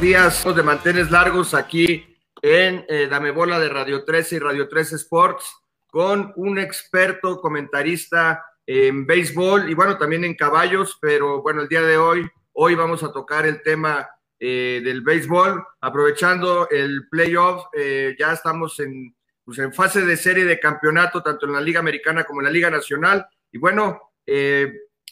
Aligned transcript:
Días 0.00 0.44
de 0.44 0.62
mantenes 0.62 1.10
largos 1.10 1.54
aquí 1.54 2.18
en 2.42 2.84
eh, 2.88 3.08
Dame 3.08 3.30
Bola 3.30 3.58
de 3.58 3.68
Radio 3.68 4.04
13 4.04 4.36
y 4.36 4.38
Radio 4.38 4.68
13 4.68 4.96
Sports 4.96 5.46
con 5.86 6.32
un 6.36 6.58
experto 6.58 7.40
comentarista 7.40 8.44
en 8.66 9.06
béisbol 9.06 9.70
y 9.70 9.74
bueno, 9.74 9.96
también 9.96 10.24
en 10.24 10.34
caballos, 10.34 10.98
pero 11.00 11.40
bueno, 11.40 11.62
el 11.62 11.68
día 11.68 11.82
de 11.82 11.96
hoy, 11.96 12.28
hoy 12.52 12.74
vamos 12.74 13.02
a 13.02 13.12
tocar 13.12 13.46
el 13.46 13.62
tema 13.62 14.08
eh, 14.38 14.82
del 14.84 15.00
béisbol, 15.00 15.64
aprovechando 15.80 16.68
el 16.68 17.08
playoff, 17.08 17.64
eh, 17.72 18.14
ya 18.18 18.32
estamos 18.32 18.78
en, 18.80 19.14
pues, 19.44 19.58
en 19.58 19.72
fase 19.72 20.04
de 20.04 20.16
serie 20.16 20.44
de 20.44 20.60
campeonato, 20.60 21.22
tanto 21.22 21.46
en 21.46 21.52
la 21.52 21.60
Liga 21.60 21.80
Americana 21.80 22.24
como 22.24 22.40
en 22.40 22.46
la 22.46 22.52
Liga 22.52 22.70
Nacional. 22.70 23.26
Y 23.50 23.58
bueno, 23.58 24.12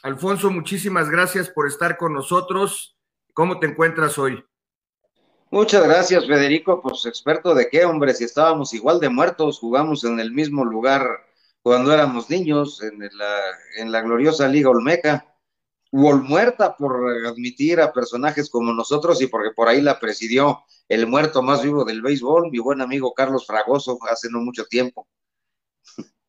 Alfonso, 0.03 0.51
muchísimas 0.51 1.09
gracias 1.09 1.49
por 1.49 1.67
estar 1.69 1.97
con 1.97 2.13
nosotros. 2.13 2.99
¿Cómo 3.33 3.59
te 3.59 3.67
encuentras 3.67 4.19
hoy? 4.19 4.45
Muchas 5.55 5.85
gracias, 5.85 6.27
Federico. 6.27 6.83
Pues 6.83 7.07
experto 7.07 7.55
de 7.55 7.69
qué, 7.69 7.85
hombre, 7.85 8.13
si 8.13 8.25
estábamos 8.25 8.75
igual 8.75 8.99
de 8.99 9.09
muertos, 9.09 9.61
jugamos 9.61 10.03
en 10.03 10.19
el 10.19 10.33
mismo 10.33 10.65
lugar 10.65 11.07
cuando 11.63 11.93
éramos 11.93 12.29
niños, 12.29 12.83
en 12.83 12.99
la, 12.99 13.39
en 13.77 13.93
la 13.93 14.01
gloriosa 14.01 14.49
Liga 14.49 14.71
Olmeca. 14.71 15.33
muerta 15.93 16.77
por 16.77 17.09
admitir 17.25 17.81
a 17.81 17.93
personajes 17.93 18.51
como 18.51 18.73
nosotros 18.73 19.23
y 19.23 19.29
porque 19.29 19.53
por 19.53 19.69
ahí 19.69 19.81
la 19.81 20.01
presidió 20.01 20.65
el 20.89 21.07
muerto 21.07 21.41
más 21.41 21.63
vivo 21.63 21.85
del 21.85 22.03
béisbol, 22.03 22.51
mi 22.51 22.59
buen 22.59 22.81
amigo 22.81 23.15
Carlos 23.15 23.47
Fragoso, 23.47 23.97
hace 24.11 24.29
no 24.31 24.41
mucho 24.41 24.65
tiempo. 24.65 25.07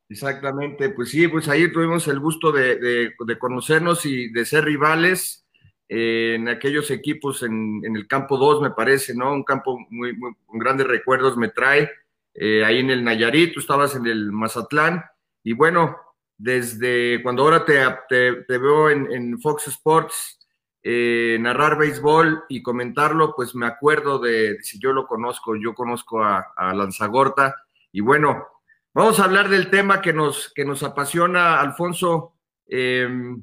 Exactamente, 0.08 0.90
pues 0.90 1.10
sí, 1.10 1.26
pues 1.26 1.48
ahí 1.48 1.72
tuvimos 1.72 2.06
el 2.06 2.20
gusto 2.20 2.52
de, 2.52 2.76
de 2.78 3.38
conocernos 3.40 4.06
y 4.06 4.28
de 4.30 4.46
ser 4.46 4.66
rivales 4.66 5.45
en 5.88 6.48
aquellos 6.48 6.90
equipos 6.90 7.42
en, 7.42 7.82
el 7.84 8.06
campo 8.06 8.36
2, 8.38 8.60
me 8.62 8.70
parece, 8.70 9.14
¿no? 9.14 9.32
Un 9.32 9.44
campo 9.44 9.78
muy, 9.90 10.18
con 10.46 10.58
grandes 10.58 10.86
recuerdos 10.86 11.36
me 11.36 11.48
trae. 11.48 11.90
Eh, 12.34 12.64
ahí 12.64 12.80
en 12.80 12.90
el 12.90 13.04
Nayarit, 13.04 13.54
tú 13.54 13.60
estabas 13.60 13.94
en 13.94 14.06
el 14.06 14.32
Mazatlán. 14.32 15.04
Y 15.44 15.52
bueno, 15.52 15.96
desde 16.36 17.22
cuando 17.22 17.42
ahora 17.42 17.64
te, 17.64 17.78
te, 18.08 18.58
veo 18.58 18.90
en, 18.90 19.38
Fox 19.40 19.68
Sports 19.68 20.46
eh, 20.82 21.38
narrar 21.40 21.78
béisbol 21.78 22.44
y 22.48 22.62
comentarlo, 22.62 23.34
pues 23.34 23.54
me 23.54 23.66
acuerdo 23.66 24.18
de, 24.18 24.58
si 24.62 24.78
yo 24.78 24.92
lo 24.92 25.06
conozco, 25.06 25.56
yo 25.56 25.74
conozco 25.74 26.22
a, 26.22 26.52
Lanzagorta. 26.74 27.54
Y 27.92 28.00
bueno, 28.00 28.46
vamos 28.92 29.20
a 29.20 29.24
hablar 29.24 29.48
del 29.48 29.70
tema 29.70 30.00
que 30.02 30.12
nos, 30.12 30.52
que 30.52 30.64
nos 30.64 30.82
apasiona, 30.82 31.60
Alfonso. 31.60 32.34
Em, 32.66 33.42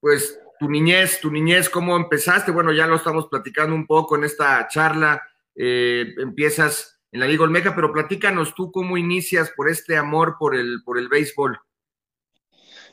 pues 0.00 0.40
tu 0.58 0.68
niñez, 0.68 1.20
tu 1.20 1.30
niñez, 1.30 1.68
¿cómo 1.68 1.96
empezaste? 1.96 2.50
Bueno, 2.50 2.72
ya 2.72 2.86
lo 2.86 2.96
estamos 2.96 3.26
platicando 3.28 3.74
un 3.74 3.86
poco 3.86 4.16
en 4.16 4.24
esta 4.24 4.66
charla. 4.68 5.22
Eh, 5.54 6.14
empiezas 6.18 7.00
en 7.12 7.20
la 7.20 7.26
Liga 7.26 7.44
Olmeca, 7.44 7.74
pero 7.74 7.92
platícanos 7.92 8.54
tú 8.54 8.70
cómo 8.70 8.96
inicias 8.96 9.50
por 9.50 9.68
este 9.68 9.96
amor 9.96 10.36
por 10.38 10.54
el, 10.54 10.82
por 10.84 10.98
el 10.98 11.08
béisbol. 11.08 11.58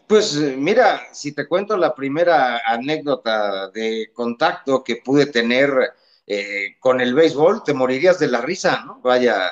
Pues 0.07 0.35
eh, 0.38 0.56
mira, 0.57 1.02
si 1.13 1.34
te 1.34 1.47
cuento 1.47 1.78
la 1.78 1.96
primera 1.96 2.62
anécdota 2.66 3.69
de 3.72 4.12
contacto 4.13 4.84
que 4.84 4.97
pude 4.97 5.25
tener 5.25 5.72
eh, 6.28 6.78
con 6.79 7.02
el 7.02 7.13
béisbol, 7.13 7.63
te 7.63 7.73
morirías 7.73 8.19
de 8.19 8.28
la 8.28 8.41
risa, 8.41 8.84
¿no? 8.85 9.02
Vaya, 9.02 9.50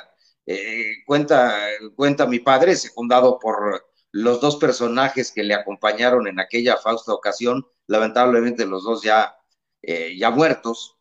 cuenta, 1.06 1.56
cuenta 1.96 2.26
mi 2.26 2.40
padre, 2.40 2.76
secundado 2.76 3.40
por 3.40 3.86
los 4.12 4.42
dos 4.42 4.58
personajes 4.58 5.32
que 5.32 5.44
le 5.44 5.54
acompañaron 5.54 6.28
en 6.28 6.40
aquella 6.40 6.78
fausta 6.78 7.14
ocasión, 7.14 7.66
lamentablemente 7.92 8.66
los 8.66 8.84
dos 8.84 9.04
ya, 9.04 9.36
eh, 9.82 10.16
ya 10.18 10.32
muertos, 10.32 10.98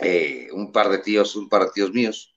eh, 0.00 0.48
un 0.52 0.72
par 0.72 0.88
de 0.88 0.98
tíos, 0.98 1.36
un 1.36 1.50
par 1.50 1.66
de 1.66 1.72
tíos 1.72 1.92
míos, 1.92 2.34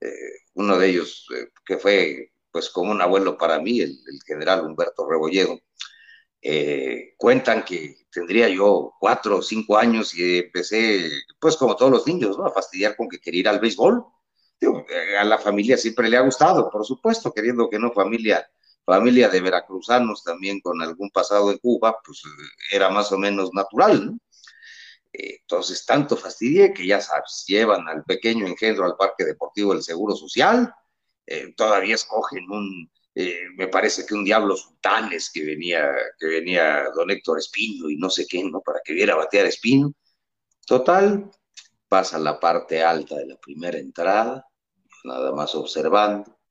eh, 0.00 0.32
uno 0.54 0.78
de 0.78 0.88
ellos 0.90 1.26
que 1.64 1.78
fue 1.78 2.32
pues 2.50 2.68
como 2.68 2.90
un 2.92 3.00
abuelo 3.00 3.38
para 3.38 3.58
mí, 3.58 3.80
el, 3.80 3.98
general 4.26 4.66
Humberto 4.66 5.08
Rebolledo, 5.08 5.58
cuentan 7.16 7.64
que 7.64 7.96
tendría 8.10 8.48
yo 8.48 8.92
cuatro 9.00 9.38
o 9.38 9.42
cinco 9.42 9.78
años 9.78 10.14
y 10.14 10.40
empecé, 10.40 11.10
pues 11.40 11.56
como 11.56 11.76
todos 11.76 11.90
los 11.90 12.06
niños, 12.06 12.36
¿no? 12.36 12.44
A 12.44 12.52
fastidiar 12.52 12.96
con 12.96 13.08
que 13.08 13.20
quería 13.20 13.40
ir 13.40 13.48
al 13.48 13.60
béisbol. 13.60 14.04
a 15.18 15.24
la 15.24 15.38
familia 15.38 15.78
siempre 15.78 16.08
le 16.10 16.18
ha 16.18 16.20
gustado, 16.20 16.70
por 16.70 16.84
supuesto, 16.84 17.32
queriendo 17.32 17.70
que 17.70 17.78
no 17.78 17.92
familia 17.92 18.46
familia 18.96 19.30
de 19.30 19.40
veracruzanos 19.40 20.22
también 20.22 20.60
con 20.60 20.82
algún 20.82 21.08
pasado 21.10 21.50
en 21.50 21.56
Cuba, 21.58 21.96
pues 22.04 22.22
era 22.70 22.90
más 22.90 23.10
o 23.10 23.16
menos 23.16 23.50
natural, 23.54 24.06
¿no? 24.06 24.18
Entonces, 25.12 25.86
tanto 25.86 26.14
fastidié 26.16 26.74
que 26.74 26.86
ya 26.86 27.00
sabes, 27.00 27.44
llevan 27.46 27.88
al 27.88 28.04
pequeño 28.04 28.46
engendro 28.46 28.84
al 28.84 28.96
Parque 28.96 29.24
Deportivo 29.24 29.72
del 29.72 29.82
Seguro 29.82 30.14
Social, 30.14 30.74
eh, 31.26 31.54
todavía 31.56 31.94
escogen 31.94 32.44
un, 32.50 32.90
eh, 33.14 33.44
me 33.56 33.68
parece 33.68 34.04
que 34.04 34.14
un 34.14 34.24
Diablo 34.24 34.56
Sultanes 34.56 35.30
que 35.32 35.42
venía, 35.44 35.90
que 36.18 36.26
venía 36.26 36.90
don 36.94 37.10
Héctor 37.10 37.38
Espino 37.38 37.88
y 37.88 37.96
no 37.96 38.10
sé 38.10 38.26
qué, 38.26 38.44
¿no? 38.44 38.60
Para 38.60 38.80
que 38.84 38.92
viera 38.92 39.14
batear 39.16 39.46
Espino. 39.46 39.94
Total, 40.66 41.30
pasa 41.88 42.18
la 42.18 42.38
parte 42.38 42.82
alta 42.82 43.16
de 43.16 43.26
la 43.26 43.36
primera 43.36 43.78
entrada, 43.78 44.46
nada 45.04 45.32
más 45.32 45.54
observando, 45.54 46.41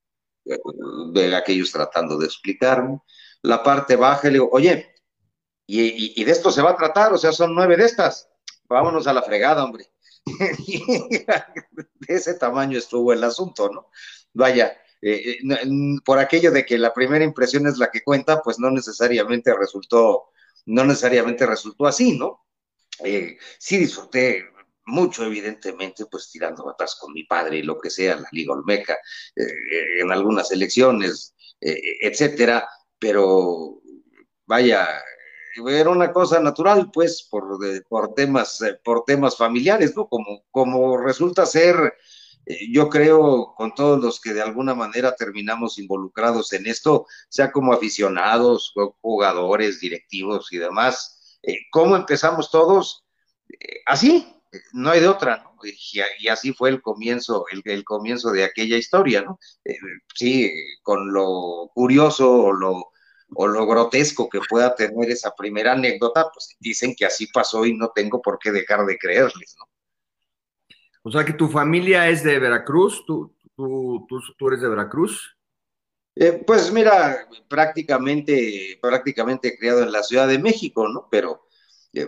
de 0.43 1.35
aquellos 1.35 1.71
tratando 1.71 2.17
de 2.17 2.25
explicarme. 2.25 2.99
La 3.41 3.63
parte 3.63 3.95
baja, 3.95 4.27
le 4.27 4.33
digo, 4.33 4.49
oye, 4.51 4.93
y, 5.67 6.23
de 6.23 6.31
esto 6.31 6.51
se 6.51 6.61
va 6.61 6.71
a 6.71 6.77
tratar, 6.77 7.13
o 7.13 7.17
sea, 7.17 7.31
son 7.31 7.55
nueve 7.55 7.77
de 7.77 7.85
estas. 7.85 8.29
Vámonos 8.67 9.07
a 9.07 9.13
la 9.13 9.21
fregada, 9.21 9.63
hombre. 9.63 9.91
de 10.25 11.25
ese 12.07 12.33
tamaño 12.35 12.77
estuvo 12.77 13.13
el 13.13 13.23
asunto, 13.23 13.69
¿no? 13.69 13.89
Vaya, 14.33 14.77
eh, 15.01 15.37
eh, 15.41 15.67
por 16.05 16.19
aquello 16.19 16.51
de 16.51 16.65
que 16.65 16.77
la 16.77 16.93
primera 16.93 17.23
impresión 17.23 17.67
es 17.67 17.77
la 17.77 17.89
que 17.89 18.03
cuenta, 18.03 18.41
pues 18.41 18.59
no 18.59 18.69
necesariamente 18.69 19.53
resultó, 19.55 20.29
no 20.65 20.85
necesariamente 20.85 21.45
resultó 21.45 21.87
así, 21.87 22.17
¿no? 22.17 22.45
Eh, 23.03 23.37
sí 23.57 23.77
disfruté 23.77 24.50
mucho 24.85 25.23
evidentemente, 25.25 26.05
pues 26.05 26.29
tirando 26.31 26.69
atrás 26.69 26.95
con 26.99 27.13
mi 27.13 27.23
padre 27.23 27.57
y 27.57 27.63
lo 27.63 27.79
que 27.79 27.89
sea, 27.89 28.15
la 28.15 28.27
Liga 28.31 28.53
Olmeca, 28.53 28.93
eh, 29.35 29.43
eh, 29.43 30.01
en 30.01 30.11
algunas 30.11 30.51
elecciones, 30.51 31.35
eh, 31.59 31.79
etcétera, 32.01 32.67
pero 32.99 33.81
vaya, 34.45 34.87
era 35.67 35.89
una 35.89 36.11
cosa 36.11 36.39
natural, 36.39 36.89
pues, 36.91 37.27
por, 37.29 37.59
por, 37.87 38.13
temas, 38.13 38.59
por 38.83 39.03
temas 39.05 39.37
familiares, 39.37 39.95
¿no? 39.95 40.07
Como, 40.07 40.43
como 40.51 40.97
resulta 40.97 41.45
ser, 41.45 41.93
yo 42.69 42.89
creo, 42.89 43.53
con 43.55 43.75
todos 43.75 44.01
los 44.01 44.19
que 44.19 44.33
de 44.33 44.41
alguna 44.41 44.73
manera 44.73 45.15
terminamos 45.15 45.77
involucrados 45.77 46.53
en 46.53 46.67
esto, 46.67 47.05
sea 47.29 47.51
como 47.51 47.73
aficionados, 47.73 48.73
jugadores, 49.01 49.79
directivos 49.79 50.51
y 50.51 50.57
demás, 50.57 51.39
¿cómo 51.71 51.95
empezamos 51.95 52.49
todos? 52.49 53.05
así, 53.85 54.40
no 54.73 54.89
hay 54.89 54.99
de 54.99 55.07
otra, 55.07 55.37
¿no? 55.37 55.55
Y, 55.63 56.27
así 56.27 56.53
fue 56.53 56.69
el 56.69 56.81
comienzo, 56.81 57.45
el, 57.63 57.83
comienzo 57.83 58.31
de 58.31 58.43
aquella 58.43 58.77
historia, 58.77 59.21
¿no? 59.21 59.39
Eh, 59.63 59.77
sí, 60.15 60.51
con 60.81 61.13
lo 61.13 61.71
curioso 61.73 62.31
o 62.31 62.51
lo, 62.51 62.91
o 63.35 63.47
lo 63.47 63.67
grotesco 63.67 64.29
que 64.29 64.39
pueda 64.49 64.75
tener 64.75 65.09
esa 65.09 65.33
primera 65.35 65.73
anécdota, 65.73 66.29
pues 66.33 66.55
dicen 66.59 66.95
que 66.95 67.05
así 67.05 67.27
pasó 67.27 67.65
y 67.65 67.75
no 67.75 67.91
tengo 67.93 68.21
por 68.21 68.39
qué 68.39 68.51
dejar 68.51 68.85
de 68.85 68.97
creerles, 68.97 69.55
¿no? 69.57 69.65
O 71.03 71.11
sea 71.11 71.25
que 71.25 71.33
tu 71.33 71.47
familia 71.47 72.09
es 72.09 72.23
de 72.23 72.37
Veracruz, 72.37 73.03
tú, 73.07 73.35
tú, 73.55 74.05
tú, 74.07 74.19
tú 74.37 74.47
eres 74.47 74.61
de 74.61 74.69
Veracruz. 74.69 75.35
Eh, 76.15 76.43
pues 76.45 76.71
mira, 76.71 77.27
prácticamente, 77.47 78.77
prácticamente 78.81 79.57
criado 79.57 79.81
en 79.81 79.91
la 79.91 80.03
Ciudad 80.03 80.27
de 80.27 80.37
México, 80.37 80.87
¿no? 80.87 81.07
Pero 81.09 81.47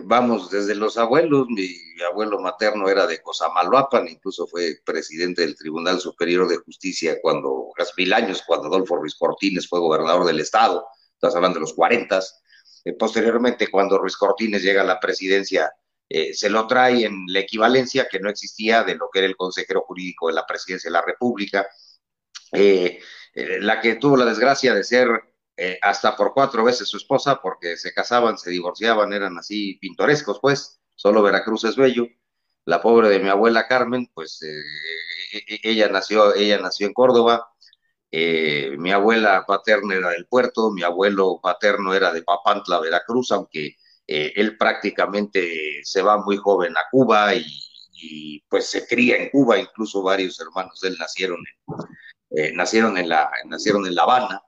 vamos, 0.04 0.50
desde 0.50 0.74
los 0.74 0.96
abuelos, 0.96 1.46
mi, 1.48 1.68
abuelo 2.10 2.40
materno 2.40 2.88
era 2.88 3.06
de 3.06 3.20
Cosamaloapan, 3.22 4.08
incluso 4.08 4.46
fue 4.46 4.80
presidente 4.84 5.42
del 5.42 5.56
Tribunal 5.56 6.00
Superior 6.00 6.48
de 6.48 6.56
Justicia 6.58 7.18
cuando, 7.22 7.70
hace 7.78 7.92
mil 7.96 8.12
años, 8.12 8.42
cuando 8.46 8.68
Adolfo 8.68 8.96
Ruiz 8.96 9.14
Cortines 9.14 9.68
fue 9.68 9.80
gobernador 9.80 10.24
del 10.24 10.40
estado, 10.40 10.86
estás 11.12 11.34
hablando 11.36 11.56
de 11.56 11.62
los 11.62 11.74
cuarentas. 11.74 12.42
Eh, 12.84 12.94
posteriormente, 12.94 13.68
cuando 13.68 13.98
Ruiz 13.98 14.16
Cortines 14.16 14.62
llega 14.62 14.82
a 14.82 14.86
la 14.86 15.00
presidencia, 15.00 15.72
se 16.06 16.50
lo 16.50 16.66
trae 16.66 17.06
en 17.06 17.24
la 17.26 17.40
equivalencia 17.40 18.06
que 18.08 18.20
no 18.20 18.28
existía 18.30 18.84
de 18.84 18.94
lo 18.94 19.08
que 19.10 19.20
era 19.20 19.26
el 19.26 19.36
consejero 19.36 19.80
jurídico 19.80 20.28
de 20.28 20.34
la 20.34 20.46
presidencia 20.46 20.88
de 20.88 20.92
la 20.92 21.02
República. 21.02 21.66
Eh, 22.54 23.00
eh, 23.34 23.60
la 23.60 23.80
que 23.80 23.96
tuvo 23.96 24.16
la 24.16 24.24
desgracia 24.24 24.74
de 24.74 24.84
ser 24.84 25.08
eh, 25.56 25.78
hasta 25.82 26.16
por 26.16 26.34
cuatro 26.34 26.64
veces 26.64 26.88
su 26.88 26.96
esposa, 26.96 27.40
porque 27.40 27.76
se 27.76 27.92
casaban, 27.92 28.38
se 28.38 28.50
divorciaban, 28.50 29.12
eran 29.12 29.38
así 29.38 29.78
pintorescos, 29.80 30.38
pues, 30.40 30.80
solo 30.94 31.22
Veracruz 31.22 31.64
es 31.64 31.76
bello. 31.76 32.06
La 32.64 32.80
pobre 32.80 33.08
de 33.10 33.18
mi 33.20 33.28
abuela 33.28 33.68
Carmen, 33.68 34.10
pues 34.14 34.42
eh, 34.42 34.48
e, 35.32 35.54
e, 35.54 35.60
ella, 35.64 35.88
nació, 35.88 36.34
ella 36.34 36.58
nació 36.58 36.86
en 36.86 36.94
Córdoba, 36.94 37.48
mi 38.78 38.92
abuela 38.92 39.44
paterna 39.44 39.94
era 39.96 40.10
del 40.10 40.26
puerto, 40.26 40.70
mi 40.70 40.84
abuelo 40.84 41.40
paterno 41.42 41.94
era 41.94 42.12
de 42.12 42.22
Papantla, 42.22 42.78
Veracruz, 42.78 43.32
aunque 43.32 43.76
él 44.06 44.56
prácticamente 44.56 45.80
se 45.82 46.00
va 46.00 46.18
muy 46.18 46.36
joven 46.36 46.76
a 46.76 46.82
Cuba 46.92 47.34
y, 47.34 48.40
pues 48.48 48.66
se 48.66 48.86
cría 48.86 49.16
en 49.16 49.30
Cuba, 49.30 49.58
incluso 49.58 50.02
varios 50.02 50.38
hermanos 50.40 50.80
de 50.80 50.90
él 50.90 50.96
nacieron 50.98 51.42
eh, 52.36 52.52
nacieron, 52.52 52.98
en 52.98 53.08
la, 53.08 53.30
nacieron 53.46 53.86
en 53.86 53.94
La 53.94 54.02
Habana. 54.02 54.42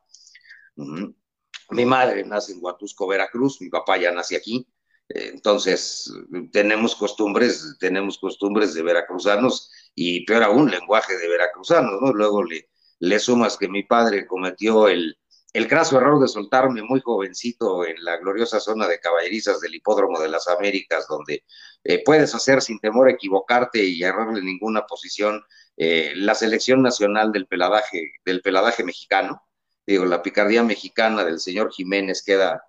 Mi 0.76 1.84
madre 1.84 2.25
nace 2.25 2.52
en 2.52 2.58
Huatusco, 2.62 3.06
Veracruz, 3.08 3.61
mi 3.61 3.69
papá 3.69 3.96
ya 3.96 4.12
nace 4.12 4.37
aquí. 4.37 4.69
Eh, 5.08 5.31
entonces, 5.32 6.12
tenemos 6.52 6.94
costumbres, 6.96 7.76
tenemos 7.81 8.19
costumbres 8.19 8.75
de 8.75 8.82
veracruzanos 8.82 9.70
y 9.94 10.25
peor 10.25 10.44
aún, 10.44 10.70
lenguaje 10.70 11.17
de 11.17 11.28
veracruzanos, 11.28 12.00
¿no? 12.00 12.12
Luego 12.12 12.44
le, 12.44 12.69
le 13.00 13.19
sumas 13.19 13.56
que 13.56 13.69
mi 13.69 13.82
padre 13.82 14.26
cometió 14.26 14.88
el, 14.88 15.17
el 15.56 15.69
craso 15.69 15.96
error 15.96 16.20
de 16.20 16.28
soltarme 16.28 16.82
muy 16.82 17.00
jovencito 17.00 17.87
en 17.87 18.05
la 18.05 18.19
gloriosa 18.19 18.61
zona 18.61 18.87
de 18.87 19.00
caballerizas 19.00 19.61
del 19.61 19.75
Hipódromo 19.75 20.20
de 20.20 20.29
las 20.29 20.49
Américas, 20.49 21.06
donde 21.08 21.44
eh, 21.82 22.02
puedes 22.05 22.34
hacer 22.34 22.61
sin 22.61 22.79
temor 22.79 23.08
equivocarte 23.08 23.82
y 23.82 24.02
errarle 24.02 24.43
ninguna 24.43 24.87
posición 24.87 25.43
eh, 25.79 26.12
la 26.17 26.34
selección 26.34 26.82
nacional 26.82 27.32
del 27.32 27.46
peladaje, 27.46 28.12
del 28.25 28.43
peladaje 28.43 28.84
mexicano. 28.84 29.45
Digo, 29.87 30.05
la 30.05 30.23
picardía 30.23 30.62
mexicana 30.62 31.25
del 31.25 31.38
señor 31.38 31.73
Jiménez 31.73 32.23
queda, 32.25 32.65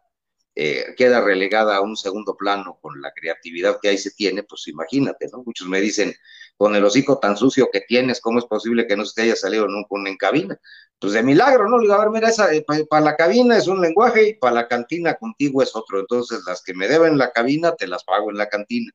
eh, 0.56 0.94
queda 0.96 1.19
relegada 1.22 1.75
a 1.75 1.81
un 1.81 1.98
segundo 1.98 2.38
plano 2.38 2.78
con 2.81 3.02
la 3.02 3.12
creatividad 3.12 3.80
que 3.81 3.90
ahí 3.90 3.98
se 3.98 4.12
tiene, 4.12 4.44
pues 4.44 4.68
imagínate, 4.68 5.28
¿no? 5.31 5.44
Muchos 5.44 5.68
me 5.68 5.81
dicen, 5.81 6.14
con 6.58 6.75
el 6.75 6.84
hocico 6.86 7.19
tan 7.19 7.36
sucio 7.36 7.69
que 7.72 7.81
tienes, 7.81 8.22
¿cómo 8.22 8.40
es 8.40 8.46
posible 8.46 8.88
que 8.88 8.96
no 8.96 9.06
se 9.06 9.16
te 9.16 9.22
haya 9.24 9.36
salido 9.36 9.68
nunca 9.68 10.10
en 10.10 10.18
cabina? 10.18 10.60
Pues 11.00 11.14
de 11.14 11.24
milagro, 11.24 11.69
¿no? 11.69 11.78
Le 11.78 11.84
digo, 11.84 11.94
a 11.94 12.00
ver, 12.00 12.10
mira, 12.10 12.30
esa, 12.30 12.54
eh, 12.54 12.66
para 12.90 13.06
la 13.06 13.16
cabina 13.16 13.58
es 13.58 13.68
un 13.68 13.81
lenguaje 13.81 14.30
y 14.30 14.34
para 14.36 14.56
la 14.56 14.68
cantina 14.68 15.16
contigo 15.16 15.62
es 15.62 15.75
otro. 15.75 16.00
Entonces, 16.00 16.42
las 16.48 16.63
que 16.63 16.74
me 16.74 16.88
deben 16.88 17.18
la 17.18 17.31
cabina, 17.31 17.75
te 17.75 17.88
las 17.88 18.04
pago 18.04 18.31
en 18.31 18.38
la 18.38 18.50
cantina. 18.50 18.92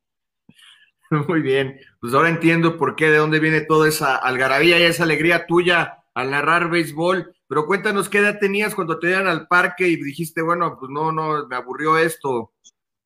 Muy 1.29 1.41
bien, 1.41 1.79
pues 2.01 2.15
ahora 2.15 2.29
entiendo 2.29 2.77
por 2.77 2.97
qué, 2.97 3.11
de 3.11 3.19
dónde 3.19 3.39
viene 3.39 3.61
toda 3.61 3.89
esa 3.89 4.17
algarabía 4.17 4.79
y 4.79 4.85
esa 4.85 5.05
alegría 5.05 5.47
tuya 5.47 6.02
al 6.15 6.31
narrar 6.31 6.71
béisbol. 6.71 7.35
Pero 7.47 7.67
cuéntanos 7.67 8.09
qué 8.09 8.19
edad 8.19 8.39
tenías 8.39 8.75
cuando 8.75 8.99
te 8.99 9.11
iban 9.11 9.27
al 9.27 9.47
parque 9.47 9.87
y 9.87 9.97
dijiste, 9.97 10.43
bueno, 10.43 10.77
pues 10.79 10.91
no, 10.91 11.13
no, 11.13 11.47
me 11.47 11.57
aburrió 11.57 11.99
esto. 11.99 12.53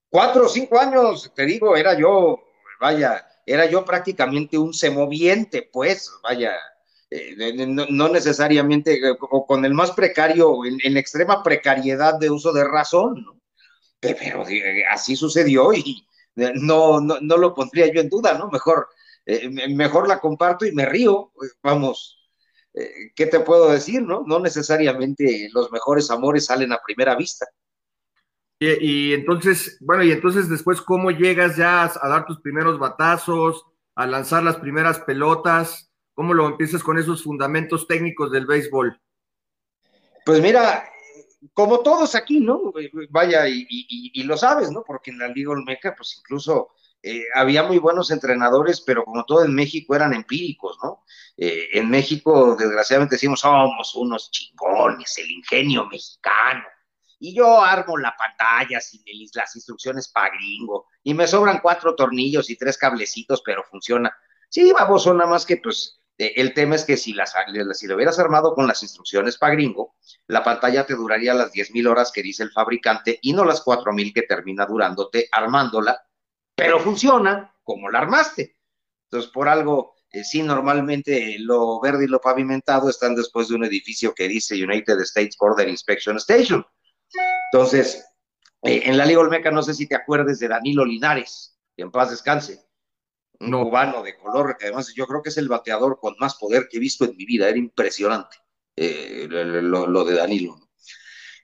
Cuatro 0.08 0.46
o 0.46 0.48
cinco 0.48 0.78
años, 0.78 1.32
te 1.34 1.44
digo, 1.44 1.76
era 1.76 1.98
yo, 1.98 2.40
vaya, 2.80 3.26
era 3.44 3.66
yo 3.66 3.84
prácticamente 3.84 4.56
un 4.56 4.72
semoviente, 4.72 5.68
pues, 5.72 6.12
vaya, 6.22 6.54
eh, 7.10 7.66
no, 7.66 8.08
necesariamente 8.08 9.00
con 9.18 9.64
el 9.64 9.74
más 9.74 9.92
precario, 9.92 10.64
en, 10.64 10.96
extrema 10.96 11.42
precariedad 11.42 12.18
de 12.18 12.30
uso 12.30 12.52
de 12.52 12.64
razón, 12.64 13.24
¿no? 13.24 13.40
pero 14.00 14.46
eh, 14.48 14.84
así 14.88 15.16
sucedió 15.16 15.72
y, 15.72 16.06
no, 16.36 17.00
no, 17.00 17.18
no 17.20 17.36
lo 17.36 17.54
pondría 17.54 17.92
yo 17.92 18.00
en 18.00 18.08
duda, 18.08 18.36
¿no? 18.36 18.48
Mejor, 18.50 18.88
eh, 19.24 19.48
mejor 19.68 20.06
la 20.06 20.20
comparto 20.20 20.66
y 20.66 20.72
me 20.72 20.84
río, 20.84 21.32
vamos, 21.62 22.25
eh, 22.76 23.12
¿qué 23.16 23.26
te 23.26 23.40
puedo 23.40 23.70
decir, 23.72 24.02
no? 24.02 24.22
No 24.26 24.38
necesariamente 24.38 25.48
los 25.52 25.72
mejores 25.72 26.10
amores 26.10 26.44
salen 26.44 26.72
a 26.72 26.82
primera 26.84 27.16
vista. 27.16 27.46
Y, 28.58 29.12
entonces, 29.12 29.76
bueno, 29.80 30.02
y 30.02 30.12
entonces 30.12 30.48
después, 30.48 30.80
¿cómo 30.80 31.10
llegas 31.10 31.56
ya 31.56 31.84
a 31.84 32.08
dar 32.08 32.26
tus 32.26 32.40
primeros 32.40 32.78
batazos, 32.78 33.64
a 33.94 34.06
lanzar 34.06 34.42
las 34.42 34.56
primeras 34.56 35.00
pelotas? 35.00 35.90
¿Cómo 36.14 36.32
lo 36.32 36.46
empiezas 36.46 36.82
con 36.82 36.98
esos 36.98 37.22
fundamentos 37.22 37.86
técnicos 37.86 38.30
del 38.30 38.46
béisbol? 38.46 38.98
Pues 40.24 40.40
mira, 40.40 40.88
como 41.52 41.80
todos 41.80 42.14
aquí, 42.14 42.40
¿no? 42.40 42.72
Vaya, 43.10 43.44
y, 43.48 44.22
lo 44.24 44.36
sabes, 44.36 44.70
¿no? 44.70 44.82
Porque 44.86 45.10
en 45.10 45.18
la 45.18 45.28
Liga 45.28 45.50
Olmeca, 45.50 45.94
pues 45.94 46.16
incluso 46.18 46.70
eh, 47.08 47.24
había 47.34 47.62
muy 47.62 47.78
buenos 47.78 48.10
entrenadores, 48.10 48.80
pero 48.80 49.04
como 49.04 49.24
todo 49.24 49.44
en 49.44 49.54
México 49.54 49.94
eran 49.94 50.12
empíricos, 50.12 50.76
¿no? 50.82 51.04
Eh, 51.36 51.68
en 51.74 51.88
México, 51.88 52.56
desgraciadamente, 52.58 53.14
decimos, 53.14 53.38
somos 53.38 53.94
unos 53.94 54.28
chingones, 54.32 55.16
el 55.18 55.30
ingenio 55.30 55.86
mexicano. 55.86 56.64
Y 57.20 57.32
yo 57.32 57.62
armo 57.62 57.96
la 57.96 58.16
pantalla 58.16 58.80
sin 58.80 59.02
las 59.34 59.54
instrucciones 59.54 60.08
para 60.08 60.34
gringo, 60.34 60.88
y 61.04 61.14
me 61.14 61.28
sobran 61.28 61.60
cuatro 61.62 61.94
tornillos 61.94 62.50
y 62.50 62.56
tres 62.56 62.76
cablecitos, 62.76 63.40
pero 63.44 63.62
funciona. 63.62 64.12
Sí, 64.48 64.72
vamos, 64.72 65.06
nada 65.06 65.30
más 65.30 65.46
que 65.46 65.58
pues 65.58 66.00
eh, 66.18 66.32
el 66.36 66.54
tema 66.54 66.74
es 66.74 66.84
que 66.84 66.96
si, 66.96 67.12
las, 67.12 67.34
si 67.74 67.86
lo 67.86 67.94
hubieras 67.94 68.18
armado 68.18 68.52
con 68.52 68.66
las 68.66 68.82
instrucciones 68.82 69.38
para 69.38 69.54
gringo, 69.54 69.94
la 70.26 70.42
pantalla 70.42 70.84
te 70.84 70.94
duraría 70.94 71.34
las 71.34 71.52
10.000 71.52 71.88
horas 71.88 72.10
que 72.10 72.22
dice 72.22 72.42
el 72.42 72.50
fabricante 72.50 73.18
y 73.22 73.32
no 73.32 73.44
las 73.44 73.64
4.000 73.64 74.12
que 74.12 74.22
termina 74.22 74.66
durándote 74.66 75.28
armándola, 75.30 76.05
pero 76.56 76.80
funciona 76.80 77.54
como 77.62 77.90
la 77.90 78.00
armaste. 78.00 78.56
Entonces, 79.04 79.30
por 79.30 79.48
algo, 79.48 79.94
eh, 80.10 80.24
sí, 80.24 80.42
normalmente 80.42 81.36
lo 81.38 81.80
verde 81.80 82.04
y 82.04 82.08
lo 82.08 82.20
pavimentado 82.20 82.90
están 82.90 83.14
después 83.14 83.48
de 83.48 83.54
un 83.54 83.64
edificio 83.64 84.14
que 84.14 84.26
dice 84.26 84.62
United 84.62 84.98
States 85.00 85.36
Border 85.38 85.68
Inspection 85.68 86.16
Station. 86.16 86.66
Entonces, 87.52 88.04
eh, 88.62 88.82
en 88.84 88.96
la 88.96 89.04
Liga 89.04 89.20
Olmeca, 89.20 89.50
no 89.50 89.62
sé 89.62 89.74
si 89.74 89.86
te 89.86 89.94
acuerdes 89.94 90.40
de 90.40 90.48
Danilo 90.48 90.84
Linares, 90.84 91.58
que 91.76 91.82
en 91.82 91.90
paz 91.90 92.10
descanse 92.10 92.66
un 93.38 93.50
cubano 93.64 94.02
de 94.02 94.16
color, 94.16 94.56
que 94.56 94.66
además 94.66 94.92
yo 94.94 95.06
creo 95.06 95.22
que 95.22 95.28
es 95.28 95.36
el 95.36 95.48
bateador 95.48 95.98
con 96.00 96.14
más 96.18 96.36
poder 96.36 96.68
que 96.68 96.78
he 96.78 96.80
visto 96.80 97.04
en 97.04 97.16
mi 97.16 97.26
vida, 97.26 97.48
era 97.48 97.58
impresionante 97.58 98.38
eh, 98.76 99.26
lo, 99.28 100.04
de 100.04 100.14
Danilo. 100.14 100.65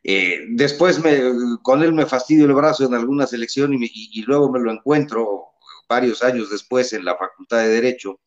Eh, 0.04 0.46
después 0.50 0.98
me, 0.98 1.20
con 1.62 1.82
él 1.82 1.92
me 1.92 2.06
fastidio 2.06 2.46
el 2.46 2.54
brazo 2.54 2.84
en 2.84 2.94
alguna 2.94 3.26
selección 3.26 3.72
y, 3.74 4.22
luego 4.22 4.50
me 4.50 4.58
lo 4.60 4.72
encuentro 4.72 5.52
varios 5.88 6.22
años 6.22 6.50
después 6.50 6.92
en 6.92 7.04
la 7.04 7.16
Facultad 7.16 7.58
de 7.58 7.68
Derecho, 7.68 8.20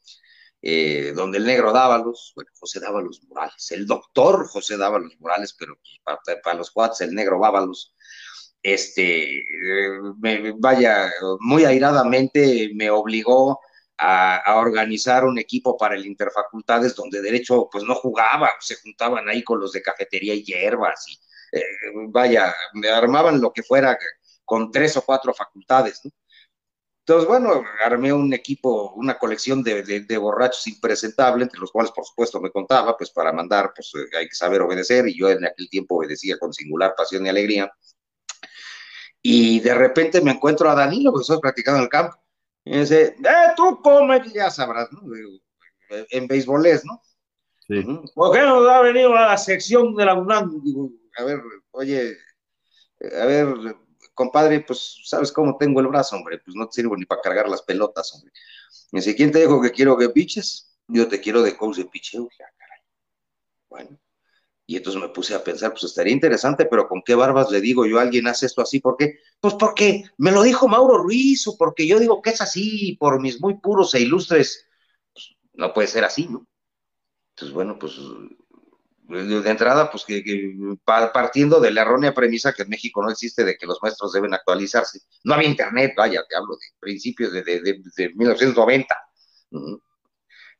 eh, 0.61 1.13
donde 1.15 1.37
el 1.37 1.45
negro 1.45 1.73
Dávalos, 1.73 2.31
bueno, 2.35 2.49
José 2.59 2.79
Dávalos 2.79 3.21
Morales, 3.27 3.71
el 3.71 3.85
doctor 3.85 4.47
José 4.47 4.77
Dávalos 4.77 5.13
Morales, 5.19 5.55
pero 5.57 5.77
para, 6.03 6.19
para 6.41 6.57
los 6.57 6.71
cuates 6.71 7.01
el 7.01 7.13
negro 7.13 7.39
Dávalos, 7.41 7.93
este, 8.65 9.43
me, 10.19 10.53
vaya, 10.57 11.11
muy 11.39 11.65
airadamente 11.65 12.71
me 12.73 12.89
obligó 12.89 13.59
a, 13.97 14.55
organizar 14.57 15.23
un 15.23 15.37
equipo 15.37 15.77
para 15.77 15.95
el 15.95 16.05
Interfacultades 16.05 16.95
donde 16.95 17.21
derecho 17.21 17.69
pues 17.71 17.83
no 17.83 17.95
jugaba, 17.95 18.49
se 18.59 18.75
juntaban 18.75 19.29
ahí 19.29 19.43
con 19.43 19.59
los 19.59 19.71
de 19.71 19.83
cafetería 19.83 20.33
y 20.33 20.43
hierbas 20.43 21.05
y 21.07 21.19
eh, 21.59 21.63
vaya, 22.09 22.53
me 22.73 22.89
armaban 22.89 23.41
lo 23.41 23.51
que 23.51 23.63
fuera 23.63 23.97
con 24.43 24.71
tres 24.71 24.97
o 24.97 25.01
cuatro 25.03 25.33
facultades, 25.33 26.01
Entonces, 26.99 27.27
bueno, 27.27 27.63
armé 27.83 28.11
un 28.13 28.33
equipo, 28.33 28.93
una 28.95 29.17
colección 29.17 29.63
de, 29.63 29.83
de, 29.83 30.17
borrachos 30.17 30.67
impresentables, 30.67 31.43
entre 31.43 31.59
los 31.59 31.71
cuales, 31.71 31.91
por 31.91 32.05
supuesto, 32.05 32.41
me 32.41 32.51
contaba, 32.51 32.97
pues 32.97 33.11
para 33.11 33.31
mandar, 33.31 33.71
pues 33.75 33.91
hay 34.17 34.27
que 34.27 34.35
saber 34.35 34.61
obedecer, 34.61 35.07
y 35.07 35.17
yo 35.17 35.29
en 35.29 35.45
aquel 35.45 35.69
tiempo 35.69 35.97
obedecía 35.97 36.37
con 36.39 36.53
singular 36.53 36.93
pasión 36.97 37.25
y 37.25 37.29
alegría 37.29 37.71
y 39.27 39.59
de 39.59 39.73
repente 39.73 40.21
me 40.21 40.33
encuentro 40.33 40.69
a 40.69 40.75
Danilo, 40.75 41.11
que 41.11 41.21
estoy 41.21 41.39
practicando 41.39 41.79
en 41.79 41.85
el 41.85 41.89
campo, 41.89 42.15
y 42.63 42.77
dice, 42.77 43.15
eh, 43.17 43.53
tú 43.55 43.81
come, 43.81 44.21
ya 44.31 44.51
sabrás, 44.51 44.87
¿no? 44.91 45.01
En 45.89 46.27
béisbolés, 46.27 46.85
¿no? 46.85 47.01
Sí. 47.67 47.83
¿Por 48.13 48.33
qué 48.33 48.41
no 48.41 48.57
ha 48.69 48.81
venido 48.81 49.15
a 49.15 49.29
la 49.29 49.37
sección 49.39 49.95
de 49.95 50.05
la 50.05 50.13
UNAM? 50.13 50.61
Digo, 50.61 50.91
a 51.17 51.23
ver, 51.23 51.41
oye, 51.71 52.17
a 53.01 53.25
ver, 53.25 53.47
compadre, 54.13 54.61
pues 54.61 55.01
sabes 55.05 55.31
cómo 55.31 55.57
tengo 55.57 55.79
el 55.79 55.87
brazo, 55.87 56.15
hombre, 56.15 56.39
pues 56.39 56.55
no 56.55 56.67
te 56.67 56.73
sirvo 56.73 56.95
ni 56.95 57.05
para 57.05 57.21
cargar 57.21 57.49
las 57.49 57.61
pelotas, 57.61 58.13
hombre. 58.13 58.31
Me 58.91 58.99
dice, 58.99 59.15
¿quién 59.15 59.31
te 59.31 59.39
dijo 59.39 59.61
que 59.61 59.71
quiero 59.71 59.97
que 59.97 60.09
piches? 60.09 60.77
Yo 60.87 61.07
te 61.07 61.19
quiero 61.19 61.41
de 61.41 61.55
coach 61.57 61.77
de 61.77 61.85
picheo. 61.85 62.29
Ya, 62.37 62.45
caray. 62.57 62.79
Bueno, 63.69 63.99
y 64.67 64.77
entonces 64.77 65.01
me 65.01 65.09
puse 65.09 65.35
a 65.35 65.43
pensar, 65.43 65.71
pues 65.71 65.83
estaría 65.83 66.13
interesante, 66.13 66.65
pero 66.65 66.87
¿con 66.87 67.03
qué 67.03 67.13
barbas 67.13 67.51
le 67.51 67.61
digo 67.61 67.85
yo 67.85 67.99
a 67.99 68.01
alguien 68.01 68.27
hace 68.27 68.47
esto 68.47 68.61
así? 68.61 68.79
¿Por 68.79 68.97
qué? 68.97 69.19
Pues 69.39 69.53
porque 69.55 70.05
me 70.17 70.31
lo 70.31 70.41
dijo 70.41 70.67
Mauro 70.67 70.97
Ruiz, 70.97 71.47
o 71.47 71.57
porque 71.57 71.85
yo 71.85 71.99
digo 71.99 72.21
que 72.21 72.31
es 72.31 72.41
así, 72.41 72.97
por 72.99 73.21
mis 73.21 73.39
muy 73.39 73.59
puros 73.59 73.93
e 73.93 74.01
ilustres. 74.01 74.67
Pues, 75.13 75.35
no 75.53 75.73
puede 75.73 75.87
ser 75.87 76.03
así, 76.03 76.27
¿no? 76.27 76.47
Entonces, 77.35 77.53
bueno, 77.53 77.77
pues 77.77 77.93
de 79.07 79.49
entrada, 79.49 79.91
pues 79.91 80.03
que, 80.05 80.23
partiendo 80.85 81.59
de 81.59 81.71
la 81.71 81.81
errónea 81.81 82.13
premisa 82.13 82.53
que 82.53 82.63
en 82.63 82.69
México 82.69 83.03
no 83.03 83.11
existe 83.11 83.43
de 83.43 83.57
que 83.57 83.65
los 83.67 83.79
maestros 83.81 84.13
deben 84.13 84.33
actualizarse. 84.33 84.99
No 85.23 85.33
había 85.33 85.49
internet, 85.49 85.93
vaya, 85.95 86.23
te 86.27 86.35
hablo 86.35 86.55
de 86.55 86.67
principios 86.79 87.31
de, 87.31 87.43
de, 87.43 87.61
de 87.61 88.13
1990 88.15 88.95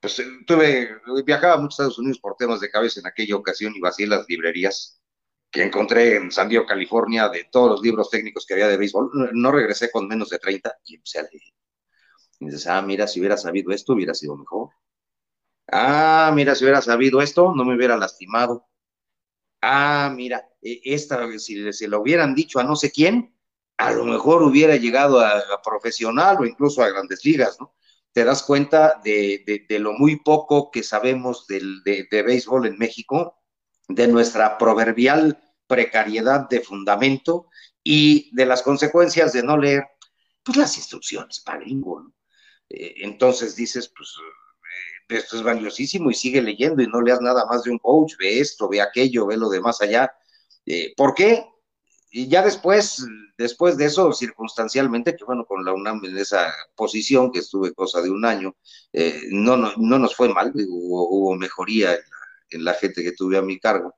pues 0.05 0.19
eh, 0.19 0.25
tuve, 0.45 0.89
viajaba 1.25 1.53
a 1.53 1.57
muchos 1.57 1.79
Estados 1.79 1.99
Unidos 1.99 2.19
por 2.19 2.35
temas 2.35 2.59
de 2.59 2.69
cabeza 2.69 2.99
en 2.99 3.07
aquella 3.07 3.35
ocasión 3.35 3.73
y 3.75 3.79
vacié 3.79 4.07
las 4.07 4.27
librerías 4.29 5.01
que 5.49 5.63
encontré 5.63 6.17
en 6.17 6.31
San 6.31 6.49
Diego, 6.49 6.65
California, 6.65 7.29
de 7.29 7.47
todos 7.51 7.71
los 7.71 7.81
libros 7.81 8.09
técnicos 8.09 8.45
que 8.45 8.53
había 8.53 8.67
de 8.67 8.77
béisbol. 8.77 9.31
No 9.33 9.51
regresé 9.51 9.89
con 9.89 10.07
menos 10.07 10.29
de 10.29 10.37
30 10.37 10.75
y 10.85 10.95
empecé 10.95 11.19
a 11.19 11.21
leer. 11.23 11.41
Y 12.39 12.45
dices, 12.45 12.67
ah, 12.67 12.81
mira, 12.81 13.07
si 13.07 13.19
hubiera 13.19 13.37
sabido 13.37 13.71
esto, 13.71 13.93
hubiera 13.93 14.13
sido 14.13 14.35
mejor. 14.35 14.69
Ah, 15.71 16.31
mira, 16.33 16.55
si 16.55 16.63
hubiera 16.63 16.81
sabido 16.81 17.21
esto, 17.21 17.53
no 17.55 17.65
me 17.65 17.75
hubiera 17.75 17.97
lastimado. 17.97 18.67
Ah, 19.61 20.11
mira, 20.15 20.47
e, 20.61 20.81
esta, 20.83 21.27
si 21.39 21.73
se 21.73 21.87
lo 21.87 22.01
hubieran 22.01 22.35
dicho 22.35 22.59
a 22.59 22.63
no 22.63 22.75
sé 22.75 22.91
quién, 22.91 23.35
a 23.77 23.91
lo 23.91 24.05
mejor 24.05 24.43
hubiera 24.43 24.75
llegado 24.75 25.19
a, 25.19 25.61
profesional 25.63 26.37
o 26.39 26.45
incluso 26.45 26.83
a 26.83 26.89
grandes 26.89 27.25
ligas, 27.25 27.57
¿no? 27.59 27.75
te 28.13 28.23
das 28.23 28.43
cuenta 28.43 29.01
de, 29.03 29.65
lo 29.79 29.93
muy 29.93 30.17
poco 30.17 30.71
que 30.71 30.83
sabemos 30.83 31.47
de, 31.47 32.07
béisbol 32.09 32.67
en 32.67 32.77
México, 32.77 33.41
de 33.89 34.07
nuestra 34.07 34.57
proverbial 34.57 35.41
precariedad 35.67 36.47
de 36.47 36.61
fundamento 36.61 37.49
y 37.83 38.33
de 38.35 38.45
las 38.45 38.61
consecuencias 38.61 39.33
de 39.33 39.43
no 39.43 39.57
leer 39.57 39.85
pues, 40.43 40.57
las 40.57 40.77
instrucciones 40.77 41.41
para 41.41 41.59
gringo. 41.59 42.13
Eh, 42.69 42.95
entonces 42.99 43.55
dices, 43.55 43.91
pues 43.95 44.15
esto 45.09 45.37
es 45.37 45.43
valiosísimo 45.43 46.09
y 46.09 46.13
sigue 46.13 46.41
leyendo 46.41 46.81
y 46.81 46.87
no 46.87 47.01
leas 47.01 47.21
nada 47.21 47.45
más 47.45 47.63
de 47.63 47.71
un 47.71 47.79
coach, 47.79 48.13
ve 48.19 48.39
esto, 48.39 48.67
ve 48.67 48.81
aquello, 48.81 49.27
ve 49.27 49.37
lo 49.37 49.49
de 49.49 49.61
más 49.61 49.81
allá. 49.81 50.11
Eh, 50.65 50.93
¿Por 50.97 51.13
qué? 51.13 51.45
Y 52.11 52.27
ya 52.27 52.41
después, 52.41 53.05
después 53.37 53.77
de 53.77 53.85
eso, 53.85 54.13
circunstancialmente, 54.13 55.15
que 55.15 55.25
bueno, 55.25 55.45
con 55.45 55.65
la 55.65 55.73
UNAM 55.73 56.03
en 56.05 56.17
esa 56.17 56.51
posición, 56.75 57.31
que 57.31 57.39
estuve 57.39 57.73
cosa 57.73 58.01
de 58.01 58.09
un 58.09 58.25
año, 58.25 58.55
eh, 58.93 59.21
no, 59.31 59.57
no, 59.57 59.73
no, 59.77 59.99
nos 59.99 60.15
fue 60.15 60.33
mal, 60.33 60.53
hubo, 60.55 61.35
mejoría 61.35 61.97
en 62.49 62.63
la, 62.63 62.73
gente 62.73 63.03
que 63.03 63.11
tuve 63.11 63.37
a 63.37 63.41
mi 63.41 63.59
cargo. 63.59 63.95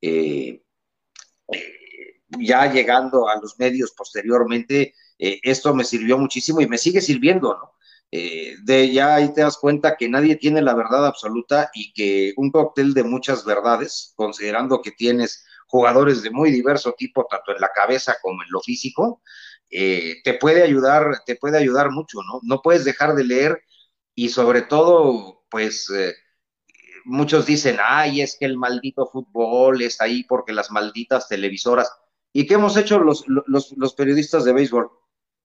Eh, 0.00 0.62
ya 2.38 2.72
llegando 2.72 3.28
a 3.28 3.38
los 3.40 3.58
medios 3.58 3.92
posteriormente, 3.92 4.94
esto 5.18 5.74
me 5.74 5.84
sirvió 5.84 6.18
muchísimo 6.18 6.60
y 6.60 6.66
me 6.66 6.78
sigue 6.78 7.00
sirviendo, 7.00 7.54
¿no? 7.54 7.75
De 8.10 8.92
ya 8.92 9.16
ahí 9.16 9.32
te 9.34 9.42
das 9.42 9.58
cuenta 9.58 9.96
que 9.96 10.08
nadie 10.08 10.36
tiene 10.36 10.62
la 10.62 10.74
verdad 10.74 11.06
absoluta 11.06 11.70
y 11.74 11.92
que 11.92 12.32
un 12.36 12.50
cóctel 12.50 12.94
de 12.94 13.04
muchas 13.04 13.44
verdades, 13.44 14.14
considerando 14.16 14.80
que 14.80 14.92
tienes 14.92 15.44
jugadores 15.66 16.22
de 16.22 16.30
muy 16.30 16.50
diverso 16.50 16.94
tipo, 16.96 17.26
tanto 17.28 17.52
en 17.52 17.60
la 17.60 17.70
cabeza 17.74 18.16
como 18.22 18.42
en 18.42 18.48
lo 18.50 18.60
físico, 18.60 19.20
eh, 19.70 20.16
te 20.24 20.34
puede 20.34 20.62
ayudar, 20.62 21.22
te 21.26 21.36
puede 21.36 21.58
ayudar 21.58 21.90
mucho, 21.90 22.18
¿no? 22.22 22.40
No 22.42 22.62
puedes 22.62 22.84
dejar 22.84 23.14
de 23.14 23.24
leer 23.24 23.62
y 24.14 24.28
sobre 24.30 24.62
todo, 24.62 25.44
pues, 25.50 25.90
eh, 25.90 26.14
muchos 27.04 27.46
dicen, 27.46 27.78
ay, 27.82 28.20
es 28.22 28.36
que 28.38 28.46
el 28.46 28.56
maldito 28.56 29.06
fútbol 29.06 29.82
es 29.82 30.00
ahí 30.00 30.24
porque 30.24 30.52
las 30.52 30.70
malditas 30.70 31.28
televisoras. 31.28 31.90
¿Y 32.32 32.46
qué 32.46 32.54
hemos 32.54 32.76
hecho 32.76 32.98
los, 32.98 33.24
los, 33.26 33.94
periodistas 33.94 34.44
de 34.44 34.52
béisbol? 34.52 34.90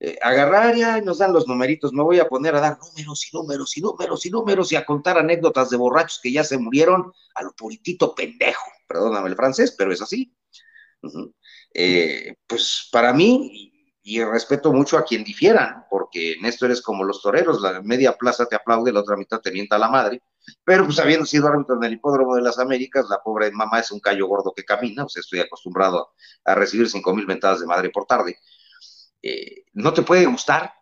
Eh, 0.03 0.17
agarrar 0.21 0.75
ya 0.75 0.97
y 0.97 1.03
nos 1.03 1.19
dan 1.19 1.31
los 1.31 1.47
numeritos, 1.47 1.93
me 1.93 2.01
voy 2.01 2.19
a 2.19 2.27
poner 2.27 2.55
a 2.55 2.59
dar 2.59 2.79
números 2.79 3.27
y 3.31 3.37
números 3.37 3.77
y 3.77 3.81
números 3.81 4.25
y 4.25 4.31
números 4.31 4.71
y 4.71 4.75
a 4.75 4.83
contar 4.83 5.19
anécdotas 5.19 5.69
de 5.69 5.77
borrachos 5.77 6.19
que 6.21 6.31
ya 6.31 6.43
se 6.43 6.57
murieron 6.57 7.13
a 7.35 7.43
lo 7.43 7.53
puritito 7.53 8.15
pendejo 8.15 8.65
perdóname 8.91 9.29
el 9.29 9.35
francés, 9.35 9.73
pero 9.77 9.91
es 9.93 10.01
así. 10.01 10.35
Eh, 11.73 12.35
pues 12.45 12.89
para 12.91 13.13
mí, 13.13 13.71
y, 14.03 14.23
respeto 14.23 14.73
mucho 14.73 14.97
a 14.97 15.05
quien 15.05 15.23
difiera, 15.23 15.87
porque 15.89 16.33
en 16.33 16.45
esto 16.45 16.65
eres 16.65 16.81
como 16.81 17.03
los 17.03 17.21
toreros, 17.21 17.61
la 17.61 17.81
media 17.81 18.17
plaza 18.17 18.45
te 18.47 18.55
aplaude, 18.55 18.91
la 18.91 18.99
otra 18.99 19.15
mitad 19.15 19.39
te 19.39 19.51
mienta 19.51 19.77
la 19.77 19.87
madre, 19.87 20.21
pero 20.65 20.85
pues 20.85 20.99
habiendo 20.99 21.25
sido 21.25 21.47
árbitro 21.47 21.75
en 21.75 21.83
el 21.83 21.93
hipódromo 21.93 22.35
de 22.35 22.41
las 22.41 22.59
Américas, 22.59 23.05
la 23.09 23.21
pobre 23.23 23.51
mamá 23.51 23.79
es 23.79 23.91
un 23.91 23.99
callo 23.99 24.27
gordo 24.27 24.53
que 24.55 24.65
camina, 24.65 25.07
sea, 25.07 25.21
estoy 25.21 25.39
acostumbrado 25.39 26.11
a, 26.43 26.55
recibir 26.55 26.89
cinco 26.89 27.15
mil 27.15 27.27
mentadas 27.27 27.61
de 27.61 27.67
madre 27.67 27.89
por 27.91 28.05
tarde. 28.05 28.37
Eh, 29.21 29.65
no 29.73 29.93
te 29.93 30.01
puede 30.01 30.25
gustar 30.25 30.73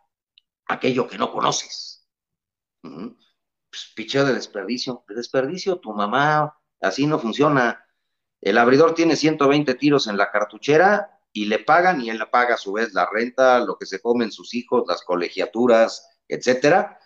aquello 0.67 1.07
que 1.07 1.17
no 1.17 1.31
conoces. 1.31 2.07
Pues, 2.81 3.91
picheo 3.95 4.25
de 4.25 4.33
desperdicio, 4.33 5.03
de 5.07 5.15
desperdicio, 5.15 5.79
tu 5.79 5.93
mamá, 5.93 6.57
así 6.81 7.05
no 7.05 7.19
funciona. 7.19 7.85
El 8.41 8.57
abridor 8.57 8.95
tiene 8.95 9.15
120 9.15 9.75
tiros 9.75 10.07
en 10.07 10.17
la 10.17 10.31
cartuchera 10.31 11.19
y 11.31 11.45
le 11.45 11.59
pagan 11.59 12.01
y 12.01 12.09
él 12.09 12.17
le 12.17 12.25
paga 12.27 12.55
a 12.55 12.57
su 12.57 12.73
vez 12.73 12.93
la 12.93 13.07
renta, 13.11 13.59
lo 13.59 13.77
que 13.77 13.85
se 13.85 14.01
comen 14.01 14.31
sus 14.31 14.53
hijos, 14.53 14.85
las 14.87 15.03
colegiaturas, 15.03 16.07
etcétera, 16.27 16.99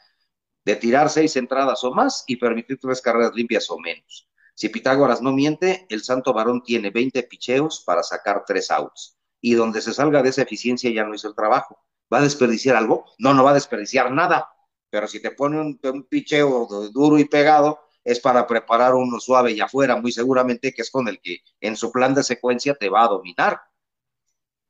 de 0.65 0.75
tirar 0.75 1.09
seis 1.09 1.35
entradas 1.35 1.83
o 1.83 1.93
más 1.93 2.23
y 2.27 2.37
permitir 2.37 2.79
tres 2.79 3.01
carreras 3.01 3.33
limpias 3.33 3.69
o 3.69 3.79
menos. 3.79 4.29
Si 4.55 4.69
Pitágoras 4.69 5.21
no 5.21 5.31
miente, 5.33 5.85
el 5.89 6.03
santo 6.03 6.31
varón 6.33 6.63
tiene 6.63 6.91
20 6.91 7.23
picheos 7.23 7.83
para 7.85 8.03
sacar 8.03 8.43
tres 8.45 8.69
outs. 8.71 9.17
Y 9.45 9.55
donde 9.55 9.81
se 9.81 9.93
salga 9.93 10.23
de 10.23 10.29
esa 10.29 10.43
eficiencia 10.43 10.89
ya 10.89 11.03
no 11.03 11.13
hizo 11.13 11.27
el 11.27 11.35
trabajo. 11.35 11.77
¿Va 12.11 12.19
a 12.19 12.21
desperdiciar 12.21 12.77
algo? 12.77 13.03
No, 13.17 13.33
no 13.33 13.43
va 13.43 13.51
a 13.51 13.55
desperdiciar 13.55 14.09
nada. 14.09 14.49
Pero 14.89 15.05
si 15.05 15.21
te 15.21 15.31
pone 15.31 15.59
un, 15.59 16.07
picheo 16.09 16.65
duro 16.93 17.19
y 17.19 17.25
pegado, 17.25 17.81
es 18.05 18.21
para 18.21 18.47
preparar 18.47 18.95
uno 18.95 19.19
suave 19.19 19.51
y 19.51 19.59
afuera, 19.59 19.97
muy 19.97 20.13
seguramente 20.13 20.73
que 20.73 20.81
es 20.81 20.89
con 20.89 21.09
el 21.09 21.19
que 21.19 21.39
en 21.59 21.75
su 21.75 21.91
plan 21.91 22.13
de 22.13 22.23
secuencia 22.23 22.73
te 22.75 22.87
va 22.87 23.03
a 23.03 23.09
dominar. 23.09 23.59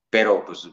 Pero 0.10 0.44
pues 0.44 0.68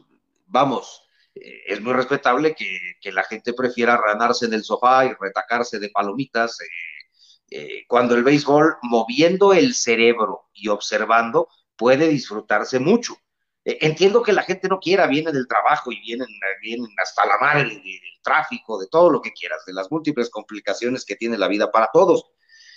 vamos, 0.47 1.03
eh, 1.35 1.61
es 1.67 1.79
muy 1.79 1.93
respetable 1.93 2.55
que, 2.55 3.11
la 3.11 3.23
gente 3.23 3.53
prefiera 3.53 3.97
ranarse 3.97 4.47
en 4.47 4.53
el 4.53 4.63
sofá 4.63 5.05
y 5.05 5.13
retacarse 5.19 5.77
de 5.77 5.89
palomitas 5.89 6.59
eh, 6.61 6.65
eh, 7.51 7.85
cuando 7.87 8.15
el 8.15 8.23
béisbol, 8.23 8.77
moviendo 8.81 9.53
el 9.53 9.75
cerebro 9.75 10.49
y 10.53 10.69
observando, 10.69 11.49
puede 11.75 12.07
disfrutarse 12.07 12.79
mucho. 12.79 13.15
Entiendo 13.63 14.23
que 14.23 14.33
la 14.33 14.43
gente 14.43 14.67
no 14.67 14.79
quiera, 14.79 15.07
viene 15.07 15.31
del 15.31 15.47
trabajo 15.47 15.91
y 15.91 15.99
vienen, 15.99 16.27
vienen 16.61 16.89
hasta 16.97 17.25
la 17.25 17.37
madre 17.37 17.69
del 17.69 17.83
tráfico, 18.23 18.79
de 18.79 18.87
todo 18.87 19.09
lo 19.09 19.21
que 19.21 19.31
quieras, 19.31 19.63
de 19.65 19.73
las 19.73 19.91
múltiples 19.91 20.29
complicaciones 20.29 21.05
que 21.05 21.15
tiene 21.15 21.37
la 21.37 21.47
vida 21.47 21.71
para 21.71 21.89
todos 21.93 22.31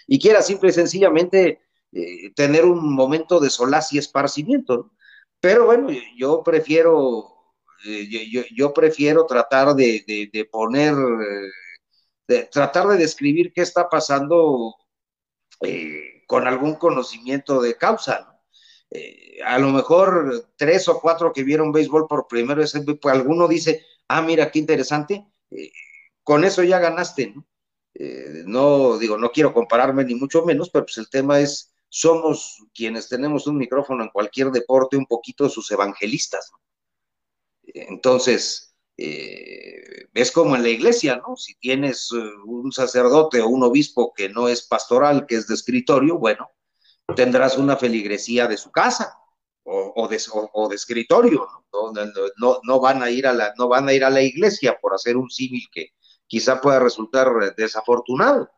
y 0.07 0.19
quiera 0.19 0.43
simple 0.43 0.71
y 0.71 0.73
sencillamente 0.73 1.63
eh, 1.93 2.33
tener 2.35 2.65
un 2.65 2.93
momento 2.95 3.41
de 3.41 3.51
solaz 3.51 3.93
y 3.93 3.99
esparcimiento. 3.99 4.93
Pero 5.41 5.67
bueno, 5.67 5.89
yo 6.17 6.43
prefiero, 6.43 7.55
eh, 7.87 8.09
yo, 8.55 8.73
prefiero 8.73 9.27
tratar 9.27 9.75
de, 9.75 10.49
poner, 10.51 10.95
eh, 10.95 11.51
de, 12.29 12.45
tratar 12.45 12.89
de 12.89 12.97
describir 12.99 13.53
qué 13.53 13.63
está 13.63 13.89
pasando 13.89 14.75
con 16.27 16.47
algún 16.47 16.75
conocimiento 16.75 17.61
de 17.63 17.77
causa. 17.77 18.34
A 19.45 19.59
lo 19.59 19.71
mejor 19.71 20.51
tres 20.57 20.89
o 20.89 21.01
cuatro 21.01 21.33
que 21.33 21.43
vieron 21.43 21.73
béisbol 21.73 22.07
por 22.07 22.27
primera 22.29 22.61
vez, 22.61 22.73
pues, 23.01 23.15
alguno 23.15 23.49
dice, 23.49 23.85
ah, 24.09 24.23
mira, 24.23 24.51
qué 24.51 24.59
interesante, 24.59 25.27
con 26.23 26.45
eso 26.45 26.63
ya 26.63 26.79
ganaste, 26.79 27.33
¿no? 27.35 27.47
Eh, 27.95 28.43
no 28.47 28.99
digo, 28.99 29.17
no 29.19 29.31
quiero 29.31 29.55
compararme 29.55 30.05
ni 30.05 30.15
mucho 30.17 30.45
menos, 30.45 30.71
pero 30.71 30.85
pues 30.85 30.99
el 30.99 31.09
tema 31.09 31.39
es, 31.41 31.73
somos 31.89 32.65
quienes 32.75 33.09
tenemos 33.09 33.47
un 33.47 33.57
micrófono 33.57 34.03
en 34.03 34.11
cualquier 34.11 34.51
deporte 34.51 34.97
un 34.97 35.07
poquito 35.07 35.49
sus 35.49 35.71
evangelistas. 35.71 36.51
Entonces, 37.63 38.75
eh, 38.97 40.09
es 40.13 40.33
como 40.33 40.57
en 40.57 40.63
la 40.63 40.69
iglesia, 40.71 41.17
¿no? 41.17 41.37
Si 41.37 41.55
tienes 41.57 42.11
eh, 42.13 42.19
un 42.47 42.73
sacerdote 42.73 43.41
o 43.41 43.49
un 43.49 43.63
obispo 43.63 44.13
que 44.15 44.29
no 44.29 44.49
es 44.49 44.63
pastoral, 44.63 45.27
que 45.27 45.37
es 45.37 45.47
de 45.47 45.55
escritorio, 45.55 46.19
bueno, 46.19 46.51
tendrás 47.15 47.59
una 47.59 47.77
feligresía 47.77 48.47
de 48.47 48.57
su 48.57 48.71
casa 48.71 49.19
o, 49.65 50.09
de, 50.09 50.19
de, 50.69 50.75
escritorio, 50.75 51.47
¿no? 51.73 51.93
No, 52.37 52.61
no, 52.63 52.81
van 52.81 53.03
a 53.03 53.11
ir 53.11 53.27
a 53.27 53.33
la, 53.33 53.55
no 53.57 53.69
van 53.69 53.89
a 53.89 53.93
ir 53.93 54.05
a 54.05 54.11
la 54.11 54.21
iglesia 54.21 54.79
por 54.81 54.95
hacer 54.95 55.17
un 55.17 55.31
símil 55.31 55.67
que, 55.73 55.95
quizá 56.27 56.61
pueda 56.61 56.81
resultar 56.81 57.29
desafortunado. 57.57 58.51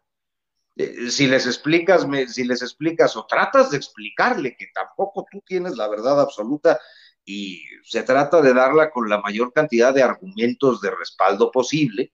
Eh, 0.77 1.11
si 1.11 1.27
les 1.27 1.47
explicas, 1.47 2.07
si 2.29 2.45
les 2.45 2.63
explicas 2.63 3.17
o 3.17 3.27
tratas 3.27 3.71
de 3.71 3.77
explicarle 3.79 4.57
que 4.57 4.67
tampoco 4.75 5.27
tú 5.31 5.43
tienes 5.47 5.77
la 5.77 5.89
verdad 5.89 6.21
absoluta 6.21 6.81
y 7.25 7.63
se 7.83 8.03
trata 8.03 8.41
de 8.41 8.55
darla 8.55 8.91
con 8.91 9.09
la 9.09 9.21
mayor 9.21 9.53
cantidad 9.53 9.93
de 9.95 10.03
argumentos 10.03 10.81
de 10.81 10.91
respaldo 10.91 11.51
posible, 11.51 12.13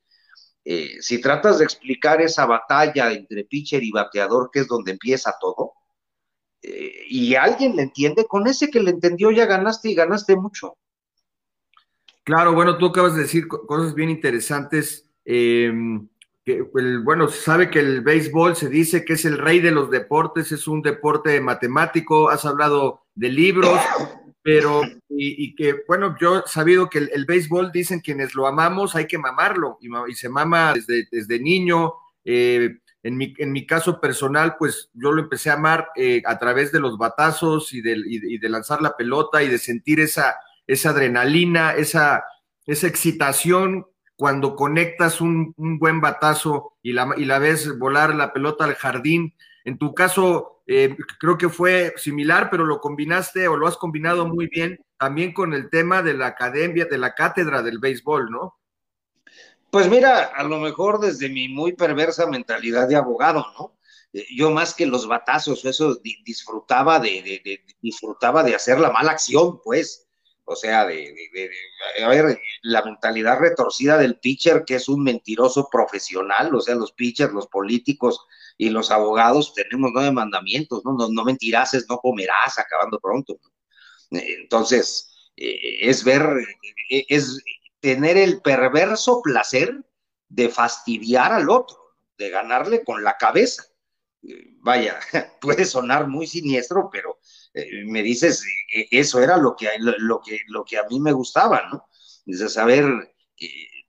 eh, 0.64 1.00
si 1.00 1.20
tratas 1.20 1.58
de 1.58 1.64
explicar 1.64 2.20
esa 2.20 2.46
batalla 2.46 3.12
entre 3.12 3.44
pitcher 3.44 3.82
y 3.82 3.90
bateador, 3.90 4.50
que 4.52 4.60
es 4.60 4.68
donde 4.68 4.92
empieza 4.92 5.34
todo, 5.40 5.74
y 6.62 7.34
alguien 7.34 7.76
le 7.76 7.82
entiende, 7.82 8.26
con 8.26 8.46
ese 8.46 8.70
que 8.70 8.80
le 8.80 8.90
entendió 8.90 9.30
ya 9.30 9.46
ganaste 9.46 9.90
y 9.90 9.94
ganaste 9.94 10.36
mucho. 10.36 10.76
Claro, 12.24 12.54
bueno, 12.54 12.78
tú 12.78 12.86
acabas 12.86 13.16
de 13.16 13.22
decir 13.22 13.48
cosas 13.48 13.94
bien 13.94 14.10
interesantes. 14.10 15.08
Em, 15.24 16.08
que 16.44 16.62
bueno, 17.02 17.28
se 17.28 17.40
sabe 17.40 17.70
que 17.70 17.78
el 17.78 18.00
béisbol 18.00 18.56
se 18.56 18.68
dice 18.68 19.04
que 19.04 19.12
es 19.14 19.24
el 19.24 19.38
rey 19.38 19.60
de 19.60 19.70
los 19.70 19.90
deportes, 19.90 20.50
es 20.52 20.66
un 20.66 20.82
deporte 20.82 21.40
matemático, 21.40 22.30
has 22.30 22.44
hablado 22.44 23.02
de 23.14 23.28
libros, 23.28 23.78
pero, 24.42 24.82
y, 25.08 25.54
que, 25.54 25.84
bueno, 25.86 26.16
yo 26.20 26.40
he 26.40 26.42
sabido 26.48 26.90
que 26.90 26.98
el, 26.98 27.24
béisbol, 27.26 27.70
dicen 27.70 28.00
quienes 28.00 28.34
lo 28.34 28.48
amamos, 28.48 28.96
hay 28.96 29.06
que 29.06 29.18
mamarlo, 29.18 29.78
y, 29.80 30.14
se 30.14 30.28
mama 30.28 30.74
desde, 30.74 31.06
desde 31.12 31.38
niño. 31.38 31.94
Eh, 32.24 32.78
en, 33.02 33.16
mi, 33.16 33.34
en 33.38 33.52
mi 33.52 33.66
caso 33.66 34.00
personal, 34.00 34.56
pues 34.58 34.90
yo 34.94 35.12
lo 35.12 35.22
empecé 35.22 35.50
a 35.50 35.54
amar 35.54 35.88
eh, 35.96 36.22
a 36.24 36.38
través 36.38 36.72
de 36.72 36.80
los 36.80 36.98
batazos 36.98 37.72
y 37.72 37.80
de, 37.80 38.38
de, 38.40 38.48
lanzar 38.48 38.80
la 38.80 38.96
pelota 38.96 39.42
y 39.42 39.48
de 39.48 39.58
sentir 39.58 40.00
esa, 40.00 40.36
esa 40.66 40.90
adrenalina, 40.90 41.72
esa, 41.72 42.24
esa 42.66 42.86
excitación 42.86 43.86
cuando 44.16 44.54
conectas 44.54 45.20
un, 45.20 45.52
un 45.56 45.78
buen 45.78 46.00
batazo 46.00 46.74
y 46.82 46.92
la, 46.92 47.12
y 47.16 47.24
la 47.24 47.38
ves 47.38 47.78
volar 47.78 48.14
la 48.14 48.32
pelota 48.32 48.64
al 48.64 48.74
jardín. 48.74 49.34
En 49.64 49.78
tu 49.78 49.94
caso, 49.94 50.62
eh, 50.66 50.96
creo 51.18 51.36
que 51.38 51.48
fue 51.48 51.94
similar, 51.96 52.48
pero 52.50 52.64
lo 52.64 52.80
combinaste 52.80 53.48
o 53.48 53.56
lo 53.56 53.66
has 53.66 53.76
combinado 53.76 54.26
muy 54.26 54.46
bien 54.46 54.78
también 54.96 55.32
con 55.32 55.52
el 55.52 55.68
tema 55.68 56.00
de 56.00 56.14
la 56.14 56.26
academia, 56.28 56.84
de 56.84 56.98
la 56.98 57.14
cátedra 57.14 57.62
del 57.62 57.80
béisbol, 57.80 58.30
¿no? 58.30 58.58
Pues 59.72 59.88
mira, 59.88 60.24
a 60.24 60.42
lo 60.42 60.58
mejor 60.58 61.00
desde 61.00 61.30
mi 61.30 61.48
muy 61.48 61.72
perversa 61.72 62.26
mentalidad 62.26 62.86
de 62.88 62.96
abogado, 62.96 63.46
¿no? 63.58 63.78
Eh, 64.12 64.26
yo 64.36 64.50
más 64.50 64.74
que 64.74 64.84
los 64.84 65.06
batazos, 65.08 65.64
eso 65.64 65.98
disfrutaba 66.26 67.00
de, 67.00 67.64
disfrutaba 67.80 68.42
de 68.42 68.54
hacer 68.54 68.78
la 68.78 68.90
mala 68.90 69.12
acción, 69.12 69.62
pues. 69.64 70.06
O 70.44 70.56
sea, 70.56 70.84
de, 70.84 71.14
a 72.04 72.08
ver, 72.08 72.38
la 72.60 72.82
mentalidad 72.82 73.38
retorcida 73.38 73.96
del 73.96 74.18
pitcher, 74.18 74.64
que 74.66 74.74
es 74.74 74.90
un 74.90 75.02
mentiroso 75.02 75.68
profesional, 75.72 76.54
o 76.54 76.60
sea, 76.60 76.74
los 76.74 76.92
pitchers, 76.92 77.32
los 77.32 77.46
políticos, 77.46 78.26
y 78.58 78.68
los 78.68 78.90
abogados 78.90 79.54
tenemos 79.54 79.90
nueve 79.94 80.12
mandamientos, 80.12 80.84
¿no? 80.84 80.92
No, 80.92 81.08
no 81.08 81.24
mentirases, 81.24 81.86
no 81.88 81.96
comerás, 81.96 82.58
acabando 82.58 83.00
pronto. 83.00 83.38
Entonces, 84.10 85.30
eh, 85.36 85.88
es 85.88 86.04
ver, 86.04 86.22
eh, 86.90 87.06
es 87.08 87.42
tener 87.82 88.16
el 88.16 88.40
perverso 88.40 89.20
placer 89.20 89.84
de 90.28 90.48
fastidiar 90.48 91.32
al 91.32 91.50
otro, 91.50 91.76
de 92.16 92.30
ganarle 92.30 92.84
con 92.84 93.04
la 93.04 93.18
cabeza. 93.18 93.64
Eh, 94.22 94.54
vaya, 94.60 94.98
puede 95.40 95.66
sonar 95.66 96.08
muy 96.08 96.26
siniestro, 96.26 96.88
pero 96.90 97.18
me 97.84 98.02
dices, 98.02 98.42
eso 98.90 99.20
era 99.20 99.36
lo 99.36 99.54
que, 99.54 99.68
lo, 99.78 100.22
que, 100.22 100.40
lo 100.46 100.64
que 100.64 100.78
a 100.78 100.84
mí 100.84 101.00
me 101.00 101.12
gustaba, 101.12 101.68
¿no? 101.70 101.86
Es 102.24 102.54
saber 102.54 102.86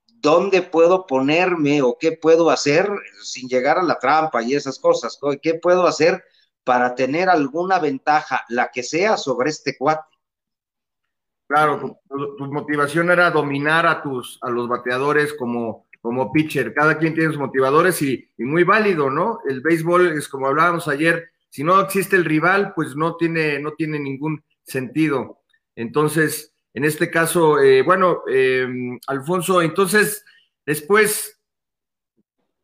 dónde 0.07 0.62
puedo 0.62 1.05
ponerme 1.05 1.81
o 1.81 1.97
qué 1.97 2.13
puedo 2.13 2.50
hacer 2.50 2.89
sin 3.21 3.47
llegar 3.47 3.77
a 3.77 3.83
la 3.83 4.00
trampa 4.00 4.41
y 4.41 4.55
esas 4.55 4.79
cosas, 4.79 5.19
qué 5.41 5.53
puedo 5.53 5.88
hacer 5.88 6.23
para 6.63 6.95
tener 6.95 7.29
alguna 7.29 7.79
ventaja, 7.79 8.43
la 8.50 8.71
que 8.71 8.83
sea, 8.83 9.17
sobre 9.17 9.50
este 9.50 9.77
cuate. 9.77 10.12
Claro, 11.47 12.00
tu, 12.09 12.45
motivación 12.45 13.12
era 13.12 13.29
dominar 13.29 13.85
a 13.85 14.01
tus 14.01 14.39
a 14.41 14.50
los 14.50 14.67
bateadores 14.67 15.33
como, 15.33 15.88
como 16.01 16.31
pitcher. 16.31 16.73
Cada 16.73 16.97
quien 16.97 17.13
tiene 17.13 17.29
sus 17.29 17.39
motivadores 17.39 18.01
y, 18.01 18.29
muy 18.38 18.63
válido, 18.63 19.09
¿no? 19.09 19.39
El 19.47 19.62
béisbol 19.62 20.17
es 20.17 20.27
como 20.27 20.47
hablábamos 20.47 20.88
ayer, 20.88 21.29
si 21.49 21.63
no 21.63 21.79
existe 21.82 22.15
el 22.15 22.25
rival, 22.25 22.73
pues 22.75 22.95
no 22.95 23.15
tiene, 23.15 23.60
no 23.60 23.73
tiene 23.73 23.99
ningún 23.99 24.43
sentido. 24.63 25.41
Entonces, 25.75 26.53
en 26.73 26.86
este 26.86 27.12
caso, 27.12 27.60
eh, 27.60 27.84
bueno, 27.84 28.23
eh, 28.27 28.67
Alfonso, 29.08 29.62
entonces, 29.62 30.25
después 30.65 31.39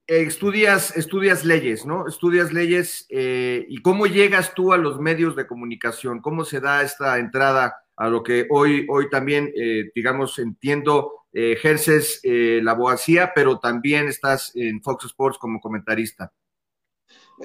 eh, 0.07 0.23
estudias, 0.23 0.97
estudias 0.97 1.45
leyes, 1.45 1.85
¿no? 1.85 2.07
Estudias 2.07 2.51
leyes 2.51 3.05
y 3.09 3.81
cómo 3.83 4.07
llegas 4.07 4.55
tú 4.55 4.73
a 4.73 4.77
los 4.77 4.99
medios 4.99 5.35
de 5.35 5.45
comunicación, 5.45 6.21
cómo 6.21 6.43
se 6.43 6.59
da 6.59 6.81
esta 6.81 7.19
entrada 7.19 7.75
a 7.99 8.09
lo 8.09 8.23
que 8.23 8.47
hoy, 8.49 8.87
hoy 8.89 9.09
también, 9.09 9.53
digamos, 9.93 10.39
entiendo, 10.39 11.25
ejerces 11.31 12.21
la 12.23 12.71
abogacía, 12.71 13.33
pero 13.35 13.59
también 13.59 14.07
estás 14.07 14.51
en 14.55 14.81
Fox 14.81 15.05
Sports 15.05 15.37
como 15.37 15.59
comentarista. 15.59 16.31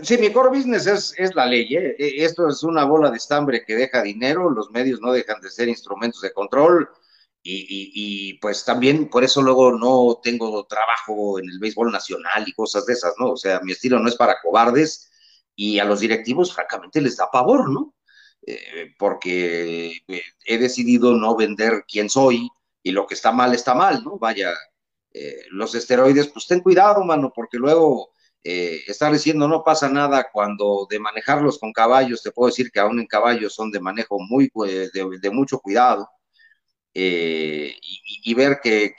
Sí, 0.03 0.19
mi 0.19 0.33
core 0.33 0.49
business 0.49 0.87
es, 0.87 1.35
la 1.35 1.47
ley. 1.47 1.73
¿eh? 1.75 1.95
E, 1.99 2.25
esto 2.25 2.49
es 2.49 2.62
una 2.64 2.85
bola 2.85 3.11
de 3.11 3.17
estambre 3.17 3.64
que 3.64 3.77
deja 3.77 4.03
dinero, 4.03 4.51
los 4.51 4.71
medios 4.71 5.01
no 5.01 5.12
dejan 5.12 5.40
de 5.40 5.51
ser 5.51 5.69
instrumentos 5.69 6.21
de 6.21 6.33
control 6.33 6.88
y, 7.47 8.38
pues 8.40 8.64
también 8.64 9.09
por 9.11 9.23
eso 9.23 9.43
luego 9.43 9.73
no 9.73 10.19
tengo 10.23 10.64
trabajo 10.67 11.38
en 11.38 11.49
el 11.49 11.59
béisbol 11.59 11.93
nacional 11.93 12.45
y 12.47 12.55
cosas 12.55 12.87
de 12.87 12.95
esas, 12.95 13.14
¿no? 13.19 13.33
O 13.33 13.37
sea, 13.37 13.61
mi 13.61 13.73
estilo 13.73 13.99
no 14.01 14.09
es 14.09 14.17
para 14.17 14.40
cobardes 14.43 15.11
y 15.55 15.79
a 15.79 15.85
los 15.85 16.01
directivos 16.01 16.55
francamente 16.55 17.01
les 17.01 17.17
da 17.17 17.31
pavor, 17.31 17.71
¿no? 17.71 17.94
Eh, 18.47 18.95
porque 18.99 20.03
eh, 20.07 20.23
he 20.45 20.59
decidido 20.59 21.15
no 21.15 21.35
vender 21.35 21.85
quién 21.89 22.11
soy 22.11 22.51
y 22.83 22.93
lo 22.93 23.07
que 23.07 23.15
está 23.15 23.33
mal 23.33 23.55
está 23.55 23.75
mal, 23.75 24.05
¿no? 24.05 24.19
Vaya, 24.19 24.53
los 25.51 25.75
esteroides, 25.77 26.29
pues 26.29 26.47
ten 26.49 26.61
cuidado, 26.61 27.05
mano, 27.05 27.33
porque 27.35 27.57
luego 27.57 28.11
eh, 28.47 28.83
estar 28.89 29.11
diciendo 29.13 29.49
no 29.49 29.65
pasa 29.65 29.89
nada 29.89 30.29
cuando 30.31 30.87
de 30.91 30.99
manejarlos 31.01 31.59
con 31.59 31.73
caballos, 31.73 32.23
te 32.23 32.31
puedo 32.31 32.49
decir 32.51 32.71
que 32.71 32.81
aún 32.81 33.01
en 33.01 33.07
caballos 33.07 33.55
son 33.55 33.71
de 33.71 33.81
manejo 33.81 34.19
muy 34.21 34.51
de, 34.93 35.31
mucho 35.31 35.61
cuidado. 35.61 36.09
Eh, 36.93 37.75
y, 38.25 38.35
ver 38.35 38.61
que, 38.63 38.95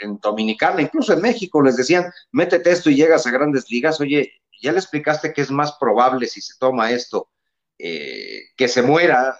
en, 0.00 0.18
Dominicana, 0.20 0.82
incluso 0.82 1.12
en 1.12 1.20
México, 1.22 1.62
les 1.62 1.76
decían, 1.76 2.10
métete 2.32 2.70
esto 2.70 2.90
y 2.90 2.96
llegas 2.96 3.26
a 3.26 3.30
grandes 3.30 3.70
ligas. 3.70 4.00
Oye, 4.00 4.32
ya 4.60 4.72
le 4.72 4.78
explicaste 4.78 5.32
que 5.32 5.42
es 5.42 5.50
más 5.50 5.72
probable 5.78 6.26
si 6.26 6.40
se 6.40 6.54
toma 6.58 6.90
esto 6.90 7.30
eh, 7.78 8.50
que 8.56 8.68
se 8.68 8.82
muera 8.82 9.38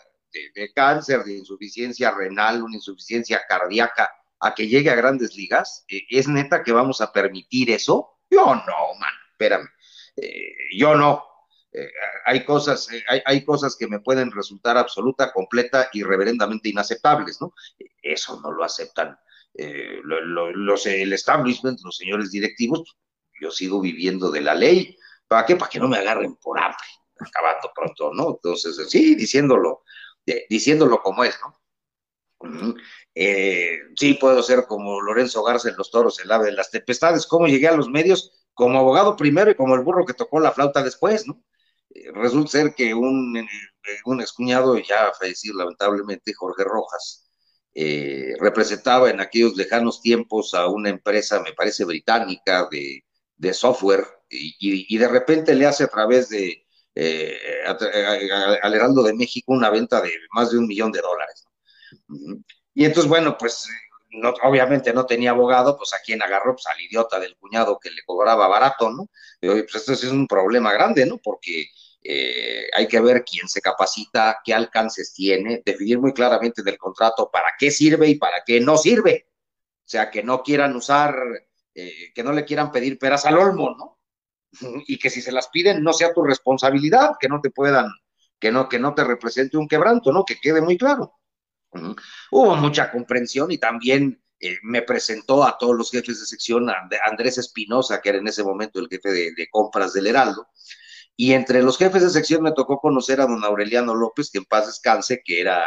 de, 0.55 0.73
cáncer, 0.73 1.25
de 1.25 1.39
insuficiencia 1.39 2.11
renal, 2.11 2.63
una 2.63 2.77
insuficiencia 2.77 3.43
cardíaca, 3.49 4.11
a 4.41 4.55
que 4.55 4.69
llegue 4.69 4.91
a 4.91 4.95
grandes 4.95 5.35
ligas. 5.35 5.85
¿Es 5.89 6.29
neta 6.29 6.63
que 6.63 6.73
vamos 6.73 7.01
a 7.01 7.13
permitir 7.13 7.71
eso? 7.71 8.19
Yo 8.31 8.55
no, 8.55 8.95
man, 8.99 9.13
espérame. 9.33 9.69
Eh, 10.17 10.55
yo 10.77 10.95
no. 10.95 11.25
Eh, 11.73 11.91
hay 12.25 12.45
cosas, 12.45 12.91
eh, 12.93 13.05
hay, 13.25 13.45
cosas 13.45 13.77
que 13.77 13.87
me 13.87 14.01
pueden 14.01 14.31
resultar 14.31 14.77
absoluta, 14.77 15.33
completa 15.33 15.91
y 15.93 16.03
reverendamente 16.03 16.71
inaceptables, 16.71 17.41
¿no? 17.41 17.53
Eso 18.03 18.41
no 18.41 18.53
lo 18.53 18.65
aceptan 18.65 19.19
los, 20.05 20.87
el 20.87 21.13
establishment, 21.13 21.81
los 21.83 21.97
señores 21.97 22.31
directivos. 22.31 22.97
Yo 23.41 23.51
sigo 23.51 23.81
viviendo 23.81 24.31
de 24.31 24.41
la 24.41 24.55
ley. 24.55 24.97
¿Para 25.27 25.45
qué? 25.45 25.57
Para 25.57 25.71
que 25.71 25.81
no 25.81 25.89
me 25.89 25.99
agarren 25.99 26.37
por 26.37 26.59
hambre, 26.59 26.87
acabando 27.21 27.71
pronto, 27.75 28.13
¿no? 28.15 28.31
Entonces, 28.31 28.77
sí, 28.89 29.15
diciéndolo, 29.15 29.83
diciéndolo 30.49 31.03
como 31.03 31.25
es, 31.25 31.39
¿no? 31.41 31.59
Eh, 33.15 33.81
sí, 33.97 34.15
puedo 34.15 34.43
ser 34.43 34.67
como 34.67 35.01
Lorenzo 35.01 35.43
Garza 35.43 35.69
en 35.69 35.77
Los 35.77 35.91
Toros, 35.91 36.21
el 36.21 36.31
ave 36.31 36.47
de 36.47 36.53
las 36.53 36.71
tempestades. 36.71 37.27
¿Cómo 37.27 37.49
llegué 37.49 37.69
a 37.69 37.77
los 37.77 37.89
medios? 37.89 38.47
Como 38.55 38.79
abogado 38.79 39.17
primero 39.17 39.51
y 39.51 39.57
como 39.57 39.75
el 39.75 39.83
burro 39.83 40.05
que 40.07 40.15
tocó 40.15 40.41
la 40.41 40.53
flauta 40.53 40.83
después, 40.83 41.27
¿no? 41.27 41.43
Eh, 41.91 42.11
resulta 42.13 42.51
ser 42.53 42.75
que 42.75 42.95
un, 42.95 43.37
eh, 43.37 43.47
un 44.05 44.21
excuñado, 44.21 44.79
ya 44.79 45.13
fallecido 45.19 45.59
lamentablemente, 45.59 46.35
Jorge 46.35 46.65
Rojas, 46.65 47.25
representaba 48.41 49.09
en 49.09 49.21
aquellos 49.21 49.57
lejanos 49.57 50.03
tiempos 50.03 50.53
a 50.53 50.67
una 50.67 50.89
empresa, 50.89 51.41
me 51.41 51.53
parece 51.53 51.85
británica, 51.85 52.69
de, 52.71 53.55
software, 53.55 54.05
y, 54.29 54.99
de 54.99 55.07
repente 55.07 55.55
le 55.55 55.67
hace 55.67 55.85
a 55.85 55.89
través 55.89 56.29
de 56.29 56.67
al 57.67 58.75
Heraldo 58.75 59.03
de 59.03 59.15
México 59.15 59.53
una 59.53 59.71
venta 59.71 60.01
de 60.01 60.11
más 60.33 60.51
de 60.51 60.59
un 60.59 60.67
millón 60.67 60.93
de 60.93 61.01
dólares. 61.01 61.45
Y 62.75 62.85
entonces, 62.85 63.09
bueno, 63.09 63.37
pues 63.39 63.69
no, 64.11 64.35
obviamente 64.43 64.93
no 64.93 65.07
tenía 65.07 65.31
abogado, 65.31 65.77
pues 65.77 65.93
a 65.95 65.99
quien 66.05 66.23
agarró, 66.23 66.55
pues 66.55 66.67
al 66.67 66.81
idiota 66.81 67.19
del 67.21 67.37
cuñado 67.37 67.79
que 67.79 67.91
le 67.91 68.03
cobraba 68.05 68.49
barato, 68.49 68.91
¿no? 68.91 69.09
Y 69.41 69.63
pues 69.63 69.77
esto 69.77 69.93
es 69.93 70.05
un 70.05 70.27
problema 70.27 70.73
grande, 70.73 71.05
¿no? 71.07 71.19
Porque 71.19 71.67
eh, 72.03 72.69
hay 72.73 72.89
que 72.89 73.01
ver 73.01 73.25
quién 73.25 73.49
se 73.49 73.61
capacita, 73.61 74.39
qué 74.45 74.55
alcances 74.55 75.13
tiene, 75.13 75.63
definir 75.65 75.99
muy 75.99 76.13
claramente 76.13 76.63
del 76.63 76.79
contrato 76.79 77.31
para 77.31 77.49
qué 77.59 77.71
sirve 77.71 78.09
y 78.09 78.15
para 78.15 78.43
qué 78.45 78.61
no 78.61 78.79
sirve. 78.79 79.27
O 79.85 79.91
sea, 79.91 80.11
que 80.11 80.23
no 80.23 80.43
quieran 80.43 80.77
usar, 80.77 81.17
eh, 81.75 82.13
que 82.15 82.23
no 82.23 82.33
le 82.33 82.45
quieran 82.45 82.73
pedir 82.73 82.99
peras 82.99 83.27
al 83.27 83.39
olmo, 83.39 83.75
¿no? 83.77 83.98
Y 84.87 84.99
que 84.99 85.11
si 85.11 85.21
se 85.21 85.33
las 85.33 85.49
piden 85.49 85.83
no 85.83 85.93
sea 85.93 86.13
tu 86.13 86.23
responsabilidad, 86.23 87.13
que 87.21 87.29
no 87.29 87.41
te 87.41 87.51
puedan, 87.51 87.87
que 88.39 88.51
no, 88.51 88.69
que 88.69 88.79
no 88.79 88.95
te 88.95 89.05
represente 89.05 89.57
un 89.57 89.69
quebranto, 89.69 90.13
¿no? 90.13 90.25
Que 90.25 90.41
quede 90.41 90.61
muy 90.61 90.79
claro. 90.79 91.15
Hubo 92.31 92.57
mucha 92.57 92.91
comprensión 92.91 93.51
y 93.51 93.59
también 93.59 94.23
eh, 94.41 94.57
me 94.63 94.83
presentó 94.83 95.45
a 95.45 95.59
todos 95.59 95.77
los 95.77 95.91
jefes 95.91 96.21
de 96.21 96.27
sección, 96.27 96.67
Andrés 97.05 97.39
Espinosa, 97.39 98.01
que 98.01 98.11
era 98.11 98.19
en 98.19 98.29
ese 98.29 98.43
momento 98.43 98.79
el 98.79 98.89
jefe 98.89 99.11
de, 99.11 99.33
de, 99.37 99.49
compras 99.51 99.93
del 99.93 100.07
Heraldo, 100.07 100.47
y 101.17 101.33
entre 101.33 101.63
los 101.63 101.77
jefes 101.77 102.03
de 102.03 102.11
sección 102.11 102.43
me 102.43 102.53
tocó 102.53 102.79
conocer 102.79 103.21
a 103.21 103.27
don 103.27 103.45
Aureliano 103.45 103.95
López, 103.95 104.31
que 104.31 104.39
en 104.39 104.45
paz 104.45 104.67
descanse, 104.67 105.21
que 105.25 105.41
era 105.41 105.65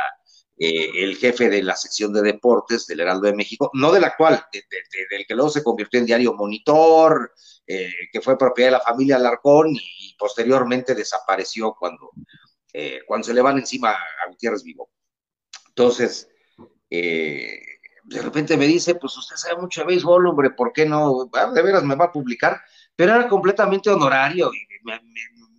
eh, 0.63 0.91
el 1.03 1.17
jefe 1.17 1.49
de 1.49 1.63
la 1.63 1.75
sección 1.75 2.13
de 2.13 2.21
deportes 2.21 2.85
del 2.85 2.99
Heraldo 2.99 3.25
de 3.25 3.33
México, 3.33 3.71
no 3.73 3.91
del 3.91 4.03
actual, 4.03 4.45
de, 4.53 4.59
de, 4.59 5.07
del 5.09 5.25
que 5.25 5.33
luego 5.33 5.49
se 5.49 5.63
convirtió 5.63 5.99
en 5.99 6.05
diario 6.05 6.35
Monitor, 6.35 7.31
eh, 7.65 7.91
que 8.11 8.21
fue 8.21 8.37
propiedad 8.37 8.67
de 8.67 8.77
la 8.77 8.79
familia 8.83 9.15
Alarcón 9.15 9.69
y, 9.73 10.15
posteriormente 10.19 10.93
desapareció 10.93 11.73
cuando, 11.73 12.11
eh, 12.73 12.99
cuando 13.07 13.25
se 13.25 13.33
le 13.33 13.41
van 13.41 13.57
encima 13.57 13.89
a 13.89 14.29
Gutiérrez 14.29 14.61
Vivo. 14.61 14.91
Entonces, 15.69 16.29
eh, 16.91 17.59
de 18.03 18.21
repente 18.21 18.55
me 18.55 18.67
dice, 18.67 18.93
pues 18.93 19.17
usted 19.17 19.37
sabe 19.37 19.59
mucho 19.59 19.81
de 19.81 19.87
béisbol, 19.87 20.27
hombre, 20.27 20.51
¿por 20.51 20.73
qué 20.73 20.85
no? 20.85 21.27
Ah, 21.33 21.49
de 21.49 21.61
veras 21.63 21.83
me 21.83 21.95
va 21.95 22.05
a 22.05 22.11
publicar, 22.11 22.61
pero 22.95 23.15
era 23.15 23.27
completamente 23.27 23.89
honorario 23.89 24.51
y 24.53 24.85
me, 24.85 24.99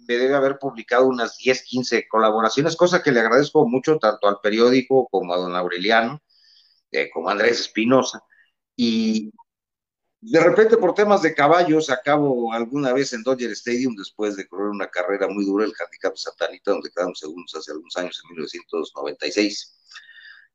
me 0.09 0.15
debe 0.17 0.35
haber 0.35 0.59
publicado 0.59 1.07
unas 1.07 1.37
10, 1.38 1.62
15 1.65 2.09
colaboraciones, 2.09 2.77
cosa 2.77 3.03
que 3.03 3.12
le 3.12 3.21
agradezco 3.21 3.67
mucho 3.69 3.99
tanto 3.99 4.29
al 4.29 4.38
periódico 4.43 5.09
como 5.11 5.35
a 5.35 5.38
don 5.38 5.55
Aureliano, 5.57 6.23
eh, 6.91 7.11
como 7.11 7.29
a 7.29 7.33
Andrés 7.33 7.61
Espinosa. 7.61 8.23
Y 8.77 9.33
de 10.21 10.41
repente, 10.41 10.77
por 10.77 10.95
temas 10.95 11.23
de 11.23 11.35
caballos, 11.35 11.91
acabo 11.91 12.53
alguna 12.53 12.93
vez 12.93 13.12
en 13.12 13.23
Dodger 13.25 13.51
Stadium 13.53 13.97
después 13.97 14.37
de 14.37 14.47
correr 14.47 14.69
una 14.69 14.88
carrera 14.88 15.29
muy 15.29 15.45
dura, 15.45 15.65
el 15.65 15.73
handicap 15.79 16.17
Santanita, 16.17 16.71
donde 16.71 16.91
quedamos 16.91 17.19
segundos 17.19 17.55
hace 17.57 17.73
algunos 17.73 17.97
años, 17.97 18.21
en 18.25 18.31
1996. 18.31 19.79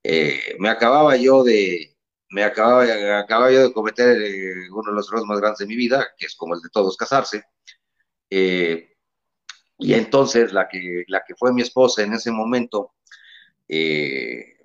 Eh, 0.04 0.56
me 0.60 0.70
acababa 0.70 1.18
yo 1.18 1.44
de, 1.44 1.98
me 2.30 2.44
acababa, 2.44 2.84
acababa 3.20 3.52
yo 3.52 3.64
de 3.64 3.74
cometer 3.74 4.22
eh, 4.22 4.70
uno 4.72 4.92
de 4.92 4.96
los 4.96 5.08
errores 5.10 5.26
más 5.26 5.40
grandes 5.40 5.60
de 5.60 5.68
mi 5.68 5.76
vida, 5.76 6.08
que 6.18 6.28
es 6.28 6.36
como 6.36 6.56
el 6.56 6.62
de 6.62 6.70
todos 6.70 6.96
casarse. 6.98 7.44
Eh, 8.30 8.97
y 9.80 9.94
entonces 9.94 10.54
la 10.54 10.68
que, 10.68 11.04
la 11.08 11.24
que 11.28 11.36
fue 11.36 11.54
mi 11.54 11.62
esposa 11.62 12.04
en 12.04 12.14
ese 12.14 12.32
momento, 12.32 12.94
eh, 13.68 14.58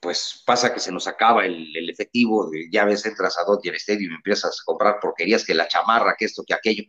pues 0.00 0.42
pasa 0.46 0.72
que 0.72 0.80
se 0.80 0.92
nos 0.92 1.06
acaba 1.08 1.44
el, 1.46 1.76
el 1.76 1.90
efectivo, 1.90 2.50
ya 2.70 2.84
ves, 2.84 3.06
entras 3.06 3.38
a 3.38 3.44
Dodger 3.44 3.74
Stadium 3.76 4.12
y 4.12 4.16
empiezas 4.16 4.60
a 4.60 4.64
comprar 4.64 5.00
porquerías, 5.00 5.44
que 5.44 5.54
la 5.54 5.68
chamarra, 5.68 6.14
que 6.18 6.26
esto, 6.26 6.44
que 6.46 6.54
aquello. 6.54 6.84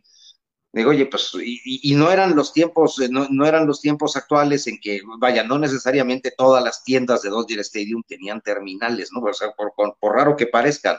Digo, 0.72 0.90
oye, 0.90 1.06
pues, 1.06 1.30
y, 1.40 1.94
no 1.94 2.10
eran 2.10 2.34
los 2.34 2.52
tiempos, 2.52 2.98
no, 3.10 3.28
no, 3.30 3.46
eran 3.46 3.66
los 3.66 3.80
tiempos 3.80 4.16
actuales 4.16 4.66
en 4.66 4.80
que, 4.80 5.00
vaya, 5.18 5.44
no 5.44 5.58
necesariamente 5.58 6.32
todas 6.36 6.64
las 6.64 6.82
tiendas 6.82 7.22
de 7.22 7.30
Dodger 7.30 7.60
Stadium 7.60 8.02
tenían 8.06 8.40
terminales, 8.40 9.10
¿no? 9.12 9.20
O 9.22 9.32
sea, 9.32 9.52
por 9.52 10.16
raro 10.16 10.36
que 10.36 10.46
parezcan. 10.48 10.96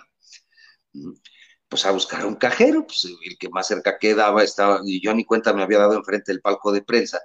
Pues 1.69 1.85
a 1.85 1.91
buscar 1.91 2.25
un 2.25 2.35
cajero, 2.35 2.85
pues 2.85 3.05
el 3.05 3.37
que 3.37 3.49
más 3.49 3.67
cerca 3.67 3.97
quedaba 3.97 4.43
estaba, 4.43 4.81
y 4.85 5.01
yo 5.01 5.13
ni 5.13 5.25
cuenta 5.25 5.53
me 5.53 5.63
había 5.63 5.79
dado 5.79 5.95
enfrente 5.95 6.31
del 6.31 6.41
palco 6.41 6.71
de 6.71 6.83
prensa, 6.83 7.19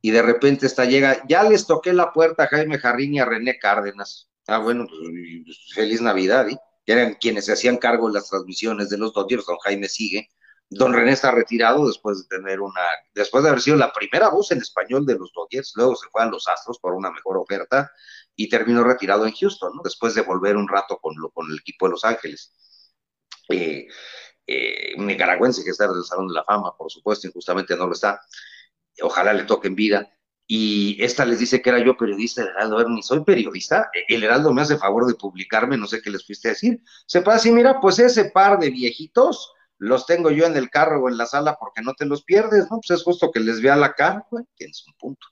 y 0.00 0.10
de 0.10 0.22
repente 0.22 0.66
está 0.66 0.84
llega, 0.84 1.22
ya 1.28 1.42
les 1.42 1.66
toqué 1.66 1.92
la 1.92 2.12
puerta 2.12 2.44
a 2.44 2.48
Jaime 2.48 2.78
Jarrín 2.78 3.14
y 3.14 3.20
a 3.20 3.24
René 3.24 3.58
Cárdenas. 3.58 4.30
Ah, 4.46 4.58
bueno, 4.58 4.86
pues 4.86 5.72
feliz 5.74 6.00
Navidad, 6.00 6.48
¿eh? 6.48 6.58
eran 6.86 7.14
quienes 7.14 7.46
se 7.46 7.52
hacían 7.52 7.76
cargo 7.76 8.08
de 8.08 8.14
las 8.14 8.28
transmisiones 8.28 8.88
de 8.88 8.98
los 8.98 9.12
Dodgers, 9.12 9.46
don 9.46 9.58
Jaime 9.58 9.88
sigue, 9.88 10.30
don 10.70 10.92
René 10.92 11.12
está 11.12 11.30
retirado 11.30 11.86
después 11.86 12.18
de 12.18 12.36
tener 12.36 12.60
una, 12.60 12.82
después 13.14 13.42
de 13.42 13.50
haber 13.50 13.62
sido 13.62 13.76
la 13.76 13.92
primera 13.92 14.28
voz 14.28 14.50
en 14.52 14.58
español 14.58 15.06
de 15.06 15.18
los 15.18 15.32
Dodgers, 15.32 15.72
luego 15.76 15.96
se 15.96 16.08
fue 16.10 16.22
a 16.22 16.26
los 16.26 16.46
Astros 16.48 16.78
por 16.78 16.94
una 16.94 17.10
mejor 17.10 17.38
oferta 17.38 17.90
y 18.36 18.48
terminó 18.48 18.84
retirado 18.84 19.26
en 19.26 19.32
Houston, 19.32 19.72
¿no? 19.74 19.82
Después 19.82 20.14
de 20.14 20.22
volver 20.22 20.56
un 20.56 20.68
rato 20.68 20.98
con, 20.98 21.14
lo, 21.18 21.30
con 21.30 21.50
el 21.50 21.58
equipo 21.58 21.86
de 21.86 21.92
Los 21.92 22.04
Ángeles. 22.04 22.54
Eh, 23.48 23.88
eh, 24.46 24.94
un 24.96 25.06
nicaragüense 25.06 25.62
que 25.62 25.70
está 25.70 25.84
en 25.84 25.92
el 25.92 26.04
Salón 26.04 26.28
de 26.28 26.34
la 26.34 26.44
Fama, 26.44 26.74
por 26.76 26.90
supuesto, 26.90 27.26
injustamente 27.26 27.76
no 27.76 27.86
lo 27.86 27.92
está, 27.92 28.20
ojalá 29.02 29.32
le 29.32 29.44
toque 29.44 29.68
en 29.68 29.74
vida, 29.74 30.10
y 30.46 30.96
esta 31.04 31.26
les 31.26 31.38
dice 31.38 31.60
que 31.60 31.68
era 31.68 31.78
yo 31.78 31.96
periodista 31.98 32.40
del 32.40 32.52
Heraldo, 32.52 32.88
ni 32.88 33.02
soy 33.02 33.22
periodista, 33.22 33.90
el 34.08 34.24
Heraldo 34.24 34.54
me 34.54 34.62
hace 34.62 34.78
favor 34.78 35.06
de 35.06 35.14
publicarme, 35.14 35.76
no 35.76 35.86
sé 35.86 36.00
qué 36.00 36.08
les 36.08 36.24
fuiste 36.24 36.48
a 36.48 36.52
decir, 36.52 36.80
se 37.06 37.20
puede 37.20 37.36
decir, 37.36 37.52
mira, 37.52 37.78
pues 37.80 37.98
ese 37.98 38.30
par 38.30 38.58
de 38.58 38.70
viejitos 38.70 39.52
los 39.76 40.06
tengo 40.06 40.30
yo 40.30 40.46
en 40.46 40.56
el 40.56 40.70
carro 40.70 41.02
o 41.02 41.08
en 41.10 41.18
la 41.18 41.26
sala 41.26 41.56
porque 41.60 41.82
no 41.82 41.92
te 41.92 42.06
los 42.06 42.24
pierdes, 42.24 42.66
¿no? 42.70 42.80
Pues 42.80 42.98
es 42.98 43.04
justo 43.04 43.30
que 43.30 43.40
les 43.40 43.60
vea 43.60 43.76
la 43.76 43.92
cara, 43.92 44.26
pues, 44.30 44.44
tienes 44.56 44.84
un 44.86 44.94
punto. 44.94 45.26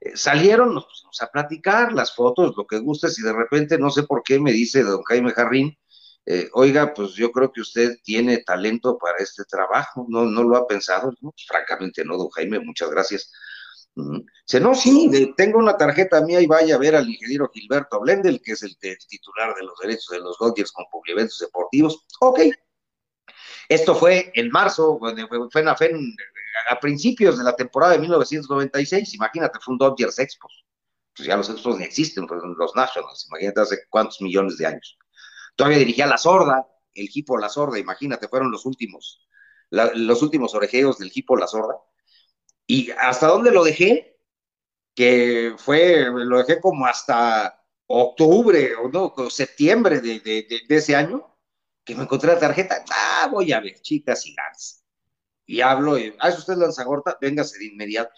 Eh, 0.00 0.16
salieron, 0.16 0.72
nos 0.72 0.86
pusimos 0.86 1.20
a 1.20 1.26
platicar, 1.26 1.92
las 1.92 2.14
fotos, 2.14 2.54
lo 2.56 2.66
que 2.66 2.78
gustes, 2.78 3.18
y 3.18 3.22
de 3.22 3.32
repente, 3.32 3.76
no 3.76 3.90
sé 3.90 4.04
por 4.04 4.22
qué, 4.22 4.38
me 4.38 4.52
dice 4.52 4.84
don 4.84 5.02
Jaime 5.02 5.32
Jarrín, 5.32 5.76
eh, 6.26 6.48
oiga, 6.52 6.92
pues 6.94 7.14
yo 7.14 7.32
creo 7.32 7.52
que 7.52 7.60
usted 7.62 7.96
tiene 8.02 8.38
talento 8.38 8.98
para 8.98 9.18
este 9.18 9.44
trabajo, 9.44 10.06
¿no, 10.08 10.24
no 10.24 10.42
lo 10.42 10.56
ha 10.56 10.66
pensado? 10.66 11.12
Pues, 11.20 11.46
francamente 11.46 12.04
no, 12.04 12.16
don 12.16 12.28
Jaime, 12.30 12.60
muchas 12.60 12.90
gracias. 12.90 13.32
Mm. 13.94 14.20
Dice, 14.46 14.60
no, 14.60 14.74
sí, 14.74 15.32
tengo 15.36 15.58
una 15.58 15.76
tarjeta 15.76 16.20
mía 16.20 16.40
y 16.40 16.46
vaya 16.46 16.74
a 16.74 16.78
ver 16.78 16.96
al 16.96 17.08
ingeniero 17.08 17.50
Gilberto 17.52 18.00
Blendel, 18.00 18.40
que 18.42 18.52
es 18.52 18.62
el, 18.62 18.76
el 18.80 18.98
titular 19.08 19.54
de 19.54 19.64
los 19.64 19.78
derechos 19.80 20.08
de 20.10 20.20
los 20.20 20.36
Dodgers 20.38 20.72
con 20.72 20.84
Publieventos 20.90 21.38
Deportivos. 21.38 22.04
Ok, 22.20 22.40
esto 23.68 23.94
fue 23.94 24.32
en 24.34 24.50
marzo, 24.50 24.98
fue, 24.98 25.10
en, 25.10 25.28
fue 25.50 25.90
en, 25.90 26.16
a 26.70 26.80
principios 26.80 27.36
de 27.36 27.44
la 27.44 27.54
temporada 27.54 27.92
de 27.92 27.98
1996, 27.98 29.14
imagínate, 29.14 29.58
fue 29.60 29.72
un 29.72 29.78
Dodgers 29.78 30.18
Expos. 30.18 30.64
Pues 31.14 31.26
ya 31.26 31.36
los 31.36 31.50
Expos 31.50 31.78
ni 31.78 31.84
existen, 31.84 32.26
pues 32.26 32.40
los 32.42 32.74
Nationals, 32.74 33.26
imagínate 33.28 33.60
hace 33.60 33.78
cuántos 33.90 34.20
millones 34.22 34.56
de 34.56 34.66
años. 34.66 34.98
Todavía 35.58 35.78
dirigía 35.78 36.06
La 36.06 36.18
Sorda, 36.18 36.68
el 36.94 37.06
equipo 37.06 37.36
La 37.36 37.48
Sorda, 37.48 37.80
imagínate, 37.80 38.28
fueron 38.28 38.52
los 38.52 38.64
últimos, 38.64 39.26
los 39.70 40.22
últimos 40.22 40.54
orejeos 40.54 40.98
del 40.98 41.08
equipo 41.08 41.36
La 41.36 41.48
Sorda. 41.48 41.74
¿Y 42.64 42.92
hasta 42.92 43.26
dónde 43.26 43.50
lo 43.50 43.64
dejé? 43.64 44.20
Que 44.94 45.56
fue, 45.58 46.04
lo 46.12 46.38
dejé 46.38 46.60
como 46.60 46.86
hasta 46.86 47.60
octubre 47.88 48.76
o 48.76 48.88
no, 48.88 49.12
septiembre 49.30 50.00
de, 50.00 50.20
de, 50.20 50.64
ese 50.68 50.94
año 50.94 51.36
que 51.84 51.96
me 51.96 52.04
encontré 52.04 52.32
la 52.32 52.38
tarjeta, 52.38 52.84
ah, 52.92 53.28
voy 53.28 53.50
a 53.50 53.58
ver, 53.58 53.80
chicas 53.80 54.24
y 54.26 54.36
ganas. 54.36 54.84
Y 55.44 55.60
hablo, 55.60 55.98
y, 55.98 56.14
ah, 56.20 56.28
¿es 56.28 56.38
usted 56.38 56.54
Lanzagorta? 56.54 57.18
Véngase 57.20 57.58
de 57.58 57.66
inmediato. 57.66 58.14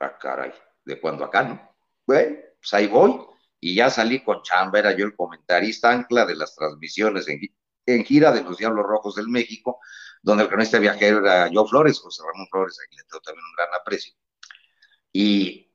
Ah, 0.00 0.18
caray, 0.18 0.52
¿de 0.84 1.00
cuándo 1.00 1.24
acá, 1.24 1.44
no? 1.44 1.76
Bueno, 2.04 2.38
pues 2.60 2.74
ahí 2.74 2.88
voy, 2.88 3.20
y 3.60 3.74
ya 3.74 3.90
salí 3.90 4.24
con 4.24 4.42
chamba, 4.42 4.78
era 4.78 4.92
yo 4.96 5.04
el 5.04 5.14
comentarista 5.14 5.90
ancla 5.90 6.24
de 6.24 6.34
las 6.34 6.54
transmisiones 6.56 7.28
en, 7.28 7.40
en 7.86 8.04
gira 8.04 8.32
de 8.32 8.42
los 8.42 8.56
Diablos 8.56 8.86
Rojos 8.86 9.14
del 9.16 9.28
México, 9.28 9.80
donde 10.22 10.44
el 10.44 10.48
cronista 10.48 10.78
viajero 10.78 11.18
era 11.18 11.48
yo 11.48 11.66
Flores, 11.66 12.00
José 12.00 12.22
Ramón 12.22 12.48
Flores, 12.50 12.78
a 12.80 12.88
quien 12.88 12.98
le 12.98 13.04
tengo 13.04 13.20
también 13.20 13.44
un 13.44 13.56
gran 13.56 13.68
aprecio. 13.78 14.14
Y 15.12 15.72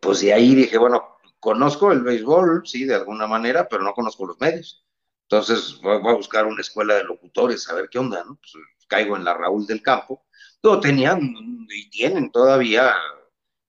pues 0.00 0.20
de 0.20 0.32
ahí 0.34 0.54
dije, 0.54 0.76
bueno, 0.78 1.18
conozco 1.40 1.92
el 1.92 2.02
béisbol, 2.02 2.62
sí, 2.66 2.84
de 2.84 2.94
alguna 2.94 3.26
manera, 3.26 3.68
pero 3.68 3.82
no 3.82 3.94
conozco 3.94 4.26
los 4.26 4.40
medios. 4.40 4.84
Entonces 5.22 5.80
voy 5.82 5.96
a 5.96 6.14
buscar 6.14 6.46
una 6.46 6.60
escuela 6.60 6.94
de 6.94 7.04
locutores, 7.04 7.68
a 7.68 7.74
ver 7.74 7.88
qué 7.90 7.98
onda, 7.98 8.24
¿no? 8.24 8.36
Pues 8.36 8.52
caigo 8.86 9.16
en 9.16 9.24
la 9.24 9.34
Raúl 9.34 9.66
del 9.66 9.82
Campo. 9.82 10.24
Todo 10.60 10.80
tenían 10.80 11.20
y 11.68 11.90
tienen 11.90 12.30
todavía 12.30 12.94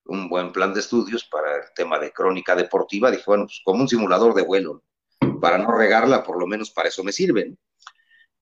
un 0.08 0.30
buen 0.30 0.52
plan 0.52 0.74
de 0.74 0.80
estudios 0.80 1.26
para 1.26 1.56
el 1.58 1.74
tema 1.76 2.00
de 2.00 2.12
crónica 2.12 2.56
deportiva. 2.56 3.12
Dije, 3.12 3.24
bueno, 3.28 3.46
pues 3.46 3.62
como 3.64 3.82
un 3.82 3.88
simulador 3.88 4.34
de 4.34 4.44
vuelo, 4.44 4.84
para 5.42 5.58
no 5.58 5.72
regarla, 5.72 6.24
por 6.24 6.40
lo 6.40 6.48
menos 6.48 6.72
para 6.72 6.90
eso 6.90 7.04
me 7.04 7.12
sirven. 7.12 7.58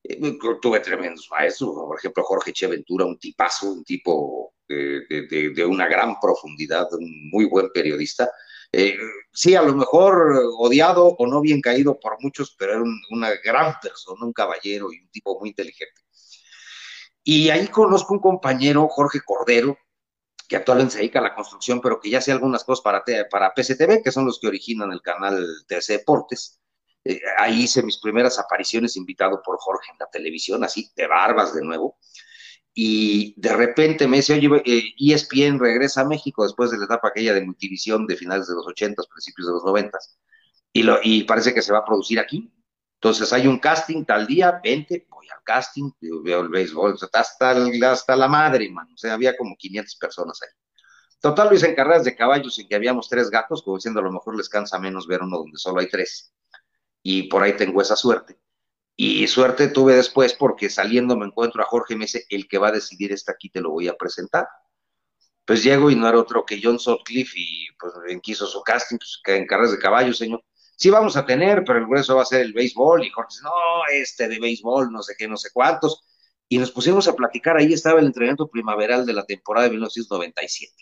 Eh, 0.04 0.38
tuve 0.62 0.80
tremendos 0.80 1.28
maestros, 1.32 1.72
por 1.74 1.98
ejemplo, 1.98 2.24
Jorge 2.24 2.54
Cheventura, 2.54 3.06
un 3.06 3.18
tipazo, 3.18 3.72
un 3.72 3.84
tipo 3.84 4.54
de, 4.68 5.06
de, 5.10 5.66
una 5.66 5.88
gran 5.88 6.20
profundidad, 6.20 6.88
un 6.94 7.30
muy 7.30 7.46
buen 7.46 7.70
periodista 7.72 8.30
eh, 8.78 8.98
sí, 9.32 9.56
a 9.56 9.62
lo 9.62 9.74
mejor 9.74 10.38
odiado 10.58 11.08
o 11.08 11.28
no 11.28 11.40
bien 11.40 11.62
caído 11.62 11.98
por 11.98 12.22
muchos, 12.22 12.56
pero 12.60 12.74
era 12.74 12.82
un, 12.82 13.00
una 13.12 13.32
gran 13.42 13.74
persona, 13.82 14.26
un 14.26 14.34
caballero 14.34 14.92
y 14.92 15.00
un 15.00 15.10
tipo 15.10 15.40
muy 15.40 15.50
inteligente. 15.50 16.02
Y 17.24 17.50
ahí 17.50 17.70
conozco 17.70 18.14
un 18.14 18.20
compañero, 18.20 18.88
Jorge 18.90 19.22
Cordero, 19.26 19.78
que 20.48 20.56
actualmente 20.56 20.94
se 20.94 21.00
dedica 21.00 21.20
a 21.20 21.24
la 21.24 21.36
construcción, 21.36 21.82
pero 21.82 22.00
que 22.00 22.10
ya 22.10 22.20
hace 22.20 22.32
algunas 22.32 22.64
cosas 22.64 22.84
para, 22.84 23.04
para 23.30 23.54
PCTV, 23.54 24.04
que 24.04 24.12
son 24.12 24.26
los 24.26 24.40
que 24.40 24.48
originan 24.48 24.92
el 24.92 25.02
canal 25.02 25.46
TC 25.68 25.94
Deportes. 25.94 26.60
Eh, 27.04 27.20
ahí 27.38 27.64
hice 27.64 27.84
mis 27.84 28.00
primeras 28.00 28.40
apariciones 28.40 28.98
invitado 28.98 29.42
por 29.44 29.58
Jorge 29.60 29.92
en 29.92 29.98
la 30.00 30.08
televisión, 30.08 30.64
así 30.64 30.92
de 30.96 31.08
barbas 31.08 31.54
de 31.54 31.62
nuevo 31.62 31.98
y 32.78 33.34
de 33.38 33.56
repente 33.56 34.06
me 34.06 34.18
dice, 34.18 34.34
oye, 34.34 34.62
eh, 34.66 34.94
ESPN 35.00 35.60
regresa 35.60 36.02
a 36.02 36.06
México 36.06 36.44
después 36.44 36.70
de 36.72 36.78
la 36.78 36.84
etapa 36.84 37.08
aquella 37.08 37.34
de 37.34 37.46
multivisión 37.46 38.06
de 38.06 38.18
finales 38.18 38.48
de 38.48 38.54
los 38.54 38.68
80, 38.68 39.02
principios 39.10 39.48
de 39.48 39.54
los 39.54 39.64
90, 39.64 39.98
y, 40.74 40.84
lo, 40.84 41.00
y 41.02 41.24
parece 41.24 41.54
que 41.54 41.62
se 41.62 41.72
va 41.72 41.80
a 41.80 41.86
producir 41.86 42.20
aquí. 42.20 42.52
Entonces 42.96 43.32
hay 43.34 43.48
un 43.48 43.60
casting 43.60 44.06
tal 44.06 44.26
día, 44.26 44.60
vente, 44.64 45.06
voy 45.10 45.28
al 45.30 45.44
casting, 45.44 45.92
veo 46.24 46.42
el 46.42 46.50
béisbol, 46.50 46.94
hasta, 46.94 47.52
hasta 47.92 48.16
la 48.16 48.28
madre, 48.28 48.70
man. 48.72 48.88
o 48.94 48.98
sea, 48.98 49.14
había 49.14 49.38
como 49.38 49.56
500 49.58 49.96
personas 49.98 50.42
ahí. 50.42 50.50
Total, 51.20 51.50
lo 51.50 51.56
hice 51.56 51.68
en 51.68 51.76
carreras 51.76 52.04
de 52.04 52.16
caballos 52.16 52.60
en 52.60 52.68
que 52.68 52.76
habíamos 52.76 53.10
tres 53.10 53.30
gatos, 53.30 53.64
como 53.64 53.78
diciendo 53.78 54.00
a 54.00 54.04
lo 54.04 54.12
mejor 54.12 54.38
les 54.38 54.50
cansa 54.50 54.80
menos 54.80 55.08
ver 55.08 55.22
uno 55.22 55.38
donde 55.40 55.58
solo 55.58 55.80
hay 55.80 55.90
tres. 55.90 56.34
y 57.04 57.24
por 57.30 57.44
ahí 57.44 57.56
tengo 57.58 57.82
esa 57.82 57.96
suerte. 57.96 58.40
Y 58.98 59.28
suerte 59.28 59.68
tuve 59.68 59.96
después 59.96 60.34
porque 60.34 60.70
saliendo 60.70 61.18
me 61.18 61.26
encuentro 61.26 61.62
a 61.62 61.66
Jorge 61.66 61.96
Mese, 61.96 62.26
el 62.30 62.48
que 62.48 62.58
va 62.58 62.70
a 62.70 62.72
decidir 62.72 63.12
está 63.12 63.34
aquí, 63.34 63.50
te 63.50 63.62
lo 63.62 63.72
voy 63.72 63.88
a 63.88 63.96
presentar. 63.96 64.48
Pues 65.46 65.64
llego 65.64 65.92
y 65.92 65.96
no 65.96 66.08
era 66.08 66.20
otro 66.20 66.46
que 66.46 66.60
John 66.62 66.80
Sutcliffe 66.80 67.34
y 67.38 67.68
pues 67.80 67.94
en 68.08 68.20
quiso 68.22 68.48
su 68.48 68.62
casting, 68.64 68.98
pues 68.98 69.22
en 69.26 69.46
carreras 69.48 69.72
de 69.72 69.80
caballo, 69.80 70.14
señor. 70.14 70.44
Sí 70.76 70.90
vamos 70.90 71.16
a 71.16 71.26
tener, 71.26 71.64
pero 71.66 71.80
el 71.80 71.86
grueso 71.86 72.16
va 72.16 72.24
a 72.24 72.26
ser 72.26 72.42
el 72.42 72.54
béisbol 72.54 73.06
y 73.06 73.10
Jorge 73.10 73.30
dice, 73.32 73.44
no, 73.44 73.52
este 73.94 74.28
de 74.28 74.40
béisbol, 74.40 74.92
no 74.92 75.02
sé 75.02 75.16
qué, 75.18 75.28
no 75.28 75.38
sé 75.38 75.50
cuántos. 75.54 76.04
Y 76.50 76.58
nos 76.58 76.72
pusimos 76.72 77.08
a 77.08 77.16
platicar, 77.16 77.58
ahí 77.58 77.74
estaba 77.74 78.00
el 78.00 78.06
entrenamiento 78.06 78.48
primaveral 78.48 79.06
de 79.06 79.14
la 79.14 79.26
temporada 79.26 79.66
de 79.66 79.72
1997. 79.72 80.74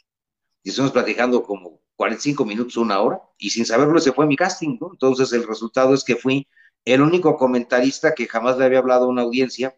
Y 0.63 0.69
estuvimos 0.69 0.91
platicando 0.91 1.43
como 1.43 1.81
45 1.95 2.45
minutos, 2.45 2.77
una 2.77 2.99
hora, 3.01 3.21
y 3.37 3.49
sin 3.49 3.65
saberlo 3.65 3.97
ese 3.97 4.11
fue 4.11 4.25
mi 4.25 4.35
casting, 4.35 4.77
¿no? 4.79 4.89
Entonces 4.91 5.31
el 5.33 5.47
resultado 5.47 5.93
es 5.93 6.03
que 6.03 6.15
fui 6.15 6.47
el 6.85 7.01
único 7.01 7.37
comentarista 7.37 8.13
que 8.13 8.27
jamás 8.27 8.57
le 8.57 8.65
había 8.65 8.79
hablado 8.79 9.05
a 9.05 9.09
una 9.09 9.21
audiencia 9.21 9.75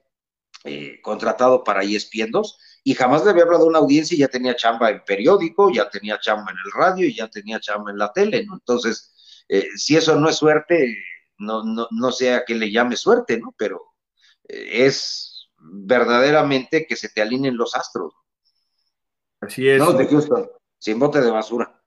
eh, 0.64 1.00
contratado 1.02 1.64
para 1.64 1.84
ESPN 1.84 2.32
2 2.32 2.60
y 2.84 2.96
jamás 2.96 3.24
le 3.24 3.32
había 3.32 3.44
hablado 3.44 3.66
a 3.66 3.68
una 3.68 3.80
audiencia 3.80 4.16
y 4.16 4.20
ya 4.20 4.28
tenía 4.28 4.56
chamba 4.56 4.90
en 4.90 5.04
periódico, 5.04 5.72
ya 5.72 5.90
tenía 5.90 6.20
chamba 6.20 6.52
en 6.52 6.58
el 6.66 6.72
radio 6.72 7.08
y 7.08 7.16
ya 7.16 7.28
tenía 7.28 7.60
chamba 7.60 7.92
en 7.92 7.98
la 7.98 8.12
tele, 8.12 8.46
¿no? 8.46 8.56
Entonces, 8.56 9.15
eh, 9.50 9.68
si 9.76 9.96
eso 9.96 10.20
no 10.20 10.30
es 10.30 10.38
suerte, 10.38 10.98
no, 11.38 11.64
no, 11.64 11.88
no 11.92 12.12
sé 12.12 12.34
a 12.34 12.46
qué 12.46 12.56
le 12.56 12.72
llame 12.72 12.96
suerte, 12.96 13.40
¿no? 13.40 13.54
Pero 13.58 13.82
eh, 14.48 14.86
es 14.86 15.50
verdaderamente 15.58 16.86
que 16.88 16.96
se 16.96 17.10
te 17.10 17.22
alineen 17.22 17.58
los 17.58 17.76
astros. 17.76 18.14
Así 19.42 19.68
es. 19.68 19.80
No, 19.80 19.94
de 19.94 20.08
Houston, 20.08 20.50
sin 20.78 21.00
bote 21.00 21.22
de 21.22 21.32
basura. 21.32 21.82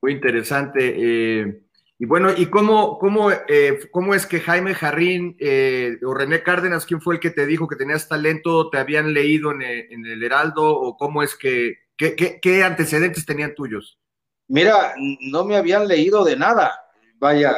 Muy 0.00 0.12
interesante. 0.12 0.94
Eh, 0.96 1.62
y 1.98 2.06
bueno, 2.06 2.32
¿y 2.36 2.46
cómo, 2.46 2.98
cómo, 2.98 3.30
eh, 3.30 3.88
cómo 3.92 4.14
es 4.14 4.26
que 4.26 4.40
Jaime 4.40 4.74
Jarrín 4.74 5.36
eh, 5.38 5.98
o 6.04 6.12
René 6.12 6.42
Cárdenas, 6.42 6.84
quién 6.84 7.00
fue 7.00 7.14
el 7.14 7.20
que 7.20 7.30
te 7.30 7.46
dijo 7.46 7.68
que 7.68 7.76
tenías 7.76 8.08
talento, 8.08 8.70
te 8.70 8.78
habían 8.78 9.14
leído 9.14 9.52
en 9.52 9.62
el, 9.62 9.92
en 9.92 10.06
el 10.06 10.22
Heraldo 10.24 10.64
o 10.68 10.96
cómo 10.96 11.22
es 11.22 11.36
que, 11.36 11.76
qué, 11.96 12.16
qué, 12.16 12.40
qué 12.42 12.64
antecedentes 12.64 13.24
tenían 13.24 13.54
tuyos? 13.54 14.00
Mira, 14.48 14.94
no 15.20 15.44
me 15.44 15.56
habían 15.56 15.88
leído 15.88 16.24
de 16.24 16.36
nada. 16.36 16.78
Vaya, 17.18 17.56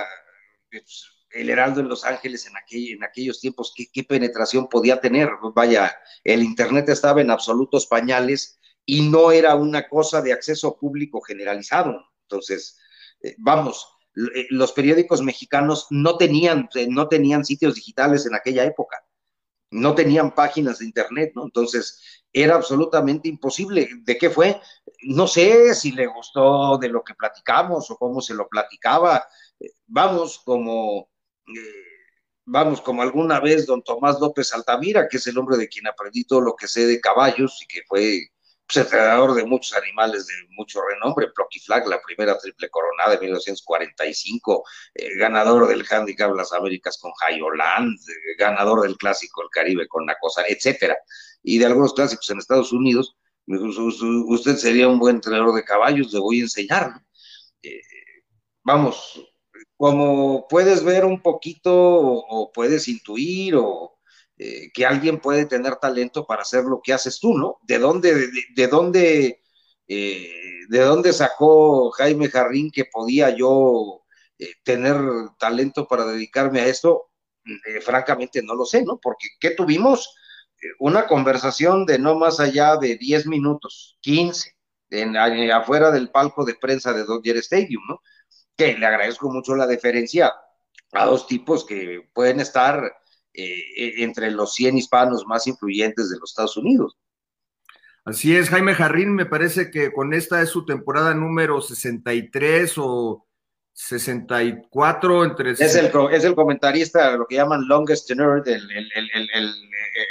pues, 0.71 1.07
el 1.31 1.51
Heraldo 1.51 1.81
en 1.81 1.89
Los 1.89 2.05
Ángeles 2.05 2.47
en, 2.47 2.57
aquel, 2.57 2.91
en 2.91 3.05
aquellos 3.05 3.41
tiempos, 3.41 3.73
¿qué, 3.77 3.87
¿qué, 3.93 4.05
penetración 4.05 4.69
podía 4.69 5.01
tener? 5.01 5.31
Vaya, 5.55 5.97
el 6.23 6.43
Internet 6.43 6.89
estaba 6.89 7.21
en 7.21 7.31
absolutos 7.31 7.87
pañales 7.87 8.61
y 8.87 9.09
no 9.09 9.33
era 9.33 9.55
una 9.57 9.89
cosa 9.89 10.23
de 10.23 10.33
acceso 10.33 10.77
público 10.77 11.21
generalizado. 11.21 12.05
Entonces, 12.23 12.79
eh, 13.23 13.35
vamos, 13.39 13.89
eh, 14.17 14.47
los 14.51 14.73
periódicos 14.73 15.23
mexicanos 15.23 15.87
no 15.91 16.17
tenían, 16.17 16.69
eh, 16.75 16.87
no 16.89 17.09
tenían 17.09 17.45
sitios 17.45 17.75
digitales 17.75 18.27
en 18.27 18.35
aquella 18.35 18.65
época, 18.65 19.05
no 19.75 19.95
tenían 19.95 20.35
páginas 20.35 20.79
de 20.79 20.85
internet, 20.85 21.33
¿no? 21.35 21.45
Entonces, 21.45 22.23
era 22.33 22.55
absolutamente 22.55 23.29
imposible. 23.29 23.89
¿De 24.03 24.17
qué 24.17 24.31
fue? 24.31 24.61
No 25.03 25.27
sé 25.27 25.75
si 25.75 25.91
le 25.91 26.07
gustó 26.07 26.79
de 26.79 26.89
lo 26.89 27.03
que 27.03 27.15
platicamos 27.15 27.91
o 27.91 27.97
cómo 27.97 28.21
se 28.21 28.35
lo 28.35 28.49
platicaba. 28.49 29.27
Vamos, 29.87 30.41
como, 30.45 31.11
eh, 31.49 31.85
vamos, 32.45 32.81
como 32.83 33.03
alguna 33.03 33.41
vez 33.41 33.67
don 33.67 33.83
Tomás 33.83 34.21
López 34.21 34.55
Altamira, 34.55 35.09
que 35.09 35.17
es 35.17 35.27
el 35.27 35.39
hombre 35.39 35.57
de 35.57 35.69
quien 35.69 35.89
aprendí 35.89 36.25
todo 36.25 36.41
lo 36.41 36.55
que 36.55 36.69
sé 36.69 36.87
de 36.87 37.01
caballos 37.01 37.61
y 37.63 37.67
que 37.67 37.83
fue 37.89 38.29
pues, 38.67 38.85
entrenador 38.85 39.35
de 39.35 39.45
muchos 39.45 39.77
animales 39.77 40.27
de 40.27 40.35
mucho 40.51 40.81
renombre, 40.83 41.31
Plucky 41.35 41.61
Flag, 41.61 41.87
la 41.87 42.01
primera 42.01 42.39
triple 42.39 42.69
coronada 42.71 43.13
de 43.13 43.21
1945, 43.21 44.65
eh, 44.95 45.17
ganador 45.19 45.69
del 45.69 45.85
Handicap 45.89 46.35
Las 46.35 46.53
Américas 46.53 46.99
con 46.99 47.13
Holland, 47.13 47.99
eh, 47.99 48.37
ganador 48.39 48.83
del 48.83 48.97
Clásico 48.97 49.43
El 49.43 49.49
Caribe 49.51 49.87
con 49.89 50.07
Nacosa, 50.07 50.45
etcétera, 50.49 50.97
y 51.43 51.59
de 51.59 51.67
algunos 51.67 51.93
clásicos 51.95 52.29
en 52.31 52.39
Estados 52.39 52.73
Unidos, 52.73 53.17
me 53.47 53.59
dijo, 53.59 53.83
usted 54.29 54.57
sería 54.57 54.89
un 54.89 54.99
buen 54.99 55.17
entrenador 55.17 55.55
de 55.55 55.65
caballos, 55.65 56.13
le 56.13 56.21
voy 56.21 56.39
a 56.41 56.45
enseñar. 56.45 56.95
Eh, 57.63 57.83
vamos, 58.63 59.23
como 59.77 60.49
puedes 60.49 60.83
ver 60.83 61.05
un 61.05 61.21
poquito 61.21 61.73
o 61.75 62.51
puedes 62.53 62.89
intuir 62.89 63.57
o 63.57 63.94
eh, 64.37 64.73
que 64.73 64.85
alguien 64.85 65.21
puede 65.21 65.47
tener 65.47 65.77
talento 65.77 66.27
para 66.27 66.43
hacer 66.43 66.65
lo 66.65 66.81
que 66.83 66.93
haces 66.93 67.21
tú, 67.21 67.39
¿no? 67.39 67.59
¿De 67.63 67.79
dónde, 67.79 68.15
de, 68.15 68.31
de 68.57 68.67
dónde, 68.67 69.43
eh, 69.87 70.33
de 70.69 70.81
dónde 70.81 71.13
sacó 71.13 71.91
Jaime 71.93 72.29
Jarrín 72.29 72.73
que 72.73 72.85
podía 72.85 73.31
yo 73.31 74.03
eh, 74.39 74.55
tener 74.65 74.97
talento 75.39 75.87
para 75.87 76.05
dedicarme 76.07 76.61
a 76.61 76.67
esto? 76.67 77.11
Francamente 77.83 78.43
no 78.43 78.55
lo 78.55 78.65
sé, 78.65 78.83
¿no? 78.85 78.99
Porque 78.99 79.29
¿qué 79.39 79.51
tuvimos? 79.51 80.17
Una 80.79 81.07
conversación 81.07 81.85
de 81.85 81.99
no 81.99 82.15
más 82.15 82.41
allá 82.41 82.77
de 82.77 82.97
10 82.97 83.27
minutos, 83.27 83.99
15, 84.01 84.57
en, 84.91 85.17
afuera 85.53 85.91
del 85.91 86.11
palco 86.11 86.45
de 86.45 86.55
prensa 86.55 86.93
de 86.93 87.05
Dodger 87.05 87.37
Stadium, 87.37 87.83
¿no? 87.87 88.01
Que 88.57 88.77
le 88.79 88.87
agradezco 88.87 89.31
mucho 89.31 89.55
la 89.55 89.67
deferencia 89.67 90.33
a 90.93 91.05
dos 91.05 91.27
tipos 91.27 91.65
que 91.65 92.09
pueden 92.15 92.41
estar 92.41 92.97
eh, 93.35 94.03
entre 94.05 94.31
los 94.31 94.55
100 94.55 94.79
hispanos 94.79 95.27
más 95.27 95.47
influyentes 95.47 96.09
de 96.09 96.19
los 96.19 96.31
Estados 96.31 96.57
Unidos. 96.57 96.97
Así 98.05 98.37
es, 98.37 98.51
Jaime 98.51 98.75
Jarrín, 98.75 99.15
me 99.15 99.27
parece 99.27 99.71
que 99.71 99.93
con 99.93 100.13
esta 100.13 100.43
es 100.43 100.51
su 100.51 100.67
temporada 100.67 101.15
número 101.15 101.61
63 101.63 102.75
o 102.77 103.27
64 103.73 105.25
entre... 105.25 105.51
Es 105.53 105.75
el, 105.75 105.91
es 106.13 106.25
el 106.25 106.35
comentarista, 106.35 107.17
lo 107.17 107.27
que 107.27 107.37
llaman 107.37 107.67
longest 107.67 108.07
tenure, 108.07 108.43
el, 108.45 108.71
el, 108.71 109.11
el, 109.35 109.55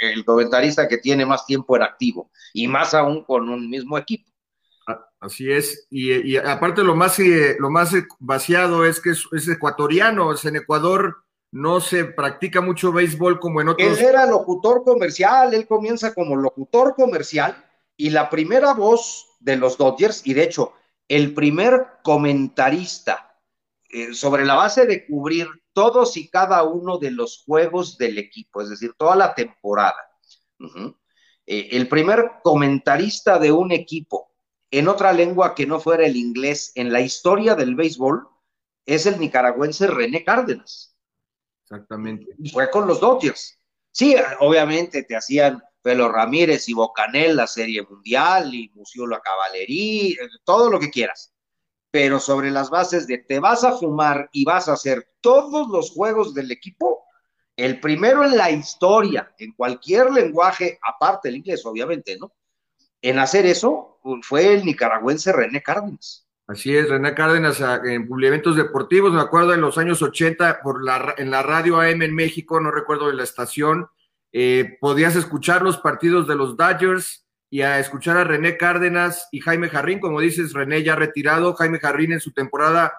el, 0.02 0.24
comentarista 0.24 0.86
que 0.86 0.98
tiene 0.98 1.24
más 1.24 1.46
tiempo 1.46 1.76
en 1.76 1.82
activo, 1.82 2.30
y 2.52 2.68
más 2.68 2.92
aún 2.94 3.24
con 3.24 3.48
un 3.48 3.70
mismo 3.70 3.96
equipo. 3.96 4.30
Así 5.18 5.50
es, 5.50 5.86
y, 5.88 6.32
y 6.32 6.36
aparte 6.36 6.84
lo 6.84 6.94
más, 6.94 7.18
eh, 7.20 7.56
lo 7.58 7.70
más 7.70 7.92
vaciado 8.18 8.84
es 8.84 9.00
que 9.00 9.10
es, 9.10 9.24
es 9.32 9.48
ecuatoriano, 9.48 10.34
es 10.34 10.44
en 10.44 10.56
Ecuador 10.56 11.23
no 11.54 11.80
se 11.80 12.04
practica 12.04 12.60
mucho 12.60 12.92
béisbol 12.92 13.38
como 13.38 13.60
en 13.60 13.68
otros. 13.68 14.00
Él 14.00 14.04
era 14.04 14.26
locutor 14.26 14.82
comercial, 14.82 15.54
él 15.54 15.68
comienza 15.68 16.12
como 16.12 16.34
locutor 16.34 16.96
comercial 16.96 17.64
y 17.96 18.10
la 18.10 18.28
primera 18.28 18.74
voz 18.74 19.28
de 19.38 19.56
los 19.56 19.78
Dodgers, 19.78 20.26
y 20.26 20.34
de 20.34 20.42
hecho, 20.42 20.72
el 21.06 21.32
primer 21.32 21.86
comentarista 22.02 23.38
eh, 23.88 24.14
sobre 24.14 24.44
la 24.44 24.56
base 24.56 24.84
de 24.84 25.06
cubrir 25.06 25.46
todos 25.72 26.16
y 26.16 26.28
cada 26.28 26.64
uno 26.64 26.98
de 26.98 27.12
los 27.12 27.44
juegos 27.46 27.98
del 27.98 28.18
equipo, 28.18 28.60
es 28.60 28.70
decir, 28.70 28.92
toda 28.98 29.14
la 29.14 29.32
temporada. 29.32 30.10
Eh, 31.46 31.68
el 31.70 31.86
primer 31.86 32.32
comentarista 32.42 33.38
de 33.38 33.52
un 33.52 33.70
equipo 33.70 34.32
en 34.72 34.88
otra 34.88 35.12
lengua 35.12 35.54
que 35.54 35.68
no 35.68 35.78
fuera 35.78 36.04
el 36.04 36.16
inglés 36.16 36.72
en 36.74 36.92
la 36.92 37.00
historia 37.00 37.54
del 37.54 37.76
béisbol 37.76 38.26
es 38.86 39.06
el 39.06 39.20
nicaragüense 39.20 39.86
René 39.86 40.24
Cárdenas. 40.24 40.93
Exactamente. 41.74 42.26
Y 42.38 42.50
fue 42.50 42.70
con 42.70 42.86
los 42.86 43.00
Dodgers. 43.00 43.58
Sí, 43.90 44.16
obviamente 44.40 45.02
te 45.02 45.16
hacían 45.16 45.62
Pelo 45.82 46.10
Ramírez 46.10 46.68
y 46.68 46.72
Bocanel 46.72 47.36
la 47.36 47.46
Serie 47.46 47.82
Mundial 47.82 48.54
y 48.54 48.70
Musiolo 48.74 49.16
a 49.16 49.20
Caballería, 49.20 50.16
todo 50.44 50.70
lo 50.70 50.80
que 50.80 50.90
quieras. 50.90 51.32
Pero 51.90 52.18
sobre 52.18 52.50
las 52.50 52.70
bases 52.70 53.06
de 53.06 53.18
te 53.18 53.38
vas 53.38 53.64
a 53.64 53.72
fumar 53.72 54.28
y 54.32 54.44
vas 54.44 54.68
a 54.68 54.72
hacer 54.72 55.08
todos 55.20 55.68
los 55.68 55.90
juegos 55.90 56.34
del 56.34 56.50
equipo, 56.50 57.04
el 57.56 57.80
primero 57.80 58.24
en 58.24 58.36
la 58.36 58.50
historia, 58.50 59.32
en 59.38 59.52
cualquier 59.52 60.10
lenguaje, 60.10 60.78
aparte 60.82 61.28
del 61.28 61.36
inglés, 61.36 61.64
obviamente, 61.64 62.16
¿no? 62.18 62.32
En 63.00 63.18
hacer 63.18 63.46
eso 63.46 64.00
fue 64.22 64.54
el 64.54 64.64
nicaragüense 64.64 65.32
René 65.32 65.62
Cárdenas. 65.62 66.23
Así 66.46 66.76
es, 66.76 66.90
René 66.90 67.14
Cárdenas 67.14 67.62
en 67.84 68.06
eventos 68.22 68.56
deportivos, 68.56 69.12
me 69.12 69.20
acuerdo 69.20 69.54
en 69.54 69.62
los 69.62 69.78
años 69.78 70.02
80 70.02 70.60
por 70.62 70.84
la, 70.84 71.14
en 71.16 71.30
la 71.30 71.42
radio 71.42 71.80
AM 71.80 72.02
en 72.02 72.14
México, 72.14 72.60
no 72.60 72.70
recuerdo 72.70 73.08
de 73.08 73.14
la 73.14 73.22
estación, 73.22 73.88
eh, 74.30 74.76
podías 74.78 75.16
escuchar 75.16 75.62
los 75.62 75.78
partidos 75.78 76.28
de 76.28 76.34
los 76.34 76.56
Dodgers 76.56 77.26
y 77.48 77.62
a 77.62 77.78
escuchar 77.78 78.18
a 78.18 78.24
René 78.24 78.58
Cárdenas 78.58 79.28
y 79.32 79.40
Jaime 79.40 79.70
Jarrín, 79.70 80.00
como 80.00 80.20
dices, 80.20 80.52
René 80.52 80.82
ya 80.82 80.96
retirado, 80.96 81.54
Jaime 81.54 81.78
Jarrín 81.78 82.12
en 82.12 82.20
su 82.20 82.32
temporada 82.32 82.92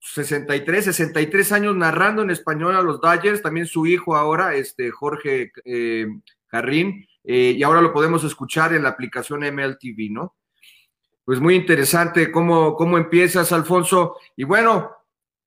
63, 0.00 0.84
63 0.84 1.52
años 1.52 1.76
narrando 1.76 2.22
en 2.22 2.30
español 2.30 2.76
a 2.76 2.82
los 2.82 3.00
Dodgers, 3.00 3.40
también 3.40 3.66
su 3.66 3.86
hijo 3.86 4.14
ahora, 4.14 4.54
este 4.54 4.90
Jorge 4.90 5.52
eh, 5.64 6.06
Jarrín, 6.48 7.06
eh, 7.24 7.54
y 7.56 7.62
ahora 7.62 7.80
lo 7.80 7.92
podemos 7.92 8.24
escuchar 8.24 8.74
en 8.74 8.82
la 8.82 8.90
aplicación 8.90 9.40
MLTV, 9.40 10.10
¿no? 10.10 10.36
Pues 11.28 11.40
muy 11.40 11.56
interesante 11.56 12.32
cómo, 12.32 12.74
cómo 12.74 12.96
empiezas, 12.96 13.52
Alfonso. 13.52 14.16
Y 14.34 14.44
bueno, 14.44 14.96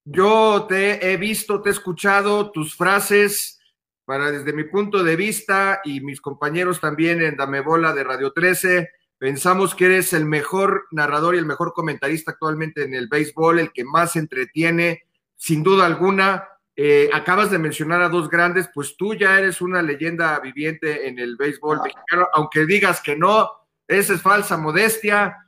yo 0.04 0.66
te 0.68 1.10
he 1.10 1.16
visto, 1.16 1.60
te 1.60 1.70
he 1.70 1.72
escuchado 1.72 2.52
tus 2.52 2.76
frases 2.76 3.58
para 4.04 4.30
desde 4.30 4.52
mi 4.52 4.62
punto 4.62 5.02
de 5.02 5.16
vista 5.16 5.80
y 5.82 6.00
mis 6.00 6.20
compañeros 6.20 6.78
también 6.78 7.20
en 7.20 7.36
Dame 7.36 7.62
Bola 7.62 7.92
de 7.92 8.04
Radio 8.04 8.32
13. 8.32 8.90
Pensamos 9.18 9.74
que 9.74 9.86
eres 9.86 10.12
el 10.12 10.24
mejor 10.24 10.84
narrador 10.92 11.34
y 11.34 11.38
el 11.38 11.46
mejor 11.46 11.72
comentarista 11.72 12.30
actualmente 12.30 12.84
en 12.84 12.94
el 12.94 13.08
béisbol, 13.08 13.58
el 13.58 13.72
que 13.72 13.82
más 13.82 14.14
entretiene, 14.14 15.02
sin 15.34 15.64
duda 15.64 15.84
alguna. 15.84 16.46
Eh, 16.76 17.10
acabas 17.12 17.50
de 17.50 17.58
mencionar 17.58 18.02
a 18.02 18.08
dos 18.08 18.30
grandes, 18.30 18.70
pues 18.72 18.96
tú 18.96 19.16
ya 19.16 19.36
eres 19.36 19.60
una 19.60 19.82
leyenda 19.82 20.38
viviente 20.38 21.08
en 21.08 21.18
el 21.18 21.34
béisbol 21.36 21.78
Ah. 21.80 21.82
mexicano, 21.82 22.28
aunque 22.34 22.66
digas 22.66 23.00
que 23.02 23.16
no, 23.16 23.50
esa 23.88 24.14
es 24.14 24.22
falsa 24.22 24.56
modestia. 24.56 25.38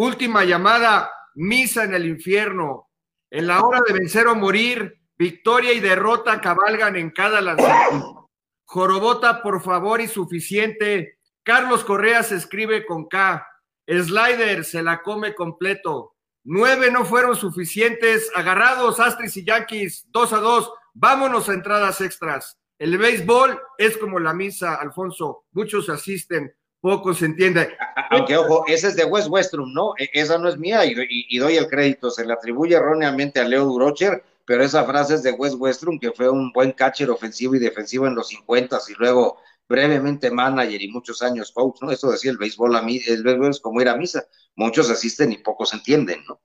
Última 0.00 0.44
llamada, 0.44 1.10
misa 1.34 1.82
en 1.82 1.92
el 1.92 2.06
infierno. 2.06 2.88
En 3.32 3.48
la 3.48 3.62
hora 3.62 3.80
de 3.84 3.94
vencer 3.94 4.28
o 4.28 4.36
morir, 4.36 5.00
victoria 5.18 5.72
y 5.72 5.80
derrota 5.80 6.40
cabalgan 6.40 6.94
en 6.94 7.10
cada 7.10 7.40
lanzamiento. 7.40 8.30
Jorobota, 8.64 9.42
por 9.42 9.60
favor, 9.60 10.00
y 10.00 10.06
suficiente. 10.06 11.18
Carlos 11.42 11.82
Correa 11.82 12.22
se 12.22 12.36
escribe 12.36 12.86
con 12.86 13.08
K. 13.08 13.44
Slider 13.88 14.64
se 14.64 14.84
la 14.84 15.02
come 15.02 15.34
completo. 15.34 16.14
Nueve 16.44 16.92
no 16.92 17.04
fueron 17.04 17.34
suficientes. 17.34 18.30
Agarrados, 18.36 19.00
Astris 19.00 19.36
y 19.36 19.44
Yankees, 19.44 20.06
dos 20.10 20.32
a 20.32 20.36
dos. 20.36 20.72
Vámonos 20.94 21.48
a 21.48 21.54
entradas 21.54 22.00
extras. 22.02 22.56
El 22.78 22.98
béisbol 22.98 23.60
es 23.76 23.96
como 23.96 24.20
la 24.20 24.32
misa, 24.32 24.76
Alfonso. 24.76 25.46
Muchos 25.50 25.88
asisten, 25.88 26.54
pocos 26.80 27.22
entienden. 27.22 27.68
Aunque, 28.10 28.36
ojo, 28.36 28.64
ese 28.66 28.88
es 28.88 28.96
de 28.96 29.04
West 29.04 29.28
Westrum, 29.28 29.72
¿no? 29.72 29.92
E- 29.98 30.10
Esa 30.12 30.38
no 30.38 30.48
es 30.48 30.56
mía 30.58 30.84
y, 30.84 30.92
y- 30.92 31.26
y 31.28 31.38
doy 31.38 31.56
el 31.56 31.68
crédito. 31.68 32.10
Se 32.10 32.24
le 32.24 32.32
atribuye 32.32 32.74
erróneamente 32.76 33.40
a 33.40 33.44
Leo 33.44 33.64
Durocher, 33.64 34.22
pero 34.44 34.62
esa 34.64 34.84
frase 34.84 35.14
es 35.14 35.22
de 35.22 35.32
West 35.32 35.56
Westrum, 35.58 35.98
que 35.98 36.12
fue 36.12 36.28
un 36.30 36.52
buen 36.52 36.72
catcher 36.72 37.10
ofensivo 37.10 37.54
y 37.54 37.58
defensivo 37.58 38.06
en 38.06 38.14
los 38.14 38.28
50 38.28 38.78
y 38.88 38.94
luego 38.98 39.38
brevemente 39.68 40.30
manager 40.30 40.80
y 40.80 40.88
muchos 40.90 41.20
años 41.22 41.52
coach, 41.52 41.82
¿no? 41.82 41.90
Eso 41.90 42.10
decía 42.10 42.30
el 42.30 42.38
béisbol, 42.38 42.74
a 42.76 42.80
mí, 42.82 43.00
el 43.06 43.22
béisbol 43.22 43.50
es 43.50 43.60
como 43.60 43.80
ir 43.82 43.88
a 43.88 43.96
misa. 43.96 44.24
Muchos 44.56 44.88
asisten 44.90 45.30
y 45.32 45.38
pocos 45.38 45.74
entienden, 45.74 46.24
¿no? 46.26 46.40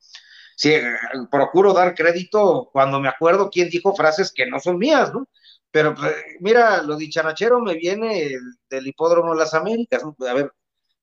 Sí, 0.56 0.72
eh, 0.74 0.84
procuro 1.32 1.74
dar 1.74 1.96
crédito 1.96 2.70
cuando 2.74 3.00
me 3.00 3.08
acuerdo 3.08 3.50
quién 3.50 3.70
dijo 3.70 3.96
frases 3.96 4.32
que 4.32 4.46
no 4.46 4.60
son 4.60 4.78
mías, 4.78 5.14
¿no? 5.14 5.28
Pero 5.74 5.96
pues, 5.96 6.14
mira, 6.40 6.84
lo 6.84 6.96
dicharachero 6.96 7.60
me 7.60 7.74
viene 7.74 8.38
del 8.70 8.88
hipódromo 8.88 9.34
de 9.34 9.40
las 9.40 9.56
Américas. 9.56 10.04
A 10.04 10.34
ver, 10.36 10.54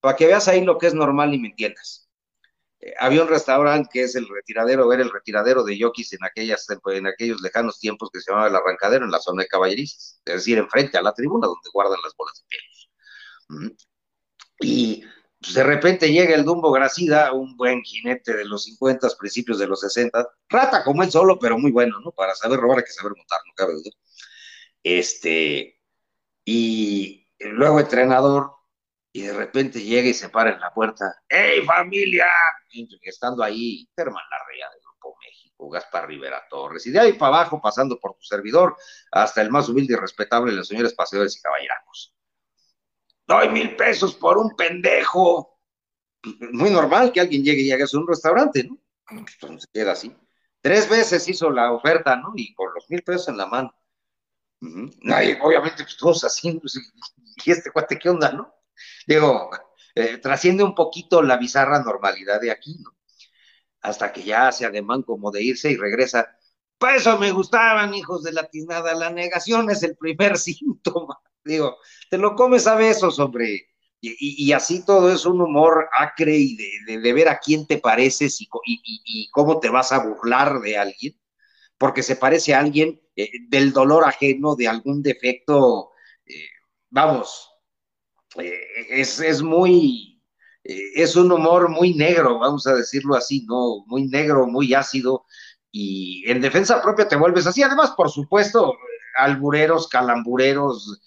para 0.01 0.17
que 0.17 0.29
veas 0.29 0.47
ahí 0.47 0.65
lo 0.65 0.79
que 0.79 0.87
es 0.87 0.95
normal 0.95 1.35
y 1.35 1.41
me 1.41 1.49
entiendas. 1.49 2.09
Eh, 2.79 2.95
había 3.01 3.23
un 3.23 3.29
restaurante 3.29 3.89
que 3.93 4.05
es 4.05 4.15
el 4.15 4.29
retiradero, 4.29 4.93
era 4.93 5.03
el 5.03 5.11
retiradero 5.11 5.65
de 5.65 5.77
Yokis 5.77 6.13
en, 6.13 6.25
aquellas, 6.25 6.67
en 6.87 7.07
aquellos 7.09 7.41
lejanos 7.41 7.81
tiempos 7.81 8.11
que 8.13 8.21
se 8.21 8.31
llamaba 8.31 8.49
el 8.49 8.55
arrancadero 8.55 9.05
en 9.05 9.11
la 9.11 9.19
zona 9.19 9.43
de 9.43 9.49
caballerizas, 9.49 10.23
es 10.25 10.35
decir, 10.35 10.57
enfrente 10.59 10.97
a 10.99 11.03
la 11.03 11.15
tribuna 11.15 11.49
donde 11.49 11.69
guardan 11.73 11.99
las 12.05 12.15
bolas 12.17 12.37
de 12.39 12.45
pelos. 12.49 13.77
Y 14.61 15.05
pues, 15.41 15.55
de 15.55 15.65
repente 15.65 16.13
llega 16.13 16.37
el 16.37 16.45
Dumbo 16.45 16.71
Gracida, 16.71 17.33
un 17.33 17.57
buen 17.57 17.83
jinete 17.83 18.37
de 18.37 18.45
los 18.45 18.65
50, 18.65 19.09
principios 19.19 19.59
de 19.59 19.67
los 19.67 19.81
60, 19.81 20.29
rata 20.49 20.85
como 20.85 21.03
él 21.03 21.11
solo, 21.11 21.41
pero 21.41 21.59
muy 21.59 21.73
bueno, 21.73 21.99
¿no? 22.05 22.13
Para 22.13 22.37
saber 22.37 22.61
robar 22.61 22.79
hay 22.79 22.85
que 22.85 22.93
saber 22.93 23.15
montar, 23.17 23.41
no 23.47 23.53
cabe 23.57 23.73
duda. 23.75 23.91
Este, 24.83 25.81
y 26.45 27.27
luego 27.39 27.81
entrenador, 27.81 28.53
y 29.13 29.23
de 29.23 29.33
repente 29.33 29.83
llega 29.83 30.09
y 30.09 30.15
se 30.15 30.29
para 30.29 30.53
en 30.53 30.61
la 30.61 30.73
puerta. 30.73 31.23
¡Hey, 31.29 31.63
familia! 31.67 32.27
Y 32.71 32.89
estando 33.03 33.43
ahí, 33.43 33.89
Germán 33.97 34.25
Larrea 34.31 34.71
del 34.71 34.81
Grupo 34.81 35.17
México, 35.21 35.69
Gaspar 35.69 36.07
Rivera 36.07 36.47
Torres, 36.49 36.87
y 36.87 36.91
de 36.91 37.01
ahí 37.01 37.13
para 37.15 37.39
abajo, 37.39 37.61
pasando 37.61 37.99
por 37.99 38.15
tu 38.15 38.23
servidor, 38.23 38.77
hasta 39.11 39.43
el 39.43 39.51
más 39.51 39.69
humilde 39.69 39.95
y 39.95 39.97
respetable 39.97 40.53
de 40.53 40.59
los 40.59 40.69
señores 40.69 40.95
paseadores 40.95 41.37
y 41.37 41.41
caballerangos. 41.41 42.15
Doy 43.27 43.49
mil 43.49 43.77
pesos 43.77 44.15
por 44.15 44.39
un 44.39 44.55
pendejo. 44.57 45.61
Muy 46.53 46.71
normal 46.71 47.13
que 47.13 47.21
alguien 47.21 47.45
llegue 47.45 47.63
y 47.63 47.73
haga 47.73 47.85
eso 47.85 47.97
en 47.97 48.03
un 48.03 48.09
restaurante, 48.09 48.65
¿no? 48.65 48.79
Entonces 49.11 49.69
queda 49.73 49.93
así. 49.93 50.15
Tres 50.61 50.89
veces 50.89 51.27
hizo 51.29 51.51
la 51.51 51.73
oferta, 51.73 52.17
¿no? 52.17 52.33
Y 52.37 52.55
con 52.55 52.73
los 52.75 52.89
mil 52.91 53.03
pesos 53.03 53.29
en 53.29 53.37
la 53.37 53.47
mano. 53.47 53.75
Nadie, 55.03 55.39
obviamente, 55.43 55.85
pues 55.85 55.97
todos 55.97 56.25
así, 56.25 56.53
pues, 56.61 56.79
y 57.45 57.51
este 57.51 57.71
cuate, 57.71 57.99
¿qué 57.99 58.11
onda, 58.11 58.33
no? 58.33 58.53
Digo, 59.07 59.51
eh, 59.95 60.19
trasciende 60.19 60.63
un 60.63 60.75
poquito 60.75 61.23
la 61.23 61.37
bizarra 61.39 61.83
normalidad 61.83 62.41
de 62.41 62.51
aquí, 62.51 62.77
¿no? 62.83 62.91
Hasta 63.83 64.13
que 64.13 64.23
ya 64.25 64.49
hace 64.49 64.67
ademán 64.67 65.03
como 65.03 65.31
de 65.31 65.43
irse 65.43 65.71
y 65.71 65.77
regresa. 65.77 66.37
Por 66.79 66.91
eso 66.95 67.19
me 67.19 67.33
gustaban, 67.33 67.95
hijos 67.95 68.23
de 68.25 68.33
la 68.33 68.49
tiznada. 68.49 68.95
La 68.95 69.11
negación 69.11 69.71
es 69.71 69.83
el 69.83 69.97
primer 69.97 70.39
síntoma. 70.39 71.19
Digo, 71.45 71.79
te 72.11 72.19
lo 72.19 72.35
comes 72.37 72.67
a 72.67 72.77
besos, 72.77 73.19
hombre. 73.21 73.69
Y, 74.03 74.53
así 74.53 74.85
todo 74.85 75.13
es 75.13 75.27
un 75.27 75.43
humor 75.43 75.89
acre 75.99 76.35
y 76.37 76.57
de, 76.57 76.99
de- 77.01 77.13
ver 77.13 77.29
a 77.29 77.39
quién 77.41 77.67
te 77.67 77.79
pareces 77.79 78.39
y 78.41 78.49
cómo 79.33 79.61
te 79.61 79.69
vas 79.71 79.93
a 79.93 79.99
burlar 80.07 80.61
de 80.61 80.79
alguien, 80.79 81.21
porque 81.79 82.03
se 82.03 82.17
parece 82.17 82.55
a 82.55 82.61
alguien 82.61 83.01
eh, 83.25 83.31
del 83.49 83.73
dolor 83.73 84.05
ajeno, 84.05 84.57
de 84.57 84.69
algún 84.69 85.03
defecto, 85.03 85.91
eh, 86.27 86.35
vamos, 86.91 87.51
eh, 88.39 88.53
es, 88.91 89.21
es 89.21 89.43
muy, 89.43 90.23
es 90.63 91.17
un 91.17 91.33
humor 91.33 91.69
muy 91.69 91.95
negro, 91.95 92.39
vamos 92.39 92.67
a 92.67 92.75
decirlo 92.75 93.17
así, 93.17 93.45
¿no? 93.49 93.85
Muy 93.87 94.07
negro, 94.09 94.47
muy 94.47 94.75
ácido, 94.75 95.25
y 95.73 96.25
en 96.31 96.41
defensa 96.41 96.83
propia 96.83 97.09
te 97.09 97.17
vuelves 97.17 97.47
así. 97.47 97.63
Además, 97.63 97.93
por 97.97 98.11
supuesto, 98.11 98.75
albureros, 99.19 99.89
calambureros, 99.89 101.01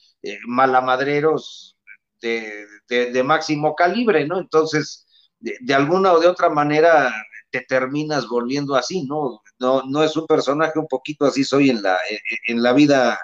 malamadreros 0.47 1.77
de, 2.21 2.65
de- 2.87 3.11
de 3.11 3.23
máximo 3.23 3.75
calibre, 3.75 4.25
¿no? 4.27 4.39
Entonces, 4.39 5.05
de, 5.39 5.57
de 5.61 5.73
alguna 5.73 6.13
o 6.13 6.19
de 6.19 6.27
otra 6.27 6.49
manera 6.49 7.11
te 7.53 7.61
terminas 7.61 8.27
volviendo 8.27 8.73
así, 8.73 9.03
¿no? 9.03 9.43
No, 9.59 9.83
no 9.83 10.03
es 10.03 10.17
un 10.17 10.25
personaje 10.25 10.79
un 10.79 10.87
poquito 10.87 11.25
así 11.25 11.43
soy 11.43 11.69
en 11.69 11.83
la, 11.83 11.99
en, 12.47 12.63
la 12.63 12.73
vida, 12.73 13.19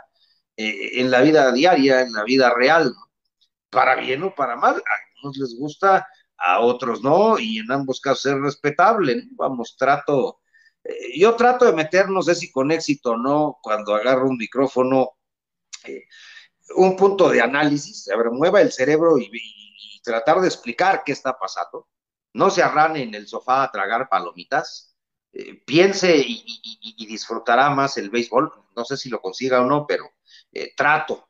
eh, 0.56 1.02
en 1.02 1.10
la 1.10 1.22
vida 1.22 1.52
diaria, 1.52 2.02
en 2.02 2.14
la 2.14 2.24
vida 2.24 2.54
real, 2.54 2.94
¿no? 2.94 3.12
Para 3.72 3.96
bien 3.96 4.22
o 4.22 4.36
para 4.36 4.56
mal, 4.56 4.76
a 4.76 5.16
algunos 5.16 5.38
les 5.38 5.58
gusta, 5.58 6.08
a 6.38 6.60
otros 6.60 7.02
no, 7.02 7.40
y 7.40 7.58
en 7.58 7.72
ambos 7.72 8.00
casos 8.00 8.28
es 8.28 8.40
respetable, 8.40 9.16
¿no? 9.16 9.24
Vamos, 9.32 9.76
trato, 9.76 10.42
eh, 10.84 11.20
yo 11.20 11.36
trato 11.36 11.66
de 11.66 11.74
meter, 11.74 12.08
no 12.08 12.22
sé 12.22 12.36
si 12.36 12.52
con 12.52 12.72
éxito 12.72 13.14
o 13.14 13.18
no, 13.18 13.58
cuando 13.64 13.96
agarro 13.96 14.30
un 14.30 14.38
micrófono, 14.38 15.14
eh, 15.86 16.04
un 16.76 16.96
punto 16.96 17.30
de 17.30 17.42
análisis, 17.42 18.08
a 18.12 18.16
ver, 18.18 18.30
mueva 18.30 18.62
el 18.62 18.72
cerebro 18.72 19.18
y 19.18 19.32
tratar 20.04 20.40
de 20.40 20.48
explicar 20.48 21.02
qué 21.04 21.14
está 21.14 21.36
pasando. 21.36 21.88
No 22.34 22.50
se 22.50 22.64
arrane 22.64 23.04
en 23.04 23.16
el 23.16 23.28
sofá 23.28 23.64
a 23.64 23.72
tragar 23.72 24.10
palomitas, 24.10 24.96
eh, 25.32 25.62
piense 25.66 26.18
y, 26.18 27.06
disfrutará 27.08 27.70
más 27.72 27.98
el 27.98 28.10
béisbol. 28.10 28.52
No 28.76 28.86
sé 28.86 28.98
si 28.98 29.10
lo 29.10 29.22
consiga 29.22 29.62
o 29.62 29.66
no, 29.66 29.86
pero 29.88 30.06
eh, 30.52 30.74
trato. 30.76 31.30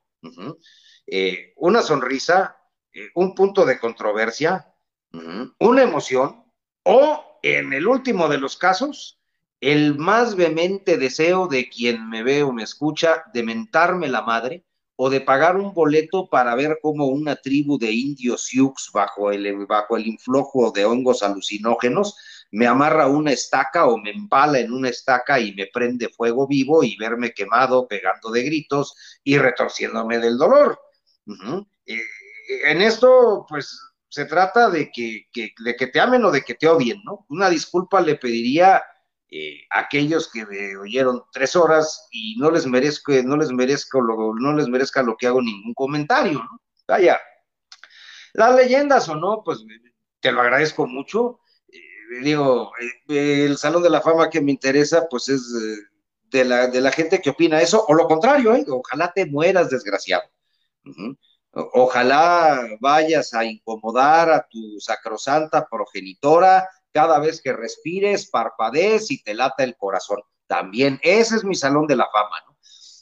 Eh, 1.08 1.54
una 1.58 1.82
sonrisa, 1.82 2.58
un 3.16 3.34
punto 3.34 3.66
de 3.66 3.80
controversia, 3.80 4.74
una 5.60 5.82
emoción, 5.82 6.44
o 6.84 7.40
en 7.42 7.74
el 7.74 7.88
último 7.88 8.28
de 8.28 8.38
los 8.38 8.58
casos, 8.58 9.20
el 9.62 9.98
más 9.98 10.36
vehemente 10.36 10.98
deseo 10.98 11.48
de 11.48 11.70
quien 11.70 12.10
me 12.10 12.24
ve 12.24 12.44
o 12.44 12.52
me 12.52 12.64
escucha 12.64 13.24
de 13.34 13.44
mentarme 13.44 14.08
la 14.08 14.22
madre 14.22 14.66
o 15.02 15.10
de 15.10 15.22
pagar 15.22 15.56
un 15.56 15.74
boleto 15.74 16.28
para 16.30 16.56
ver 16.56 16.80
cómo 16.82 17.06
una 17.08 17.38
tribu 17.38 17.78
de 17.78 17.92
indios 17.92 18.46
sioux 18.48 18.74
bajo 18.94 19.32
el, 19.32 19.66
bajo 19.66 19.96
el 19.98 20.06
influjo 20.08 20.72
de 20.72 20.84
hongos 20.86 21.24
alucinógenos 21.24 22.18
me 22.52 22.68
amarra 22.68 23.08
una 23.08 23.32
estaca 23.32 23.86
o 23.88 23.98
me 23.98 24.12
empala 24.12 24.60
en 24.60 24.74
una 24.74 24.90
estaca 24.90 25.40
y 25.40 25.54
me 25.54 25.68
prende 25.68 26.10
fuego 26.10 26.48
vivo 26.48 26.84
y 26.84 26.98
verme 26.98 27.32
quemado, 27.32 27.88
pegando 27.88 28.32
de 28.32 28.44
gritos 28.44 28.96
y 29.24 29.38
retorciéndome 29.38 30.20
del 30.20 30.38
dolor. 30.38 30.80
Ujú. 31.28 31.66
Eh, 31.86 32.02
en 32.66 32.82
esto, 32.82 33.46
pues, 33.48 33.80
se 34.10 34.26
trata 34.26 34.70
de 34.70 34.92
que, 34.92 35.28
que- 35.32 35.52
de 35.64 35.76
que 35.76 35.88
te 35.88 36.00
amen 36.00 36.26
o 36.26 36.32
de 36.32 36.42
que 36.42 36.56
te 36.56 36.68
odien, 36.68 37.02
¿no? 37.06 37.26
Una 37.30 37.50
disculpa 37.50 38.02
le 38.02 38.16
pediría 38.16 38.82
eh, 39.32 39.62
aquellos 39.70 40.32
que 40.32 40.46
me 40.46 40.76
oyeron 40.78 41.24
tres 41.32 41.56
horas 41.56 42.08
y 42.12 42.36
no 42.38 42.50
les 42.50 42.66
merezco, 42.66 43.12
no 43.24 43.38
les 43.38 43.52
merezco 43.52 44.02
lo, 44.02 44.34
no 44.34 44.54
les 44.54 44.68
merezca 44.68 45.04
lo 45.04 45.16
que 45.16 45.28
hago 45.28 45.42
ningún 45.42 45.74
comentario, 45.76 46.40
¿no? 46.40 46.62
Vaya, 46.88 47.20
las 48.34 48.56
leyendas 48.56 49.08
o 49.08 49.16
no, 49.16 49.44
pues 49.46 49.64
te 50.20 50.32
lo 50.32 50.42
agradezco 50.42 50.88
mucho. 50.88 51.42
Eh, 51.68 51.80
digo, 52.24 52.72
eh, 53.08 53.46
el 53.46 53.58
Salón 53.58 53.84
de 53.84 53.92
la 53.92 54.02
Fama 54.02 54.32
que 54.32 54.42
me 54.42 54.52
interesa, 54.52 55.08
pues 55.08 55.30
es 55.30 55.44
de, 56.24 56.46
la, 56.46 56.68
de 56.68 56.82
la 56.82 56.92
gente 56.92 57.22
que 57.22 57.30
opina 57.30 57.62
eso, 57.62 57.86
o 57.88 57.94
lo 57.94 58.08
contrario, 58.08 58.56
ojalá 58.70 59.12
te 59.14 59.28
mueras, 59.28 59.70
desgraciado. 59.70 60.24
Ojalá 61.52 62.68
vayas 62.80 63.34
a 63.34 63.46
incomodar 63.46 64.32
a 64.32 64.48
tu 64.50 64.80
sacrosanta 64.80 65.68
progenitora 65.68 66.68
cada 66.94 67.20
vez 67.20 67.42
que 67.42 67.54
respires, 67.54 68.30
parpadees 68.30 69.12
y 69.12 69.22
te 69.24 69.34
lata 69.34 69.64
el 69.64 69.76
corazón. 69.78 70.20
También, 70.48 71.00
ese 71.04 71.36
es 71.36 71.44
mi 71.44 71.56
salón 71.56 71.88
de 71.88 71.96
la 71.96 72.08
fama, 72.12 72.36
¿no? 72.48 72.58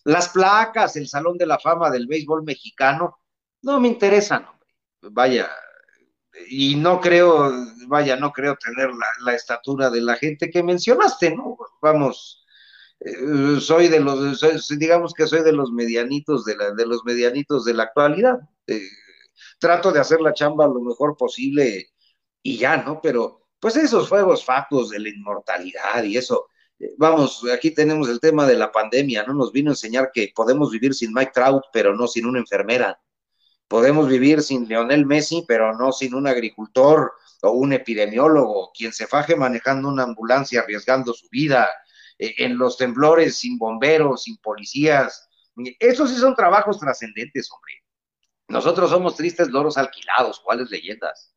Las 0.06 0.30
placas, 0.30 0.96
el 0.96 1.08
salón 1.08 1.38
de 1.38 1.46
la 1.46 1.60
fama 1.60 1.90
del 1.90 2.08
béisbol 2.08 2.44
mexicano, 2.44 3.20
no 3.62 3.80
me 3.80 3.88
interesan, 3.88 4.46
hombre. 4.46 4.68
Vaya, 5.02 5.50
y 6.50 6.76
no 6.76 7.00
creo, 7.02 7.52
vaya, 7.88 8.16
no 8.16 8.32
creo 8.32 8.56
tener 8.56 8.90
la, 9.24 9.34
estatura 9.34 9.90
de 9.90 10.02
la 10.02 10.16
gente 10.16 10.50
que 10.50 10.64
mencionaste, 10.64 11.36
¿no? 11.36 11.58
Vamos, 11.82 12.46
eh, 13.00 13.60
soy 13.60 13.88
de 13.88 14.00
los, 14.00 14.42
digamos 14.78 15.14
que 15.14 15.28
soy 15.28 15.42
de 15.44 15.54
los 15.54 15.72
medianitos 15.72 16.46
de, 16.46 16.56
la, 16.56 16.72
de 16.72 16.86
los 16.86 17.04
medianitos 17.06 17.66
de 17.66 17.74
la 17.74 17.84
actualidad. 17.84 18.40
Eh, 18.68 18.82
trato 19.60 19.92
de 19.92 20.00
hacer 20.00 20.22
la 20.22 20.34
chamba 20.34 20.68
lo 20.68 20.82
mejor 20.82 21.18
posible 21.18 21.92
y 22.44 22.58
ya, 22.58 22.78
¿no? 22.78 23.02
Pero 23.02 23.47
pues 23.60 23.76
esos 23.76 24.08
fuegos 24.10 24.46
factos 24.46 24.90
de 24.90 25.00
la 25.00 25.10
inmortalidad 25.10 26.04
y 26.04 26.18
eso, 26.18 26.48
eh, 26.80 26.94
vamos, 26.98 27.44
aquí 27.54 27.72
tenemos 27.72 28.10
el 28.10 28.20
tema 28.20 28.46
de 28.46 28.56
la 28.56 28.72
pandemia, 28.72 29.24
¿no? 29.24 29.34
Nos 29.34 29.52
vino 29.52 29.72
a 29.72 29.74
enseñar 29.74 30.12
que 30.14 30.32
podemos 30.36 30.72
vivir 30.72 30.94
sin 30.94 31.14
Mike 31.14 31.32
Trout, 31.34 31.64
pero 31.74 31.96
no 31.96 32.08
sin 32.08 32.26
una 32.26 32.40
enfermera. 32.40 33.00
Podemos 33.68 34.08
vivir 34.08 34.42
sin 34.42 34.68
Lionel 34.68 35.06
Messi, 35.06 35.44
pero 35.48 35.76
no 35.78 35.92
sin 35.92 36.14
un 36.16 36.28
agricultor 36.28 37.12
o 37.42 37.52
un 37.52 37.74
epidemiólogo, 37.74 38.72
quien 38.74 38.94
se 38.94 39.08
faje 39.08 39.36
manejando 39.36 39.90
una 39.90 40.04
ambulancia 40.04 40.62
arriesgando 40.62 41.14
su 41.14 41.28
vida, 41.30 41.70
eh, 42.18 42.36
en 42.38 42.58
los 42.58 42.78
temblores 42.78 43.38
sin 43.38 43.58
bomberos, 43.58 44.24
sin 44.24 44.38
policías. 44.38 45.30
Esos 45.80 46.10
sí 46.10 46.18
son 46.18 46.36
trabajos 46.36 46.80
trascendentes, 46.80 47.50
hombre. 47.52 47.74
Nosotros 48.48 48.90
somos 48.90 49.16
tristes 49.16 49.50
loros 49.50 49.78
alquilados, 49.78 50.40
¿cuáles 50.40 50.70
leyendas? 50.70 51.34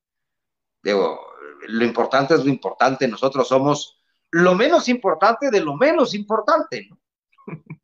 Digo, 0.83 1.21
lo 1.69 1.85
importante 1.85 2.35
es 2.35 2.45
lo 2.45 2.51
importante, 2.51 3.07
nosotros 3.07 3.49
somos 3.49 4.01
lo 4.31 4.55
menos 4.55 4.89
importante 4.89 5.51
de 5.51 5.61
lo 5.61 5.77
menos 5.77 6.15
importante, 6.15 6.89
¿no? 6.89 7.01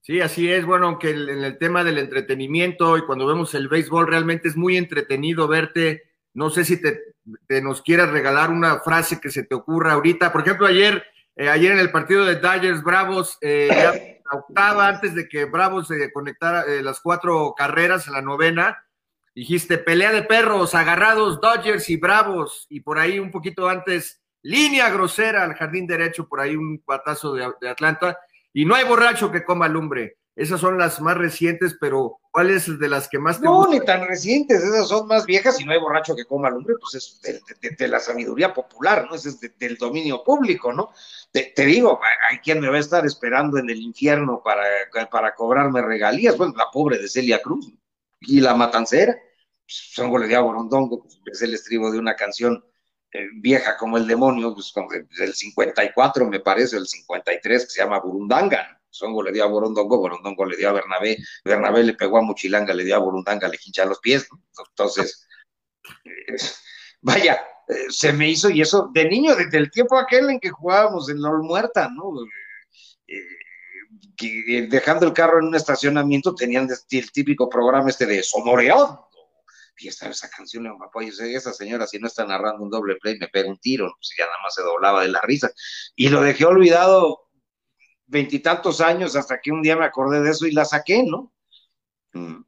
Sí, 0.00 0.22
así 0.22 0.50
es. 0.50 0.64
Bueno, 0.64 0.86
aunque 0.86 1.10
en 1.10 1.44
el 1.44 1.58
tema 1.58 1.84
del 1.84 1.98
entretenimiento 1.98 2.96
y 2.96 3.04
cuando 3.04 3.26
vemos 3.26 3.52
el 3.52 3.68
béisbol, 3.68 4.06
realmente 4.06 4.48
es 4.48 4.56
muy 4.56 4.78
entretenido 4.78 5.46
verte. 5.46 6.14
No 6.32 6.48
sé 6.48 6.64
si 6.64 6.80
te, 6.80 6.98
nos 7.60 7.82
quieras 7.82 8.08
regalar 8.08 8.48
una 8.48 8.78
frase 8.78 9.20
que 9.20 9.28
se 9.28 9.42
te 9.42 9.54
ocurra 9.54 9.92
ahorita. 9.92 10.32
Por 10.32 10.40
ejemplo, 10.40 10.66
ayer, 10.66 11.04
eh, 11.36 11.50
ayer 11.50 11.72
en 11.72 11.78
el 11.78 11.92
partido 11.92 12.24
de 12.24 12.36
Dodgers 12.36 12.82
Bravos, 12.82 13.36
eh, 13.42 14.22
octava, 14.32 14.88
antes 14.88 15.14
de 15.14 15.28
que 15.28 15.44
Bravos 15.44 15.88
se 15.88 16.10
conectara 16.10 16.62
eh, 16.62 16.82
las 16.82 17.00
cuatro 17.00 17.54
carreras 17.54 18.06
en 18.06 18.14
la 18.14 18.22
novena, 18.22 18.82
dijiste 19.38 19.78
pelea 19.78 20.10
de 20.10 20.24
perros, 20.24 20.74
agarrados 20.74 21.40
Dodgers 21.40 21.88
y 21.90 21.96
Bravos, 21.96 22.66
y 22.68 22.80
por 22.80 22.98
ahí 22.98 23.20
un 23.20 23.30
poquito 23.30 23.68
antes, 23.68 24.20
línea 24.42 24.90
grosera 24.90 25.44
al 25.44 25.54
jardín 25.54 25.86
derecho, 25.86 26.26
por 26.26 26.40
ahí 26.40 26.56
un 26.56 26.82
patazo 26.84 27.34
de, 27.34 27.68
Atlanta, 27.68 28.18
y 28.52 28.64
no 28.64 28.74
hay 28.74 28.84
borracho 28.84 29.30
que 29.30 29.44
coma 29.44 29.68
lumbre. 29.68 30.16
Esas 30.34 30.60
son 30.60 30.76
las 30.76 31.00
más 31.00 31.16
recientes, 31.16 31.76
pero 31.80 32.18
¿cuál 32.32 32.50
es 32.50 32.80
de 32.80 32.88
las 32.88 33.08
que 33.08 33.20
más 33.20 33.38
te 33.38 33.44
No, 33.44 33.68
ni 33.68 33.78
tan 33.80 34.08
recientes, 34.08 34.60
esas 34.60 34.88
son 34.88 35.06
más 35.06 35.24
viejas 35.24 35.60
y 35.60 35.64
no 35.64 35.70
hay 35.72 35.78
borracho 35.78 36.16
que 36.16 36.24
coma 36.24 36.50
lumbre, 36.50 36.74
pues 36.80 36.96
es 36.96 37.20
de, 37.78 37.88
la 37.88 38.00
sabiduría 38.00 38.52
popular, 38.52 39.06
¿no? 39.08 39.14
Es 39.14 39.40
del 39.40 39.76
dominio 39.76 40.24
público, 40.24 40.72
¿no? 40.72 40.90
Te, 41.30 41.52
digo, 41.64 42.00
hay 42.28 42.38
quien 42.38 42.58
me 42.58 42.68
va 42.68 42.76
a 42.76 42.80
estar 42.80 43.06
esperando 43.06 43.58
en 43.58 43.70
el 43.70 43.80
infierno 43.80 44.42
para, 44.44 44.64
para 45.08 45.36
cobrarme 45.36 45.80
regalías, 45.80 46.34
pues 46.34 46.50
la 46.56 46.70
pobre 46.72 46.98
de 46.98 47.08
Celia 47.08 47.40
Cruz 47.40 47.72
y 48.20 48.40
la 48.40 48.54
matancera. 48.54 49.16
Son 49.68 50.10
le 50.18 50.34
a 50.34 50.40
Borondongo, 50.40 51.02
pues, 51.02 51.20
es 51.26 51.42
el 51.42 51.52
estribo 51.52 51.90
de 51.90 51.98
una 51.98 52.16
canción 52.16 52.64
eh, 53.12 53.26
vieja 53.34 53.76
como 53.76 53.98
el 53.98 54.06
demonio, 54.06 54.54
pues 54.54 54.72
del 55.18 55.34
54 55.34 56.26
me 56.26 56.40
parece, 56.40 56.78
el 56.78 56.86
53, 56.86 57.64
que 57.64 57.70
se 57.70 57.82
llama 57.82 58.00
Burundanga. 58.00 58.80
Songo 58.88 59.22
le 59.22 59.30
dio 59.30 59.44
a 59.44 59.48
Borondongo, 59.48 59.98
Borondongo 59.98 60.46
le 60.46 60.56
dio 60.56 60.70
a 60.70 60.72
Bernabé, 60.72 61.18
Bernabé 61.44 61.84
le 61.84 61.92
pegó 61.92 62.16
a 62.16 62.22
Muchilanga, 62.22 62.72
le 62.72 62.84
dio 62.84 62.96
a 62.96 63.00
Burundanga, 63.00 63.46
le 63.48 63.58
hincha 63.62 63.84
los 63.84 63.98
pies. 64.00 64.26
Entonces, 64.70 65.28
eh, 66.04 66.36
vaya, 67.02 67.38
eh, 67.68 67.86
se 67.90 68.14
me 68.14 68.30
hizo, 68.30 68.48
y 68.48 68.62
eso 68.62 68.90
de 68.94 69.04
niño, 69.06 69.36
desde 69.36 69.58
el 69.58 69.70
tiempo 69.70 69.98
aquel 69.98 70.30
en 70.30 70.40
que 70.40 70.48
jugábamos 70.48 71.10
en 71.10 71.20
la 71.20 71.30
Muerta, 71.32 71.90
¿no? 71.94 72.14
dejando 74.68 75.06
el 75.06 75.12
carro 75.12 75.38
en 75.38 75.46
un 75.46 75.54
estacionamiento 75.54 76.34
tenían 76.34 76.68
el 76.90 77.12
típico 77.12 77.48
programa 77.48 77.88
este 77.88 78.06
de 78.06 78.22
sonoreón 78.22 78.98
y 79.78 79.88
esta 79.88 80.08
esa 80.08 80.28
canción, 80.28 80.64
le 80.64 80.70
pues, 80.92 81.20
esa 81.20 81.52
señora 81.52 81.86
si 81.86 81.98
no 81.98 82.06
está 82.06 82.26
narrando 82.26 82.62
un 82.62 82.70
doble 82.70 82.96
play 82.96 83.18
me 83.18 83.28
pega 83.28 83.48
un 83.48 83.58
tiro, 83.58 83.94
pues 83.96 84.14
ya 84.18 84.24
nada 84.24 84.38
más 84.42 84.54
se 84.54 84.62
doblaba 84.62 85.02
de 85.02 85.08
la 85.08 85.20
risa. 85.22 85.50
Y 85.94 86.08
lo 86.08 86.20
dejé 86.20 86.44
olvidado 86.44 87.28
veintitantos 88.06 88.80
años 88.80 89.16
hasta 89.16 89.40
que 89.40 89.52
un 89.52 89.62
día 89.62 89.76
me 89.76 89.84
acordé 89.84 90.20
de 90.20 90.30
eso 90.30 90.46
y 90.46 90.52
la 90.52 90.64
saqué, 90.64 91.04
¿no? 91.04 91.32
Mm. 92.12 92.42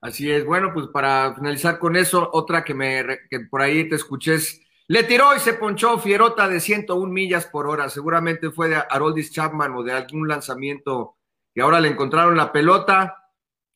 Así 0.00 0.30
es, 0.30 0.44
bueno, 0.44 0.72
pues 0.74 0.88
para 0.88 1.32
finalizar 1.34 1.78
con 1.78 1.94
eso, 1.94 2.28
otra 2.32 2.64
que 2.64 2.74
me 2.74 3.04
que 3.30 3.40
por 3.48 3.62
ahí 3.62 3.88
te 3.88 3.94
escuché 3.94 4.34
es, 4.34 4.60
le 4.88 5.04
tiró 5.04 5.36
y 5.36 5.38
se 5.38 5.54
ponchó 5.54 5.98
Fierota 6.00 6.48
de 6.48 6.58
101 6.58 7.12
millas 7.12 7.46
por 7.46 7.68
hora, 7.68 7.88
seguramente 7.88 8.50
fue 8.50 8.68
de 8.68 8.82
Haroldis 8.90 9.30
Chapman 9.30 9.76
o 9.76 9.84
de 9.84 9.92
algún 9.92 10.26
lanzamiento 10.26 11.18
que 11.54 11.62
ahora 11.62 11.80
le 11.80 11.88
encontraron 11.88 12.36
la 12.36 12.50
pelota, 12.50 13.21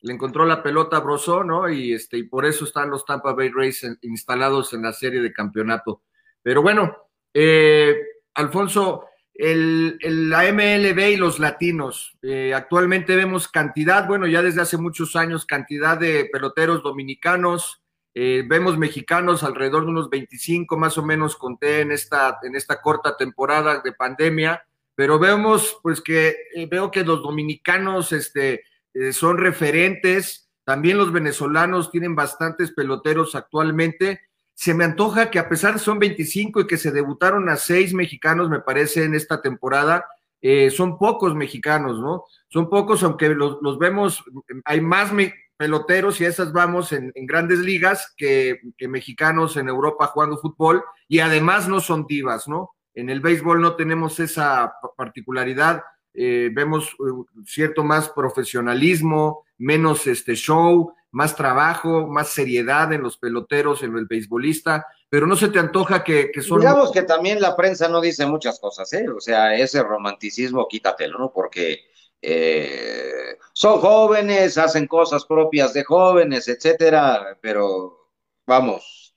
le 0.01 0.13
encontró 0.13 0.45
la 0.45 0.61
pelota 0.61 0.97
a 0.97 1.01
Brosó, 1.01 1.43
¿no? 1.43 1.69
Y, 1.69 1.93
este, 1.93 2.17
y 2.17 2.23
por 2.23 2.45
eso 2.45 2.65
están 2.65 2.89
los 2.89 3.05
Tampa 3.05 3.33
Bay 3.33 3.49
Rays 3.49 3.85
instalados 4.01 4.73
en 4.73 4.83
la 4.83 4.93
serie 4.93 5.21
de 5.21 5.33
campeonato. 5.33 6.03
Pero 6.41 6.61
bueno, 6.61 6.95
eh, 7.33 7.95
Alfonso, 8.35 9.05
el, 9.33 9.97
la 10.01 10.51
MLB 10.51 10.99
y 11.09 11.17
los 11.17 11.39
latinos, 11.39 12.17
eh, 12.21 12.53
actualmente 12.53 13.15
vemos 13.15 13.47
cantidad, 13.47 14.07
bueno, 14.07 14.27
ya 14.27 14.41
desde 14.41 14.61
hace 14.61 14.77
muchos 14.77 15.15
años, 15.15 15.45
cantidad 15.45 15.97
de 15.97 16.29
peloteros 16.31 16.83
dominicanos, 16.83 17.81
eh, 18.13 18.43
vemos 18.47 18.77
mexicanos 18.77 19.43
alrededor 19.43 19.83
de 19.83 19.91
unos 19.91 20.09
25 20.09 20.77
más 20.77 20.97
o 20.97 21.03
menos, 21.03 21.35
conté 21.35 21.81
en 21.81 21.91
esta, 21.91 22.39
en 22.43 22.55
esta 22.55 22.81
corta 22.81 23.15
temporada 23.17 23.81
de 23.83 23.91
pandemia, 23.91 24.65
pero 24.95 25.19
vemos 25.19 25.79
pues 25.83 26.01
que 26.01 26.35
veo 26.71 26.89
que 26.89 27.03
los 27.03 27.21
dominicanos, 27.21 28.11
este, 28.11 28.63
eh, 28.97 29.13
son 29.13 29.37
referentes. 29.37 30.49
También 30.63 30.97
los 30.97 31.11
venezolanos 31.11 31.91
tienen 31.91 32.15
bastantes 32.15 32.71
peloteros 32.71 33.35
actualmente. 33.35 34.21
Se 34.53 34.73
me 34.73 34.85
antoja 34.85 35.29
que 35.29 35.39
a 35.39 35.47
pesar 35.47 35.73
de 35.73 35.79
son 35.79 35.99
25 35.99 36.61
y 36.61 36.67
que 36.67 36.77
se 36.77 36.91
debutaron 36.91 37.47
a 37.49 37.57
seis 37.57 37.93
mexicanos, 37.93 38.49
me 38.49 38.59
parece, 38.59 39.03
en 39.03 39.13
esta 39.13 39.41
temporada, 39.41 40.05
eh, 40.41 40.71
son 40.71 40.97
pocos 40.97 41.35
mexicanos, 41.35 41.99
¿no? 41.99 42.25
Son 42.49 42.69
pocos, 42.69 43.03
aunque 43.03 43.29
los, 43.29 43.77
vemos, 43.77 44.23
hay 44.65 44.81
más 44.81 45.11
peloteros 45.57 46.19
y 46.19 46.25
esas 46.25 46.51
vamos 46.51 46.91
en, 46.91 47.11
grandes 47.15 47.59
ligas 47.59 48.13
que, 48.17 48.61
que, 48.77 48.87
mexicanos 48.87 49.57
en 49.57 49.69
Europa 49.69 50.07
jugando 50.07 50.37
fútbol 50.37 50.83
y 51.07 51.19
además 51.19 51.67
no 51.67 51.79
son 51.79 52.05
divas, 52.07 52.47
¿no? 52.47 52.75
En 52.93 53.09
el 53.09 53.21
béisbol 53.21 53.61
no 53.61 53.75
tenemos 53.75 54.19
esa 54.19 54.73
particularidad 54.95 55.83
eh, 56.19 56.49
vemos 56.51 56.95
eh, 56.99 57.43
cierto 57.45 57.83
más 57.83 58.09
profesionalismo, 58.09 59.45
menos 59.59 60.07
este 60.07 60.33
show, 60.33 60.91
más 61.11 61.35
trabajo, 61.35 62.07
más 62.07 62.29
seriedad 62.29 62.91
en 62.91 63.03
los 63.03 63.19
peloteros, 63.19 63.83
en 63.83 63.95
el 63.95 64.07
beisbolista, 64.07 64.87
pero 65.09 65.27
no 65.27 65.35
se 65.35 65.49
te 65.49 65.59
antoja 65.59 66.03
que, 66.03 66.31
que. 66.31 66.41
Digamos 66.41 66.91
que 66.91 67.03
también 67.03 67.39
la 67.39 67.55
prensa 67.55 67.87
no 67.87 68.01
dice 68.01 68.25
muchas 68.25 68.59
cosas, 68.59 68.91
¿eh? 68.93 69.07
O 69.07 69.19
sea, 69.19 69.55
ese 69.55 69.83
romanticismo 69.83 70.67
quítatelo, 70.67 71.19
¿no? 71.19 71.31
Porque 71.31 71.81
eh, 72.19 73.37
son 73.53 73.79
jóvenes, 73.79 74.57
hacen 74.57 74.87
cosas 74.87 75.23
propias 75.23 75.71
de 75.75 75.83
jóvenes, 75.83 76.47
etcétera, 76.47 77.37
pero 77.39 78.09
vamos, 78.47 79.15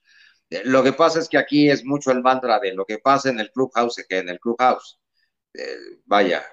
lo 0.65 0.83
que 0.83 0.93
pasa 0.93 1.17
es 1.17 1.27
que 1.27 1.39
aquí 1.39 1.67
es 1.67 1.83
mucho 1.83 2.11
el 2.11 2.21
mantra 2.21 2.59
de 2.59 2.75
lo 2.75 2.85
que 2.85 2.99
pasa 2.99 3.31
en 3.31 3.39
el 3.39 3.51
clubhouse 3.51 4.05
que 4.07 4.19
en 4.19 4.29
el 4.29 4.39
clubhouse. 4.39 4.99
vaya, 6.05 6.43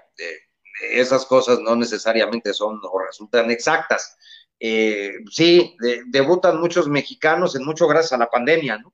esas 0.93 1.27
cosas 1.27 1.61
no 1.61 1.77
necesariamente 1.77 2.53
son 2.55 2.81
o 2.83 2.99
resultan 2.99 3.51
exactas. 3.51 4.17
Eh, 4.61 5.13
sí, 5.31 5.77
debutan 6.07 6.61
muchos 6.61 6.89
mexicanos 6.89 7.55
en 7.55 7.65
mucho 7.65 7.87
gracias 7.87 8.13
a 8.13 8.19
la 8.19 8.31
pandemia, 8.31 8.79
¿no? 8.79 8.93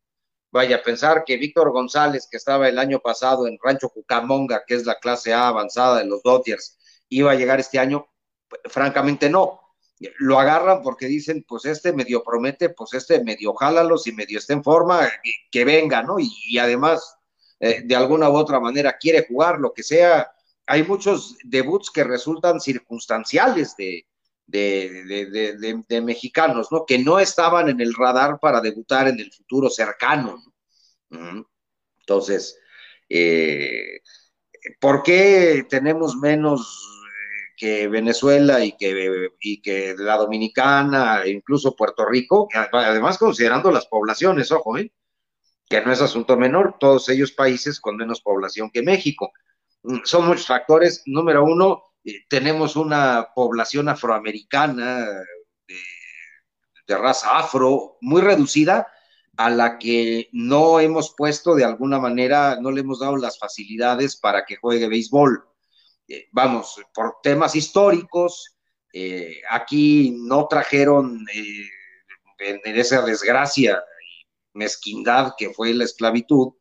Vaya 0.51 0.77
a 0.77 0.83
pensar 0.83 1.25
que 1.25 1.37
Víctor 1.37 1.72
González, 1.72 2.29
que 2.31 2.37
estaba 2.37 2.68
el 2.68 2.79
año 2.79 3.01
pasado 3.01 3.49
en 3.49 3.59
Rancho 3.61 3.89
Cucamonga, 3.89 4.62
que 4.66 4.75
es 4.75 4.87
la 4.87 5.01
clase 5.01 5.33
A 5.33 5.49
avanzada 5.49 5.99
de 5.99 6.07
los 6.07 6.22
Dodgers, 6.22 6.79
iba 7.09 7.33
a 7.33 7.35
llegar 7.35 7.59
este 7.59 7.79
año, 7.79 8.07
francamente 8.66 9.29
no. 9.29 9.61
Lo 10.18 10.39
agarran 10.39 10.83
porque 10.83 11.07
dicen, 11.07 11.45
pues 11.49 11.64
este 11.64 11.93
medio 11.93 12.22
promete, 12.22 12.68
pues 12.68 12.95
este 12.95 13.25
medio 13.25 13.55
jálalo, 13.55 13.99
si 13.99 14.12
medio 14.12 14.39
está 14.39 14.53
en 14.53 14.62
forma, 14.62 15.09
que, 15.51 15.64
venga, 15.64 16.03
¿no? 16.03 16.16
Y, 16.18 16.59
además, 16.59 17.16
eh, 17.59 17.83
de 17.85 17.97
alguna 17.97 18.29
u 18.29 18.37
otra 18.37 18.61
manera, 18.61 18.97
quiere 18.99 19.27
jugar, 19.27 19.59
lo 19.59 19.72
que 19.72 19.83
sea, 19.83 20.31
hay 20.67 20.83
muchos 20.83 21.37
debuts 21.45 21.91
que 21.91 22.05
resultan 22.05 22.61
circunstanciales 22.61 23.77
de, 23.77 24.07
de, 24.47 26.03
mexicanos, 26.03 26.69
¿no? 26.71 26.85
Que 26.87 26.99
no 26.99 27.19
estaban 27.19 27.69
en 27.69 27.81
el 27.81 27.95
radar 27.95 28.39
para 28.41 28.61
debutar 28.61 29.09
en 29.09 29.21
el 29.21 29.33
futuro 29.33 29.69
cercano. 29.69 30.43
Entonces, 32.01 32.59
eh, 33.09 34.01
¿por 34.81 35.03
qué 35.03 35.67
tenemos 35.69 36.17
menos 36.17 36.61
eh, 36.61 37.55
que 37.57 37.89
Venezuela 37.89 38.65
y 38.65 38.73
que, 38.73 39.29
y 39.41 39.61
que 39.61 39.95
la 39.99 40.17
Dominicana, 40.17 41.23
e 41.25 41.31
incluso 41.31 41.77
Puerto 41.77 42.07
Rico? 42.07 42.49
Además, 42.73 43.19
considerando 43.19 43.71
las 43.71 43.87
poblaciones, 43.87 44.51
ojo, 44.51 44.79
¿eh? 44.79 44.93
que 45.69 45.81
no 45.81 45.93
es 45.93 46.03
asunto 46.03 46.37
menor, 46.37 46.77
todos 46.79 47.09
ellos 47.09 47.33
países 47.33 47.81
con 47.81 47.97
menos 47.97 48.21
población 48.21 48.71
que 48.71 48.83
México 48.83 49.33
son 50.05 50.26
muchos 50.26 50.47
factores. 50.47 51.03
Número 51.07 51.45
uno, 51.45 51.85
eh, 52.05 52.24
tenemos 52.28 52.76
una 52.76 53.28
población 53.35 53.89
afroamericana 53.89 55.07
de, 55.66 55.80
de 56.87 56.99
raza 56.99 57.39
afro 57.39 57.97
muy 58.01 58.20
reducida, 58.20 58.87
a 59.37 59.51
la 59.51 59.78
que 59.78 60.28
no 60.32 60.80
hemos 60.80 61.14
puesto 61.16 61.55
de 61.55 61.64
alguna 61.64 61.99
manera, 61.99 62.59
no 62.61 62.70
le 62.70 62.82
hemos 62.82 63.01
dado 63.01 63.16
las 63.16 63.39
facilidades 63.39 64.16
para 64.16 64.45
que 64.45 64.57
juegue 64.57 64.89
béisbol. 64.89 65.45
Eh, 66.09 66.28
vamos, 66.32 66.80
por 66.93 67.16
temas 67.22 67.57
históricos, 67.57 68.57
eh, 68.93 69.41
aquí 69.51 70.14
no 70.16 70.47
trajeron 70.47 71.26
eh, 71.32 71.68
en 72.39 72.78
esa 72.78 73.03
desgracia 73.03 73.82
y 74.01 74.26
mezquindad 74.59 75.32
que 75.37 75.51
fue 75.51 75.74
la 75.74 75.85
esclavitud, 75.85 76.53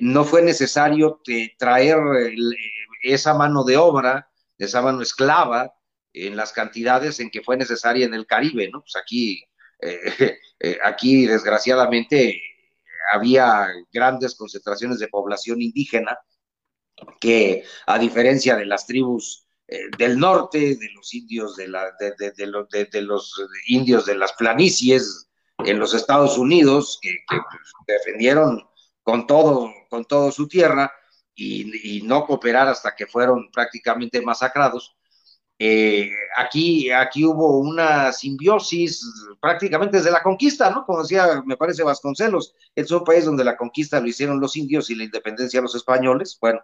no 0.00 0.24
fue 0.24 0.42
necesario 0.42 1.20
traer 1.58 1.98
esa 3.02 3.34
mano 3.34 3.64
de 3.64 3.76
obra, 3.76 4.28
esa 4.58 4.82
mano 4.82 5.02
esclava, 5.02 5.74
en 6.14 6.36
las 6.36 6.52
cantidades 6.52 7.20
en 7.20 7.30
que 7.30 7.42
fue 7.42 7.56
necesaria 7.56 8.04
en 8.04 8.14
el 8.14 8.26
Caribe, 8.26 8.68
¿no? 8.70 8.80
Pues 8.80 8.96
aquí 8.96 9.42
eh, 9.82 9.98
eh, 10.60 10.78
aquí, 10.84 11.26
desgraciadamente, 11.26 12.40
había 13.12 13.68
grandes 13.92 14.34
concentraciones 14.36 14.98
de 14.98 15.08
población 15.08 15.60
indígena 15.60 16.18
que, 17.20 17.64
a 17.86 17.98
diferencia 17.98 18.56
de 18.56 18.64
las 18.64 18.86
tribus 18.86 19.44
eh, 19.66 19.88
del 19.98 20.18
norte, 20.18 20.76
de 20.76 20.88
los 20.94 21.12
indios 21.12 21.56
de, 21.56 21.68
la, 21.68 21.92
de, 21.98 23.02
los 23.02 23.34
indios 23.66 24.06
de 24.06 24.14
las 24.14 24.32
planicies 24.34 25.28
en 25.58 25.78
los 25.78 25.94
Estados 25.94 26.38
Unidos, 26.38 26.98
que, 27.02 27.16
defendieron 27.86 28.64
con 29.02 29.26
todo, 29.26 29.72
con 29.88 30.04
todo 30.04 30.30
su 30.32 30.48
tierra 30.48 30.92
y, 31.34 32.02
no 32.04 32.26
cooperar 32.26 32.68
hasta 32.68 32.94
que 32.94 33.06
fueron 33.06 33.50
prácticamente 33.50 34.20
masacrados, 34.20 34.96
eh, 35.58 36.10
aquí, 36.36 36.90
aquí 36.90 37.24
hubo 37.24 37.58
una 37.58 38.12
simbiosis 38.12 39.04
prácticamente 39.40 39.98
desde 39.98 40.10
la 40.10 40.22
conquista, 40.22 40.70
¿no? 40.70 40.84
Como 40.84 41.02
decía, 41.02 41.42
me 41.46 41.56
parece 41.56 41.84
Vasconcelos, 41.84 42.54
es 42.74 42.90
un 42.90 43.04
país 43.04 43.24
donde 43.24 43.44
la 43.44 43.56
conquista 43.56 44.00
lo 44.00 44.08
hicieron 44.08 44.40
los 44.40 44.56
indios 44.56 44.90
y 44.90 44.96
la 44.96 45.04
independencia 45.04 45.60
los 45.60 45.74
españoles. 45.74 46.36
Bueno, 46.40 46.60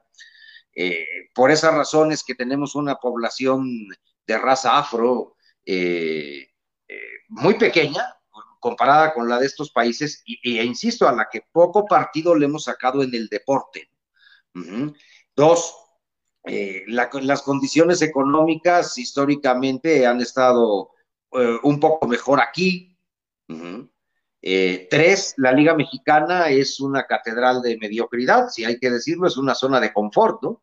eh, 0.74 1.06
por 1.34 1.50
esas 1.50 1.74
razones 1.74 2.24
que 2.24 2.34
tenemos 2.34 2.74
una 2.74 2.96
población 2.96 3.88
de 4.26 4.38
raza 4.38 4.78
afro 4.78 5.36
eh, 5.64 6.48
muy 7.28 7.54
pequeña 7.54 8.17
comparada 8.58 9.12
con 9.14 9.28
la 9.28 9.38
de 9.38 9.46
estos 9.46 9.70
países, 9.70 10.22
y, 10.24 10.58
e 10.58 10.64
insisto, 10.64 11.08
a 11.08 11.12
la 11.12 11.28
que 11.30 11.42
poco 11.52 11.86
partido 11.86 12.34
le 12.34 12.46
hemos 12.46 12.64
sacado 12.64 13.02
en 13.02 13.14
el 13.14 13.28
deporte. 13.28 13.90
Dos, 15.34 15.74
eh, 16.44 16.84
las 16.86 17.42
condiciones 17.42 18.02
económicas 18.02 18.96
históricamente 18.98 20.06
han 20.06 20.20
estado 20.20 20.90
eh, 21.32 21.58
un 21.62 21.78
poco 21.78 22.06
mejor 22.08 22.40
aquí. 22.40 22.96
Eh, 24.40 24.86
tres, 24.90 25.34
la 25.36 25.52
Liga 25.52 25.74
Mexicana 25.74 26.48
es 26.48 26.80
una 26.80 27.06
catedral 27.06 27.60
de 27.60 27.76
mediocridad, 27.76 28.48
si 28.48 28.64
hay 28.64 28.78
que 28.78 28.90
decirlo, 28.90 29.26
es 29.26 29.36
una 29.36 29.54
zona 29.54 29.80
de 29.80 29.92
confort, 29.92 30.42
¿no? 30.42 30.62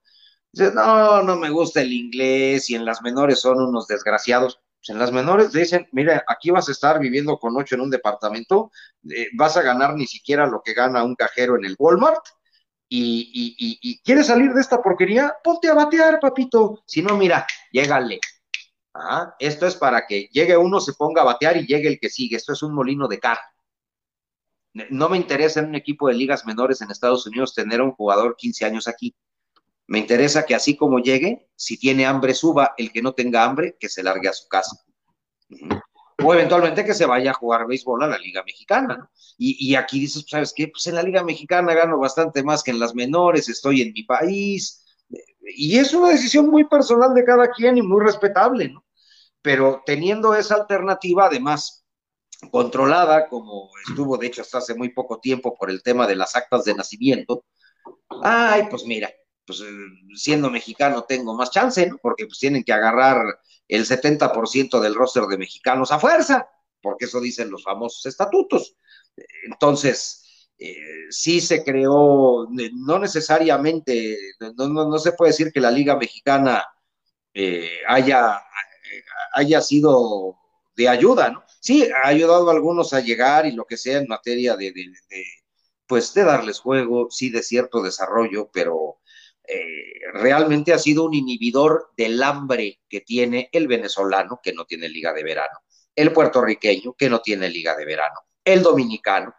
no, 0.73 1.21
no 1.21 1.35
me 1.35 1.49
gusta 1.49 1.81
el 1.81 1.91
inglés 1.91 2.69
y 2.69 2.75
en 2.75 2.85
las 2.85 3.01
menores 3.01 3.41
son 3.41 3.61
unos 3.61 3.87
desgraciados. 3.87 4.61
Pues 4.85 4.93
en 4.93 4.99
las 4.99 5.11
menores 5.11 5.51
dicen, 5.51 5.87
mira, 5.93 6.23
aquí 6.27 6.51
vas 6.51 6.69
a 6.69 6.71
estar 6.71 6.99
viviendo 6.99 7.39
con 7.39 7.57
ocho 7.57 7.73
en 7.73 7.81
un 7.81 7.89
departamento, 7.89 8.71
vas 9.33 9.57
a 9.57 9.63
ganar 9.63 9.95
ni 9.95 10.05
siquiera 10.05 10.45
lo 10.45 10.61
que 10.61 10.73
gana 10.73 11.03
un 11.03 11.15
cajero 11.15 11.55
en 11.57 11.65
el 11.65 11.75
Walmart 11.79 12.23
y, 12.87 13.99
quieres 14.03 14.27
salir 14.27 14.53
de 14.53 14.61
esta 14.61 14.83
porquería, 14.83 15.33
ponte 15.43 15.69
a 15.69 15.73
batear, 15.73 16.19
papito. 16.19 16.83
Si 16.85 17.01
no, 17.01 17.17
mira, 17.17 17.47
llégale. 17.71 18.19
Ah, 18.93 19.35
esto 19.39 19.65
es 19.65 19.75
para 19.75 20.05
que 20.05 20.29
llegue 20.31 20.55
uno, 20.55 20.79
se 20.79 20.93
ponga 20.93 21.23
a 21.23 21.25
batear 21.25 21.57
y 21.57 21.65
llegue 21.65 21.87
el 21.87 21.99
que 21.99 22.09
sigue. 22.09 22.35
Esto 22.35 22.53
es 22.53 22.61
un 22.61 22.75
molino 22.75 23.07
de 23.07 23.19
carne. 23.19 23.41
No 24.91 25.09
me 25.09 25.17
interesa 25.17 25.61
en 25.61 25.69
un 25.69 25.75
equipo 25.75 26.09
de 26.09 26.13
ligas 26.13 26.45
menores 26.45 26.81
en 26.81 26.91
Estados 26.91 27.25
Unidos 27.25 27.55
tener 27.55 27.79
a 27.79 27.85
un 27.85 27.93
jugador 27.93 28.35
15 28.37 28.65
años 28.65 28.87
aquí. 28.87 29.15
Me 29.87 29.99
interesa 29.99 30.45
que 30.45 30.55
así 30.55 30.75
como 30.75 30.99
llegue, 30.99 31.49
si 31.55 31.77
tiene 31.77 32.05
hambre, 32.05 32.33
suba. 32.33 32.73
El 32.77 32.91
que 32.91 33.01
no 33.01 33.13
tenga 33.13 33.43
hambre, 33.43 33.77
que 33.79 33.89
se 33.89 34.03
largue 34.03 34.29
a 34.29 34.33
su 34.33 34.47
casa 34.47 34.85
o 36.23 36.33
eventualmente 36.33 36.85
que 36.85 36.93
se 36.93 37.05
vaya 37.05 37.31
a 37.31 37.33
jugar 37.33 37.67
béisbol 37.67 38.03
a 38.03 38.07
la 38.07 38.17
Liga 38.17 38.43
Mexicana. 38.43 39.09
Y, 39.37 39.75
aquí 39.75 39.99
dices, 39.99 40.23
pues, 40.23 40.31
¿sabes 40.31 40.53
qué? 40.55 40.69
Pues 40.69 40.87
en 40.87 40.95
la 40.95 41.03
Liga 41.03 41.23
Mexicana 41.23 41.73
gano 41.73 41.99
bastante 41.99 42.41
más 42.41 42.63
que 42.63 42.71
en 42.71 42.79
las 42.79 42.95
menores, 42.95 43.49
estoy 43.49 43.81
en 43.81 43.91
mi 43.93 44.03
país. 44.03 44.83
Y 45.55 45.77
es 45.77 45.93
una 45.93 46.09
decisión 46.09 46.49
muy 46.49 46.63
personal 46.65 47.13
de 47.13 47.23
cada 47.23 47.51
quien 47.51 47.77
y 47.77 47.81
muy 47.81 48.03
respetable, 48.03 48.69
¿no? 48.69 48.85
Pero 49.41 49.83
teniendo 49.85 50.33
esa 50.33 50.55
alternativa, 50.55 51.25
además, 51.25 51.85
controlada, 52.49 53.27
como 53.27 53.69
estuvo 53.87 54.17
de 54.17 54.27
hecho 54.27 54.41
hasta 54.41 54.57
hace 54.59 54.73
muy 54.73 54.89
poco 54.89 55.19
tiempo 55.19 55.55
por 55.55 55.69
el 55.69 55.83
tema 55.83 56.07
de 56.07 56.15
las 56.15 56.35
actas 56.35 56.63
de 56.63 56.73
nacimiento, 56.73 57.43
ay, 58.23 58.63
pues 58.69 58.85
mira, 58.85 59.11
pues 59.45 59.61
eh, 59.61 59.65
siendo 60.15 60.49
mexicano 60.49 61.03
tengo 61.03 61.35
más 61.35 61.51
chance, 61.51 61.85
¿no? 61.87 61.97
Porque 61.97 62.25
pues 62.25 62.39
tienen 62.39 62.63
que 62.63 62.73
agarrar 62.73 63.39
el 63.67 63.85
70% 63.85 64.79
del 64.79 64.95
roster 64.95 65.23
de 65.23 65.37
mexicanos 65.37 65.91
a 65.91 65.99
fuerza, 65.99 66.49
porque 66.81 67.05
eso 67.05 67.19
dicen 67.21 67.51
los 67.51 67.63
famosos 67.63 68.05
estatutos. 68.05 68.75
Entonces, 69.45 70.49
eh, 70.57 70.75
sí 71.09 71.41
se 71.41 71.63
creó, 71.63 72.47
no 72.73 72.99
necesariamente, 72.99 74.17
no, 74.57 74.97
se 74.99 75.13
puede 75.13 75.31
decir 75.31 75.51
que 75.51 75.59
la 75.59 75.71
Liga 75.71 75.95
Mexicana 75.97 76.63
eh, 77.33 77.79
haya, 77.87 78.41
haya 79.33 79.61
sido 79.61 80.37
de 80.75 80.89
ayuda, 80.89 81.29
¿no? 81.31 81.43
Sí, 81.59 81.87
ha 82.03 82.07
ayudado 82.07 82.49
a 82.49 82.53
algunos 82.53 82.93
a 82.93 82.99
llegar 82.99 83.45
y 83.45 83.51
lo 83.51 83.65
que 83.65 83.77
sea 83.77 83.99
en 83.99 84.07
materia 84.07 84.55
de 84.55 84.71
pues 85.87 86.13
de 86.13 86.23
darles 86.23 86.59
juego, 86.59 87.07
sí, 87.09 87.29
de 87.29 87.43
cierto 87.43 87.81
desarrollo, 87.81 88.49
pero 88.51 88.99
eh, 89.47 89.99
realmente 90.13 90.73
ha 90.73 90.79
sido 90.79 91.05
un 91.05 91.13
inhibidor 91.13 91.91
del 91.97 92.21
hambre 92.23 92.81
que 92.89 93.01
tiene 93.01 93.49
el 93.51 93.67
venezolano, 93.67 94.39
que 94.41 94.53
no 94.53 94.65
tiene 94.65 94.89
liga 94.89 95.13
de 95.13 95.23
verano, 95.23 95.59
el 95.95 96.11
puertorriqueño, 96.11 96.93
que 96.93 97.09
no 97.09 97.19
tiene 97.21 97.49
liga 97.49 97.75
de 97.75 97.85
verano, 97.85 98.19
el 98.43 98.63
dominicano. 98.63 99.33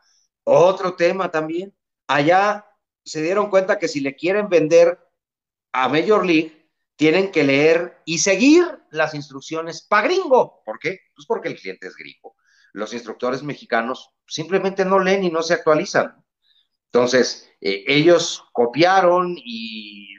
Otro 0.44 0.94
tema 0.94 1.30
también, 1.30 1.74
allá 2.07 2.66
se 3.04 3.22
dieron 3.22 3.50
cuenta 3.50 3.78
que 3.78 3.88
si 3.88 4.00
le 4.00 4.16
quieren 4.16 4.48
vender 4.48 4.98
a 5.72 5.88
Major 5.88 6.24
League, 6.24 6.70
tienen 6.96 7.30
que 7.30 7.44
leer 7.44 8.02
y 8.04 8.18
seguir 8.18 8.64
las 8.90 9.14
instrucciones 9.14 9.82
para 9.82 10.09
gringo. 10.09 10.62
¿Por 10.64 10.78
qué? 10.78 11.00
Pues 11.14 11.26
porque 11.26 11.48
el 11.48 11.57
cliente 11.57 11.86
es 11.86 11.96
gringo. 11.96 12.36
Los 12.72 12.94
instructores 12.94 13.42
mexicanos 13.42 14.11
simplemente 14.26 14.84
no 14.84 14.98
leen 14.98 15.24
y 15.24 15.30
no 15.30 15.42
se 15.42 15.54
actualizan. 15.54 16.24
Entonces, 16.93 17.51
eh, 17.61 17.84
ellos 17.87 18.45
copiaron 18.53 19.37
y, 19.39 20.14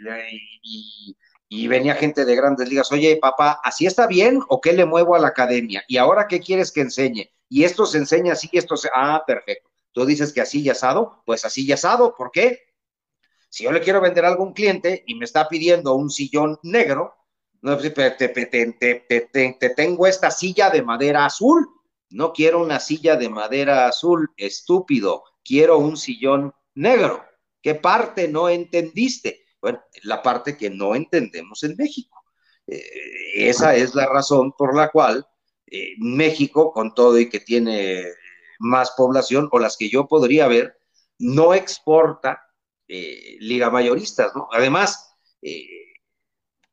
venía 1.68 1.96
gente 1.96 2.24
de 2.24 2.36
grandes 2.36 2.70
ligas, 2.70 2.92
oye, 2.92 3.18
papá, 3.18 3.60
¿así 3.64 3.86
está 3.86 4.08
bien 4.08 4.42
o 4.48 4.62
qué 4.62 4.74
le 4.74 4.86
muevo 4.86 5.16
a 5.16 5.20
la 5.20 5.30
academia? 5.30 5.84
¿Y 5.88 5.98
ahora 5.98 6.28
qué 6.28 6.40
quieres 6.40 6.72
que 6.72 6.82
enseñe? 6.82 7.30
Y 7.50 7.64
esto 7.64 7.86
se 7.86 7.98
enseña 7.98 8.34
así 8.34 8.50
y 8.52 8.58
esto 8.58 8.78
se... 8.78 8.90
Ah, 8.94 9.24
perfecto. 9.26 9.70
Tú 9.92 10.06
dices 10.06 10.32
que 10.32 10.42
así 10.42 10.62
y 10.62 10.70
asado, 10.70 11.24
pues 11.26 11.46
así 11.46 11.66
y 11.66 11.72
asado, 11.72 12.16
¿por 12.16 12.32
qué? 12.32 12.62
Si 13.50 13.64
yo 13.64 13.72
le 13.72 13.82
quiero 13.82 14.02
vender 14.02 14.26
algo 14.26 14.44
a 14.44 14.48
un 14.48 14.54
cliente 14.54 15.04
y 15.08 15.16
me 15.16 15.26
está 15.26 15.48
pidiendo 15.48 15.96
un 15.96 16.10
sillón 16.10 16.60
negro, 16.64 17.16
no, 17.62 17.78
pues, 17.78 17.94
te, 17.94 18.30
te, 18.30 19.58
te 19.60 19.70
tengo 19.70 20.08
esta 20.08 20.32
silla 20.32 20.70
de 20.70 20.82
madera 20.82 21.26
azul. 21.26 21.68
No 22.10 22.32
quiero 22.32 22.62
una 22.62 22.80
silla 22.80 23.16
de 23.16 23.30
madera 23.30 23.88
azul, 23.88 24.30
estúpido. 24.38 25.24
Quiero 25.44 25.78
un 25.78 25.98
sillón 25.98 26.54
negro. 26.78 27.26
¿Qué 27.62 27.76
parte 27.76 28.28
no 28.28 28.50
entendiste? 28.50 29.46
Bueno, 29.62 29.84
la 30.04 30.22
parte 30.22 30.56
que 30.58 30.70
no 30.70 30.96
entendemos 30.96 31.64
en 31.64 31.76
México. 31.76 32.24
Eh, 32.68 33.50
esa 33.50 33.76
es 33.76 33.96
la 33.96 34.06
razón 34.06 34.54
por 34.54 34.76
la 34.76 34.90
cual 34.90 35.26
eh, 35.66 35.94
México, 35.98 36.72
con 36.72 36.94
todo 36.94 37.18
y 37.20 37.30
que 37.30 37.40
tiene 37.40 38.04
más 38.60 38.92
población, 38.92 39.50
o 39.52 39.60
las 39.60 39.78
que 39.78 39.90
yo 39.90 40.08
podría 40.08 40.48
ver, 40.48 40.78
no 41.20 41.54
exporta 41.54 42.42
eh, 42.88 43.38
liga 43.40 43.70
mayoristas, 43.70 44.36
¿no? 44.36 44.48
Además, 44.52 45.16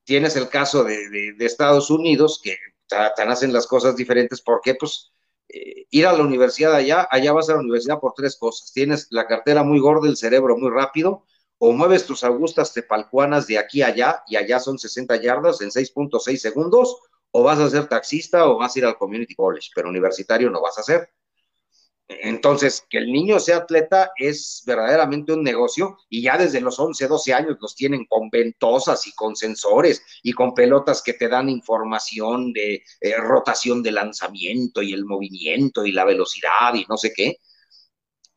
tienes 0.04 0.36
el 0.36 0.48
caso 0.48 0.84
de, 0.84 1.34
Estados 1.38 1.90
Unidos, 1.90 2.40
que 2.42 2.56
hacen 2.90 3.52
las 3.52 3.66
cosas 3.66 3.96
diferentes, 3.96 4.40
porque 4.40 4.74
pues 4.74 5.13
eh, 5.54 5.86
ir 5.90 6.06
a 6.06 6.12
la 6.12 6.22
universidad 6.22 6.74
allá, 6.74 7.06
allá 7.10 7.32
vas 7.32 7.48
a 7.48 7.54
la 7.54 7.60
universidad 7.60 8.00
por 8.00 8.12
tres 8.14 8.36
cosas. 8.36 8.72
Tienes 8.72 9.06
la 9.10 9.26
cartera 9.26 9.62
muy 9.62 9.78
gorda, 9.78 10.08
el 10.08 10.16
cerebro 10.16 10.56
muy 10.56 10.70
rápido, 10.70 11.24
o 11.58 11.72
mueves 11.72 12.06
tus 12.06 12.24
augustas 12.24 12.72
tepalcuanas 12.72 13.46
de 13.46 13.58
aquí 13.58 13.82
a 13.82 13.88
allá, 13.88 14.22
y 14.26 14.36
allá 14.36 14.58
son 14.58 14.78
60 14.78 15.16
yardas 15.16 15.60
en 15.60 15.70
6.6 15.70 16.42
segundos, 16.42 16.98
o 17.30 17.42
vas 17.42 17.58
a 17.58 17.70
ser 17.70 17.88
taxista 17.88 18.48
o 18.48 18.58
vas 18.58 18.74
a 18.74 18.78
ir 18.78 18.84
al 18.84 18.96
community 18.96 19.34
college, 19.34 19.70
pero 19.74 19.88
universitario 19.88 20.50
no 20.50 20.60
vas 20.60 20.78
a 20.78 20.82
ser. 20.82 21.10
Entonces, 22.06 22.84
que 22.90 22.98
el 22.98 23.10
niño 23.10 23.40
sea 23.40 23.58
atleta 23.58 24.12
es 24.16 24.62
verdaderamente 24.66 25.32
un 25.32 25.42
negocio 25.42 25.96
y 26.10 26.22
ya 26.22 26.36
desde 26.36 26.60
los 26.60 26.78
11, 26.78 27.08
12 27.08 27.32
años 27.32 27.56
los 27.60 27.74
tienen 27.74 28.04
con 28.04 28.28
ventosas 28.28 29.06
y 29.06 29.12
con 29.14 29.34
sensores 29.34 30.02
y 30.22 30.32
con 30.34 30.52
pelotas 30.52 31.02
que 31.02 31.14
te 31.14 31.28
dan 31.28 31.48
información 31.48 32.52
de 32.52 32.82
eh, 33.00 33.16
rotación 33.16 33.82
de 33.82 33.92
lanzamiento 33.92 34.82
y 34.82 34.92
el 34.92 35.06
movimiento 35.06 35.86
y 35.86 35.92
la 35.92 36.04
velocidad 36.04 36.74
y 36.74 36.84
no 36.88 36.98
sé 36.98 37.12
qué. 37.14 37.38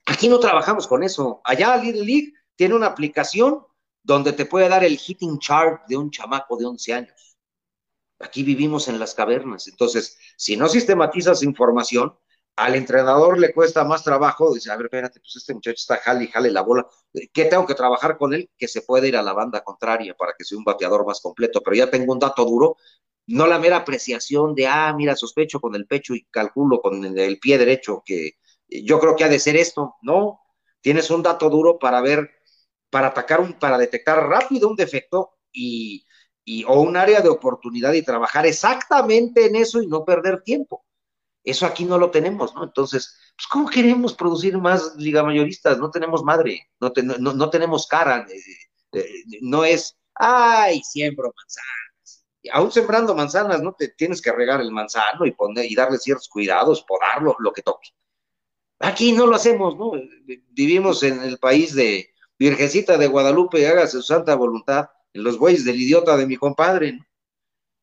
Aquí 0.05 0.29
no 0.29 0.39
trabajamos 0.39 0.87
con 0.87 1.03
eso. 1.03 1.41
Allá 1.43 1.75
Little 1.75 2.05
League 2.05 2.33
tiene 2.55 2.75
una 2.75 2.87
aplicación 2.87 3.65
donde 4.01 4.31
te 4.31 4.45
puede 4.45 4.69
dar 4.69 4.85
el 4.85 4.97
hitting 4.97 5.39
chart 5.39 5.85
de 5.89 5.97
un 5.97 6.09
chamaco 6.09 6.55
de 6.55 6.65
11 6.65 6.93
años. 6.93 7.37
Aquí 8.19 8.43
vivimos 8.43 8.87
en 8.87 8.97
las 8.97 9.13
cavernas. 9.13 9.67
Entonces, 9.67 10.17
si 10.37 10.55
no 10.55 10.69
sistematizas 10.69 11.43
información, 11.43 12.17
al 12.57 12.75
entrenador 12.75 13.39
le 13.39 13.53
cuesta 13.53 13.83
más 13.83 14.03
trabajo, 14.03 14.53
dice, 14.53 14.71
a 14.71 14.75
ver, 14.75 14.87
espérate, 14.87 15.19
pues 15.19 15.35
este 15.35 15.53
muchacho 15.53 15.75
está 15.75 15.97
jale 15.97 16.25
y 16.25 16.27
jale 16.27 16.51
la 16.51 16.61
bola, 16.61 16.87
¿qué 17.31 17.45
tengo 17.45 17.67
que 17.67 17.75
trabajar 17.75 18.17
con 18.17 18.33
él? 18.33 18.49
Que 18.57 18.67
se 18.67 18.81
puede 18.81 19.07
ir 19.07 19.15
a 19.15 19.21
la 19.21 19.33
banda 19.33 19.63
contraria 19.63 20.15
para 20.15 20.33
que 20.37 20.43
sea 20.43 20.57
un 20.57 20.63
bateador 20.63 21.05
más 21.05 21.21
completo, 21.21 21.61
pero 21.63 21.75
ya 21.75 21.91
tengo 21.91 22.11
un 22.13 22.19
dato 22.19 22.43
duro, 22.45 22.77
no 23.27 23.45
la 23.45 23.59
mera 23.59 23.77
apreciación 23.77 24.55
de, 24.55 24.67
ah, 24.67 24.91
mira, 24.97 25.15
sospecho 25.15 25.59
con 25.59 25.75
el 25.75 25.85
pecho 25.85 26.15
y 26.15 26.25
calculo 26.31 26.81
con 26.81 27.05
el, 27.05 27.39
pie 27.39 27.59
derecho 27.59 28.01
que 28.03 28.33
yo 28.67 28.99
creo 28.99 29.15
que 29.15 29.23
ha 29.23 29.29
de 29.29 29.39
ser 29.39 29.55
esto, 29.55 29.95
no, 30.01 30.41
tienes 30.81 31.11
un 31.11 31.21
dato 31.21 31.49
duro 31.51 31.77
para 31.77 32.01
ver, 32.01 32.31
para 32.89 33.07
atacar, 33.07 33.39
un, 33.39 33.53
para 33.53 33.77
detectar 33.77 34.27
rápido 34.27 34.67
un 34.67 34.75
defecto 34.75 35.37
y, 35.53 36.05
o 36.65 36.81
un 36.81 36.97
área 36.97 37.21
de 37.21 37.29
oportunidad 37.29 37.93
y 37.93 38.01
trabajar 38.01 38.47
exactamente 38.47 39.45
en 39.45 39.55
eso 39.57 39.79
y 39.81 39.87
no 39.87 40.03
perder 40.05 40.41
tiempo. 40.41 40.86
Eso 41.47 41.65
aquí 41.65 41.85
no 41.85 41.97
lo 41.97 42.11
tenemos, 42.11 42.53
¿no? 42.55 42.65
Entonces, 42.65 43.17
pues, 43.37 43.47
¿cómo 43.47 43.69
queremos 43.69 44.13
producir 44.13 44.57
más 44.57 44.97
liga 44.97 45.23
mayoristas? 45.23 45.77
No 45.77 45.89
tenemos 45.89 46.21
madre, 46.21 46.67
no, 46.81 46.91
no, 47.19 47.49
tenemos 47.49 47.87
cara, 47.87 48.27
eh, 48.29 48.99
eh, 48.99 49.05
no 49.39 49.63
es, 49.63 49.97
ay, 50.13 50.81
siembro 50.83 51.33
manzanas. 51.33 52.25
Aún 52.51 52.69
sembrando 52.69 53.15
manzanas, 53.15 53.61
¿no? 53.61 53.71
Te 53.71 53.87
tienes 53.87 54.21
que 54.21 54.33
regar 54.33 54.59
el 54.59 54.73
manzano 54.73 55.25
y, 55.25 55.31
poner, 55.31 55.71
y 55.71 55.73
darle 55.73 55.99
ciertos 55.99 56.27
cuidados, 56.27 56.83
podarlo, 56.83 57.37
lo 57.39 57.53
que 57.53 57.61
toque. 57.61 57.91
Aquí 58.79 59.13
no 59.13 59.25
lo 59.25 59.37
hacemos, 59.37 59.77
¿no? 59.77 59.93
Vivimos 60.49 61.01
en 61.03 61.21
el 61.23 61.37
país 61.37 61.73
de 61.75 62.09
Virgencita 62.37 62.97
de 62.97 63.07
Guadalupe, 63.07 63.65
hágase 63.65 63.93
su 63.93 64.03
santa 64.03 64.35
voluntad, 64.35 64.89
en 65.13 65.23
los 65.23 65.37
bueyes 65.39 65.63
del 65.63 65.79
idiota 65.79 66.17
de 66.17 66.27
mi 66.27 66.35
compadre, 66.35 66.91
¿no? 66.91 67.05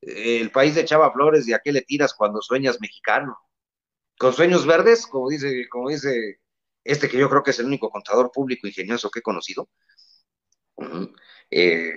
El 0.02 0.50
país 0.50 0.74
de 0.74 0.84
Chava 0.84 1.10
Flores, 1.12 1.46
¿de 1.46 1.54
a 1.54 1.60
qué 1.64 1.72
le 1.72 1.80
tiras 1.80 2.12
cuando 2.12 2.42
sueñas 2.42 2.78
mexicano? 2.78 3.38
Con 4.18 4.32
sueños 4.32 4.66
verdes, 4.66 5.06
como 5.06 5.28
dice, 5.28 5.68
como 5.68 5.88
dice 5.88 6.40
este 6.84 7.08
que 7.08 7.18
yo 7.18 7.28
creo 7.28 7.42
que 7.42 7.50
es 7.50 7.58
el 7.58 7.66
único 7.66 7.90
contador 7.90 8.30
público 8.32 8.66
ingenioso 8.66 9.10
que 9.10 9.20
he 9.20 9.22
conocido. 9.22 9.68
Eh, 11.50 11.92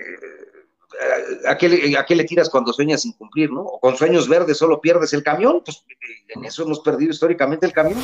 ¿a, 1.46 1.56
qué 1.56 1.68
le, 2.16 2.24
tiras 2.24 2.48
cuando 2.48 2.72
sueñas 2.72 3.02
sin 3.02 3.12
cumplir, 3.12 3.50
no? 3.50 3.62
O 3.62 3.80
con 3.80 3.96
sueños 3.96 4.28
verdes 4.28 4.56
solo 4.56 4.80
pierdes 4.80 5.12
el 5.12 5.22
camión, 5.22 5.62
pues 5.64 5.84
en 6.28 6.44
eso 6.44 6.62
hemos 6.62 6.80
perdido 6.80 7.10
históricamente 7.12 7.66
el 7.66 7.72
camión. 7.72 7.98